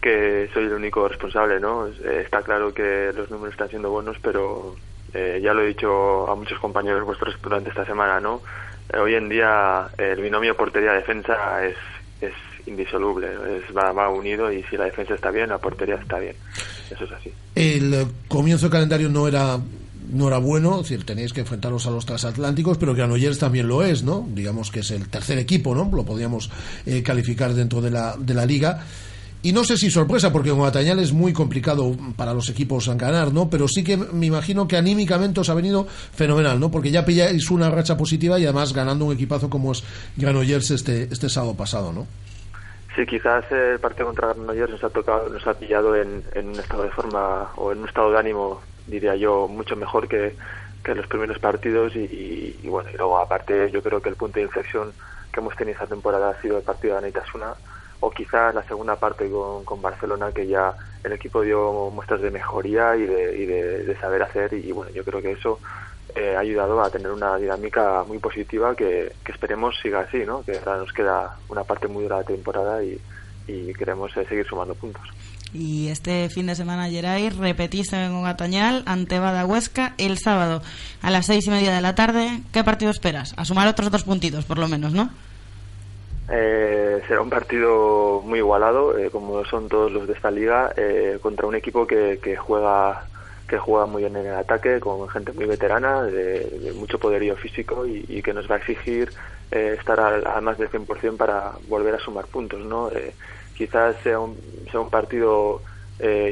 [0.00, 1.86] que soy el único responsable, ¿no?
[1.86, 4.76] Eh, está claro que los números están siendo buenos, pero
[5.12, 8.40] eh, ya lo he dicho a muchos compañeros vuestros durante esta semana, ¿no?
[8.92, 11.76] Eh, hoy en día el binomio portería-defensa es,
[12.20, 12.34] es
[12.66, 16.36] indisoluble, es, va, unido y si la defensa está bien, la portería está bien.
[16.90, 17.32] Eso es así.
[17.54, 19.58] El comienzo del calendario no era
[20.12, 23.84] no era bueno, es decir, tenéis que enfrentaros a los transatlánticos, pero Granollers también lo
[23.84, 24.26] es, ¿no?
[24.28, 25.88] Digamos que es el tercer equipo, ¿no?
[25.92, 26.50] Lo podríamos
[26.84, 28.84] eh, calificar dentro de la, de la liga.
[29.42, 33.32] Y no sé si sorpresa, porque con Atañal es muy complicado para los equipos ganar,
[33.32, 33.48] ¿no?
[33.48, 36.70] Pero sí que me imagino que anímicamente os ha venido fenomenal, ¿no?
[36.70, 39.82] Porque ya pilláis una racha positiva y además ganando un equipazo como es
[40.16, 42.06] Granollers este, este sábado pasado, ¿no?
[42.94, 46.56] Sí, quizás el partido contra Granollers nos ha tocado, nos ha pillado en, en un
[46.60, 50.36] estado de forma o en un estado de ánimo, diría yo, mucho mejor que,
[50.84, 54.16] que los primeros partidos y, y- y bueno, y luego aparte yo creo que el
[54.16, 54.92] punto de inflexión
[55.32, 57.54] que hemos tenido esta temporada ha sido el partido de Anaitasuna
[58.00, 60.74] o quizás la segunda parte con, con Barcelona que ya
[61.04, 65.04] el equipo dio muestras de mejoría y de, y de, saber hacer y, bueno, yo
[65.04, 65.58] creo que eso
[66.14, 70.42] eh, ha ayudado a tener una dinámica muy positiva que, que esperemos siga así, ¿no?
[70.42, 73.00] Que ahora nos queda una parte muy dura de temporada y,
[73.46, 75.02] y queremos eh, seguir sumando puntos.
[75.52, 80.62] Y este fin de semana, Geray, repetís en Gatañal ante Bada Huesca el sábado
[81.02, 82.40] a las seis y media de la tarde.
[82.52, 83.34] ¿Qué partido esperas?
[83.36, 85.10] A sumar otros dos puntitos, por lo menos, ¿no?
[86.32, 91.18] Eh, será un partido muy igualado, eh, como son todos los de esta liga, eh,
[91.20, 93.04] contra un equipo que, que juega
[93.48, 97.84] que juega muy bien en el ataque, con gente muy veterana, de, mucho poderío físico
[97.84, 99.10] y, y que nos va a exigir
[99.50, 102.60] eh, estar al- a, más del 100% para volver a sumar puntos.
[102.60, 102.92] ¿no?
[102.92, 103.12] Eh,
[103.56, 104.38] quizás sea un,
[104.70, 105.62] sea un partido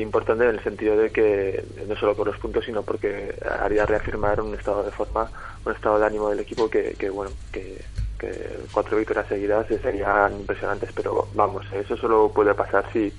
[0.00, 4.40] importante en el sentido de que no solo por los puntos, sino porque haría reafirmar
[4.40, 5.30] un estado de forma,
[5.66, 7.82] un estado de ánimo del equipo que, que bueno, que,
[8.18, 13.12] que cuatro victorias seguidas serían impresionantes, pero vamos, eso solo puede pasar si,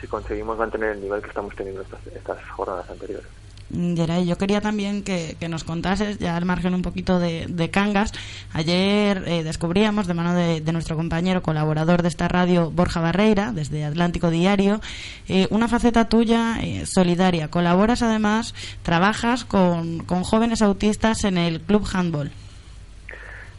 [0.00, 3.26] si conseguimos mantener el nivel que estamos teniendo estas, estas jornadas anteriores.
[3.70, 7.46] Mm, Geray, yo quería también que, que nos contases, ya al margen un poquito de,
[7.48, 8.12] de Cangas,
[8.52, 13.52] ayer eh, descubríamos, de mano de, de nuestro compañero colaborador de esta radio, Borja Barreira,
[13.52, 14.80] desde Atlántico Diario,
[15.28, 17.48] eh, una faceta tuya eh, solidaria.
[17.48, 22.30] Colaboras además, trabajas con, con jóvenes autistas en el Club Handball.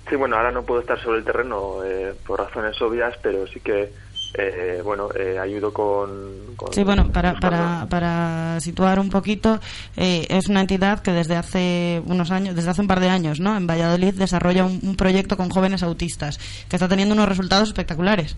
[0.09, 3.59] Sí, bueno, ahora no puedo estar sobre el terreno eh, por razones obvias, pero sí
[3.59, 3.91] que,
[4.35, 9.59] eh, bueno, eh, ayudo con, con- Sí, bueno, para, para, para situar un poquito,
[9.97, 13.39] eh, es una entidad que desde hace unos años, desde hace un par de años,
[13.41, 13.57] ¿no?
[13.57, 16.37] En Valladolid desarrolla un, un proyecto con jóvenes autistas
[16.69, 18.35] que está teniendo unos resultados espectaculares.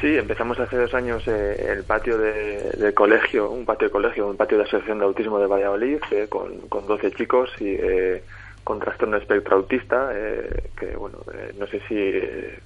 [0.00, 4.26] Sí, empezamos hace dos años eh, el patio de, de colegio, un patio de colegio,
[4.26, 5.98] un patio de Asociación de Autismo de Valladolid,
[6.28, 8.24] con, con 12 chicos y eh,
[8.64, 12.58] con trastorno espectro autista, eh, que bueno, eh, no sé si eh,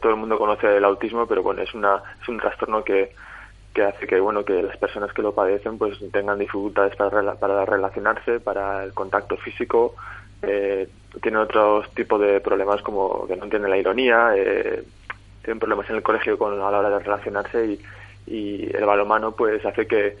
[0.00, 3.12] todo el mundo conoce el autismo, pero bueno, es, una, es un trastorno que,
[3.72, 7.64] que hace que bueno que las personas que lo padecen pues tengan dificultades para, para
[7.64, 9.94] relacionarse, para el contacto físico,
[10.42, 10.88] eh,
[11.22, 14.84] tienen otros tipos de problemas como que no entienden la ironía, eh,
[15.42, 17.80] tienen problemas en el colegio con, a la hora de relacionarse y,
[18.26, 20.16] y el balomano pues hace que,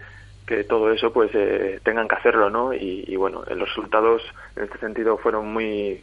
[0.48, 2.72] que todo eso pues eh, tengan que hacerlo, ¿no?
[2.72, 4.22] Y, y, bueno, eh, los resultados
[4.56, 6.02] en este sentido fueron muy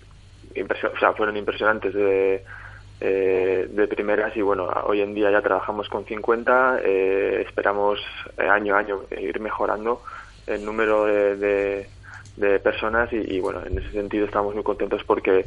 [0.55, 2.43] o fueron impresionantes de,
[3.01, 7.99] eh, de primeras y bueno, hoy en día ya trabajamos con 50, eh, esperamos
[8.37, 10.01] eh, año a año ir mejorando
[10.47, 11.87] el número de,
[12.37, 15.45] de, personas y, y, bueno, en ese sentido estamos muy contentos porque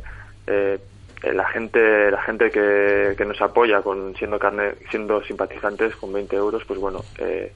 [1.22, 6.12] eh, la gente la gente que, que nos apoya con siendo carne siendo simpatizantes con
[6.12, 7.52] 20 euros pues bueno eh,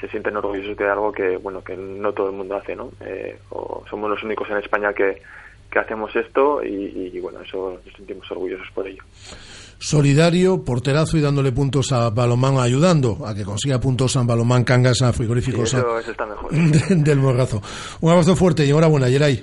[0.00, 3.38] se sienten orgullosos de algo que bueno que no todo el mundo hace no eh,
[3.50, 5.22] o somos los únicos en España que,
[5.70, 9.02] que hacemos esto y, y, bueno eso nos sentimos orgullosos por ello
[9.80, 15.00] solidario, porterazo y dándole puntos a Balomán, ayudando a que consiga puntos a Balomán, Cangas,
[15.02, 16.52] a Frigoríficos sí, eso, eso está mejor.
[16.90, 17.62] del Morrazo.
[18.00, 19.42] Un abrazo fuerte y enhorabuena, Geray.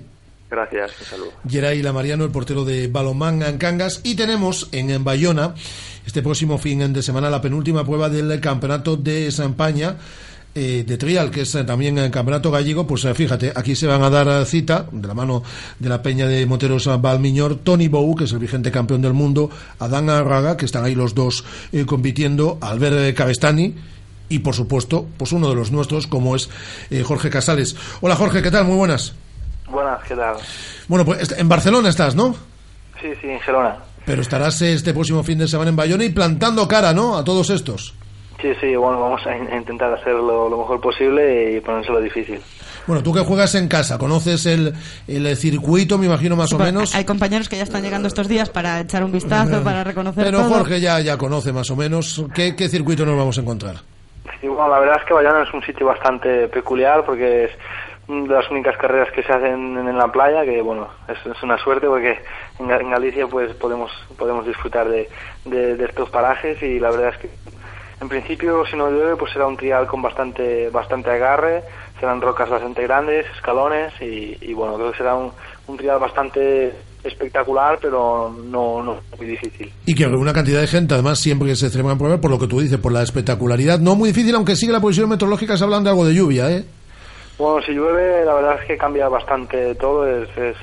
[0.50, 1.32] Gracias, un saludo.
[1.48, 4.02] Geray Lamariano, el portero de Balomán en Cangas.
[4.06, 5.56] Y tenemos en Bayona,
[6.06, 9.98] este próximo fin de semana, la penúltima prueba del Campeonato de España
[10.58, 13.86] eh, de trial, que es eh, también el campeonato gallego, pues eh, fíjate, aquí se
[13.86, 15.44] van a dar eh, cita, de la mano
[15.78, 19.52] de la Peña de Moteros Valmiñor, Tony Bou, que es el vigente campeón del mundo,
[19.78, 23.76] Adán Arraga, que están ahí los dos eh, compitiendo, Albert Cabestani,
[24.30, 26.50] y por supuesto, pues uno de los nuestros, como es
[26.90, 27.76] eh, Jorge Casales.
[28.02, 28.66] Hola Jorge, ¿qué tal?
[28.66, 29.14] Muy buenas.
[29.70, 30.38] Buenas, ¿qué tal?
[30.88, 32.36] Bueno, pues en Barcelona estás, ¿no?
[33.00, 33.78] Sí, sí, en Gerona.
[34.06, 37.16] Pero estarás este próximo fin de semana en Bayona y plantando cara, ¿no?
[37.16, 37.94] A todos estos.
[38.42, 42.40] Sí, sí, bueno, vamos a in- intentar hacerlo lo mejor posible y ponérselo difícil.
[42.86, 44.74] Bueno, tú que juegas en casa, conoces el,
[45.08, 46.94] el circuito, me imagino más o menos.
[46.96, 50.40] Hay compañeros que ya están llegando estos días para echar un vistazo, para reconocer Pero
[50.40, 50.50] todo.
[50.60, 52.24] Jorge ya, ya conoce más o menos.
[52.36, 53.76] ¿Qué, qué circuito nos vamos a encontrar?
[54.44, 57.52] Bueno, la verdad es que Bayona es un sitio bastante peculiar porque es
[58.08, 61.18] una de las únicas carreras que se hacen en, en la playa, que bueno, es,
[61.36, 62.20] es una suerte porque
[62.60, 65.10] en, Ga- en Galicia pues podemos podemos disfrutar de,
[65.46, 67.30] de, de estos parajes y la verdad es que
[68.00, 71.64] en principio si no llueve pues será un trial con bastante bastante agarre,
[72.00, 75.32] serán rocas bastante grandes, escalones y, y bueno, creo que será un,
[75.68, 79.72] un trial bastante espectacular pero no, no muy difícil.
[79.86, 82.48] Y que una cantidad de gente, además, siempre que se celebran pruebas, por lo que
[82.48, 83.80] tú dices, por la espectacularidad.
[83.80, 86.66] No muy difícil, aunque sigue la posición meteorológica, se hablan de algo de lluvia, ¿eh?
[87.38, 90.58] Bueno, si llueve, la verdad es que cambia bastante todo, es, es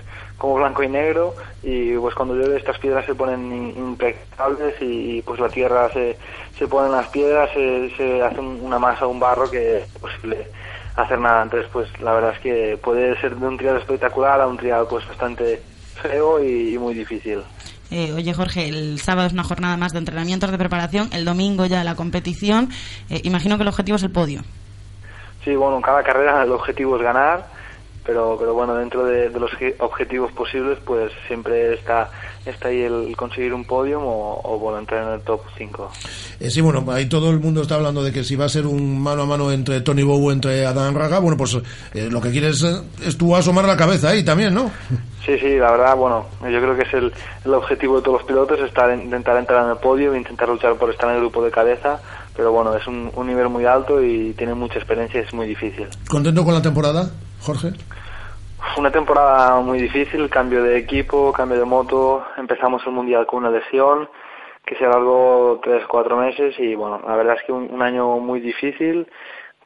[0.44, 5.40] como blanco y negro, y pues cuando llueve estas piedras se ponen impecables y, pues
[5.40, 6.18] la tierra se,
[6.58, 9.88] se pone en las piedras, se, se hace un- una masa, un barro que es
[9.98, 10.46] posible
[10.96, 11.44] hacer nada.
[11.44, 14.86] Entonces, pues la verdad es que puede ser de un trial espectacular a un trial
[14.88, 15.62] pues bastante
[16.02, 17.40] feo y, y muy difícil.
[17.90, 21.64] Eh, oye, Jorge, el sábado es una jornada más de entrenamientos de preparación, el domingo
[21.64, 22.68] ya la competición.
[23.08, 24.42] Eh, imagino que el objetivo es el podio.
[25.42, 27.46] Sí, bueno, en cada carrera el objetivo es ganar,
[28.05, 32.10] pero, pero bueno, dentro de, de los objetivos posibles, pues siempre está,
[32.44, 35.90] está ahí el conseguir un podium o, o bueno, entrar en el top 5.
[36.40, 38.66] Eh, sí, bueno, ahí todo el mundo está hablando de que si va a ser
[38.66, 41.56] un mano a mano entre Tony Bow entre Adán Raga, bueno, pues
[41.94, 44.70] eh, lo que quieres eh, es tú asomar la cabeza ahí también, ¿no?
[45.24, 47.10] Sí, sí, la verdad, bueno, yo creo que es el,
[47.47, 50.74] el objetivo de todos los pilotos, estar, intentar entrar en el podio e intentar luchar
[50.74, 51.98] por estar en el grupo de cabeza,
[52.36, 55.47] pero bueno, es un, un nivel muy alto y tiene mucha experiencia y es muy
[55.47, 55.89] difícil.
[56.10, 57.10] ¿Contento con la temporada,
[57.44, 57.68] Jorge?
[58.78, 63.50] Una temporada muy difícil, cambio de equipo, cambio de moto, empezamos el mundial con una
[63.50, 64.08] lesión
[64.64, 68.40] que se alargó tres, cuatro meses y bueno, la verdad es que un, año muy
[68.40, 69.06] difícil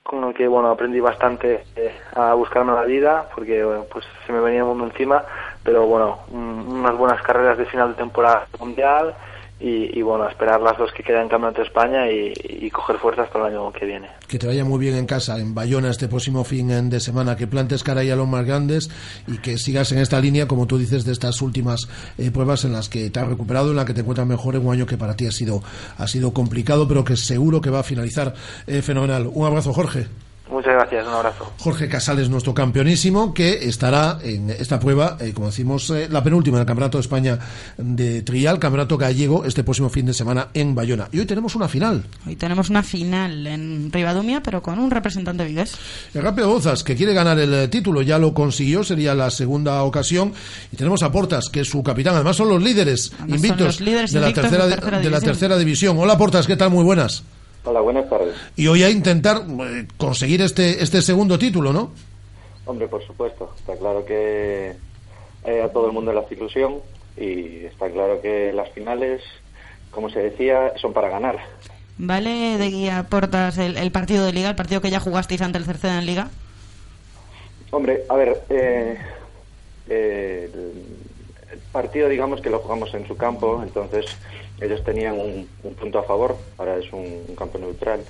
[0.02, 4.32] con el que bueno aprendí bastante eh, a buscarme la vida porque bueno, pues se
[4.32, 5.24] me venía el mundo encima,
[5.62, 9.14] pero bueno, un- unas buenas carreras de final de temporada mundial
[9.60, 13.48] y, bueno, esperar las dos que quedan en Campeonato de España y, coger fuerzas para
[13.48, 14.08] el año que viene.
[14.28, 17.46] Que te vaya muy bien en casa, en Bayona, este próximo fin de semana, que
[17.46, 18.90] plantes cara ahí a los más grandes
[19.26, 22.72] y que sigas en esta línea, como tú dices, de estas últimas eh, pruebas en
[22.72, 24.96] las que te has recuperado, en la que te encuentras mejor en un año que
[24.96, 25.62] para ti ha sido,
[25.96, 28.34] ha sido complicado, pero que seguro que va a finalizar
[28.66, 29.28] eh, fenomenal.
[29.32, 30.06] Un abrazo, Jorge.
[30.50, 31.52] Muchas gracias, un abrazo.
[31.58, 36.56] Jorge Casales, nuestro campeonísimo, que estará en esta prueba, eh, como decimos, eh, la penúltima
[36.58, 37.38] del Campeonato de España
[37.76, 41.08] de Trial, Campeonato Gallego, este próximo fin de semana en Bayona.
[41.12, 42.04] Y hoy tenemos una final.
[42.26, 45.76] Hoy tenemos una final en Ribadumia, pero con un representante vigués.
[46.14, 49.82] El Rápido Bozas, que quiere ganar el eh, título, ya lo consiguió, sería la segunda
[49.82, 50.32] ocasión.
[50.72, 52.14] Y tenemos a Portas, que es su capitán.
[52.14, 54.98] Además, son los líderes Además, invictos, son los líderes de, la tercera, de la tercera
[54.98, 55.24] de la división.
[55.24, 55.98] tercera división.
[55.98, 56.70] Hola, Portas, ¿qué tal?
[56.70, 57.22] Muy buenas.
[57.68, 58.34] Hola, buenas tardes.
[58.56, 61.92] Y hoy a intentar eh, conseguir este, este segundo título, ¿no?
[62.64, 63.52] Hombre, por supuesto.
[63.58, 64.74] Está claro que
[65.44, 66.76] eh, a todo el mundo le hace ilusión
[67.14, 69.20] y está claro que las finales,
[69.90, 71.36] como se decía, son para ganar.
[71.98, 75.58] ¿Vale de guía Portas el, el partido de Liga, el partido que ya jugasteis ante
[75.58, 76.30] el Cerceda en Liga?
[77.70, 78.96] Hombre, a ver, eh,
[79.90, 80.84] eh, el,
[81.52, 84.06] el partido digamos que lo jugamos en su campo, entonces
[84.60, 88.00] ellos tenían un, un punto a favor, ahora es un, un campo neutral,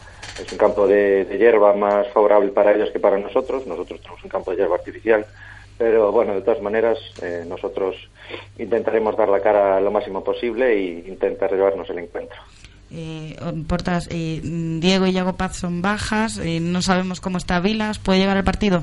[0.41, 4.23] es un campo de, de hierba más favorable para ellos que para nosotros, nosotros tenemos
[4.25, 5.27] un campo de hierba artificial,
[5.77, 7.97] pero bueno, de todas maneras eh, nosotros
[8.59, 12.39] intentaremos dar la cara lo máximo posible e intentar llevarnos el encuentro.
[12.91, 13.37] Eh,
[13.69, 18.19] Portas, eh, Diego y Yago Paz son bajas, eh, no sabemos cómo está Vilas, ¿puede
[18.19, 18.83] llegar al partido?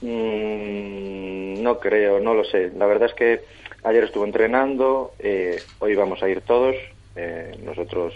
[0.00, 2.72] Mm, no creo, no lo sé.
[2.76, 3.44] La verdad es que
[3.82, 6.76] ayer estuvo entrenando, eh, hoy vamos a ir todos.
[7.16, 8.14] Eh, nosotros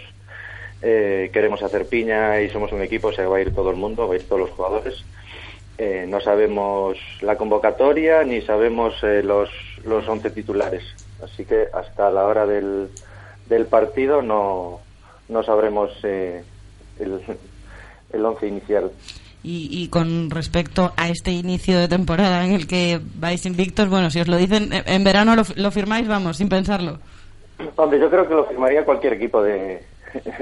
[0.81, 4.07] eh, queremos hacer piña y somos un equipo, se va a ir todo el mundo,
[4.07, 5.03] va a ir todos los jugadores.
[5.77, 9.49] Eh, no sabemos la convocatoria ni sabemos eh, los,
[9.85, 10.83] los 11 titulares.
[11.23, 12.89] Así que hasta la hora del,
[13.47, 14.79] del partido no,
[15.29, 16.43] no sabremos eh,
[16.99, 17.21] el,
[18.11, 18.91] el 11 inicial.
[19.47, 24.09] Y, y con respecto a este inicio de temporada en el que vais invictos, bueno,
[24.09, 26.99] si os lo dicen en- verano lo, lo firmáis, vamos, sin pensarlo.
[27.77, 29.83] Hombre, yo creo que lo firmaría cualquier equipo de,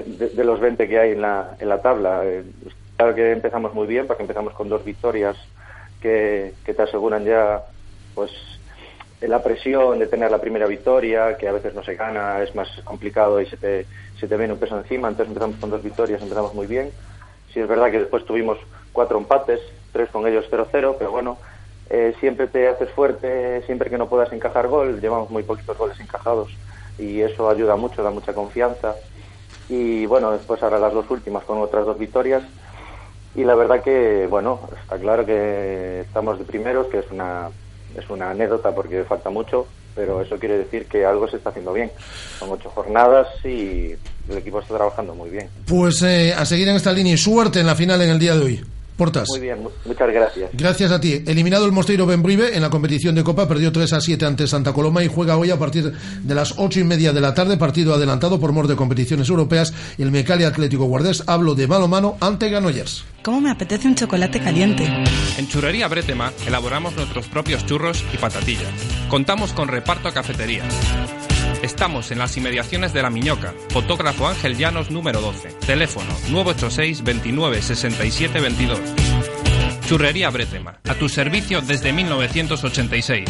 [0.07, 2.22] de, de los 20 que hay en la, en la tabla.
[2.26, 2.44] Eh,
[2.98, 5.38] claro que empezamos muy bien, porque empezamos con dos victorias
[6.02, 7.61] que, que te aseguran ya
[8.15, 8.32] pues
[9.22, 12.68] la presión de tener la primera victoria, que a veces no se gana, es más
[12.84, 13.86] complicado y se te,
[14.19, 15.07] se te viene un peso encima.
[15.10, 16.91] Entonces empezamos con dos victorias, empezamos muy bien.
[17.53, 18.57] Sí es verdad que después tuvimos
[18.96, 19.60] cuatro empates,
[19.92, 21.38] tres con ellos 0-0, pero bueno,
[21.90, 26.00] eh, siempre te haces fuerte, siempre que no puedas encajar gol, llevamos muy poquitos goles
[26.00, 26.50] encajados
[26.98, 28.96] y eso ayuda mucho, da mucha confianza.
[29.70, 32.44] Y bueno, después ahora las dos últimas con otras dos victorias.
[33.36, 37.50] Y la verdad que, bueno, está claro que estamos de primeros, que es una,
[37.98, 41.74] es una anécdota porque falta mucho, pero eso quiere decir que algo se está haciendo
[41.74, 41.92] bien.
[42.40, 43.92] Son ocho jornadas y
[44.30, 45.50] el equipo está trabajando muy bien.
[45.68, 48.36] Pues eh, a seguir en esta línea y suerte en la final en el día
[48.36, 48.75] de hoy.
[48.98, 49.28] Portas.
[49.30, 50.50] Muy bien, mu- muchas gracias.
[50.54, 51.22] Gracias a ti.
[51.28, 54.72] Eliminado el Mosteiro Benbrive en la competición de Copa, perdió 3 a 7 ante Santa
[54.74, 57.94] Coloma y juega hoy a partir de las 8 y media de la tarde, partido
[57.94, 59.74] adelantado por mor de competiciones europeas.
[59.98, 63.04] Y el Mecali Atlético Guardés hablo de mano ante Granollers.
[63.24, 64.86] ¿Cómo me apetece un chocolate caliente?
[65.38, 68.70] En Churrería Bretema elaboramos nuestros propios churros y patatillas.
[69.10, 70.66] Contamos con reparto a cafeterías.
[71.64, 75.49] Estamos en las inmediaciones de La Miñoca, fotógrafo Ángel Llanos número 12.
[75.65, 78.80] Teléfono 986 29 67 22.
[79.88, 83.30] Churrería Bretema, a tu servicio desde 1986.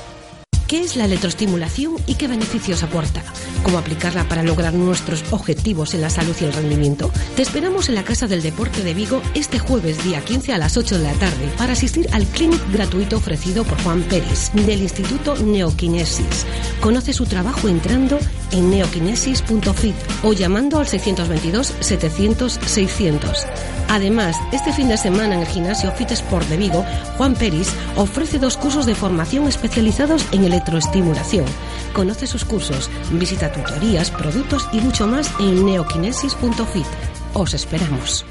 [0.71, 3.21] ¿Qué es la electroestimulación y qué beneficios aporta?
[3.63, 7.11] ¿Cómo aplicarla para lograr nuestros objetivos en la salud y el rendimiento?
[7.35, 10.77] Te esperamos en la Casa del Deporte de Vigo este jueves día 15 a las
[10.77, 15.35] 8 de la tarde para asistir al clinic gratuito ofrecido por Juan Pérez del Instituto
[15.35, 16.45] Neokinesis.
[16.79, 18.17] Conoce su trabajo entrando
[18.51, 23.47] en neokinesis.fit o llamando al 622 700 600.
[23.89, 26.85] Además, este fin de semana en el gimnasio Fit Sport de Vigo,
[27.17, 31.45] Juan Peris ofrece dos cursos de formación especializados en electroestimulación.
[31.93, 36.85] Conoce sus cursos, visita tutorías, productos y mucho más en neokinesis.fit.
[37.33, 38.25] Os esperamos.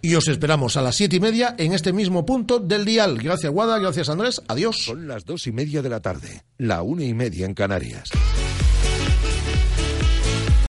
[0.00, 3.18] Y os esperamos a las siete y media en este mismo punto del dial.
[3.18, 3.78] Gracias, Guada.
[3.78, 4.42] Gracias, Andrés.
[4.48, 4.76] Adiós.
[4.84, 8.10] Son las dos y media de la tarde, la una y media en Canarias.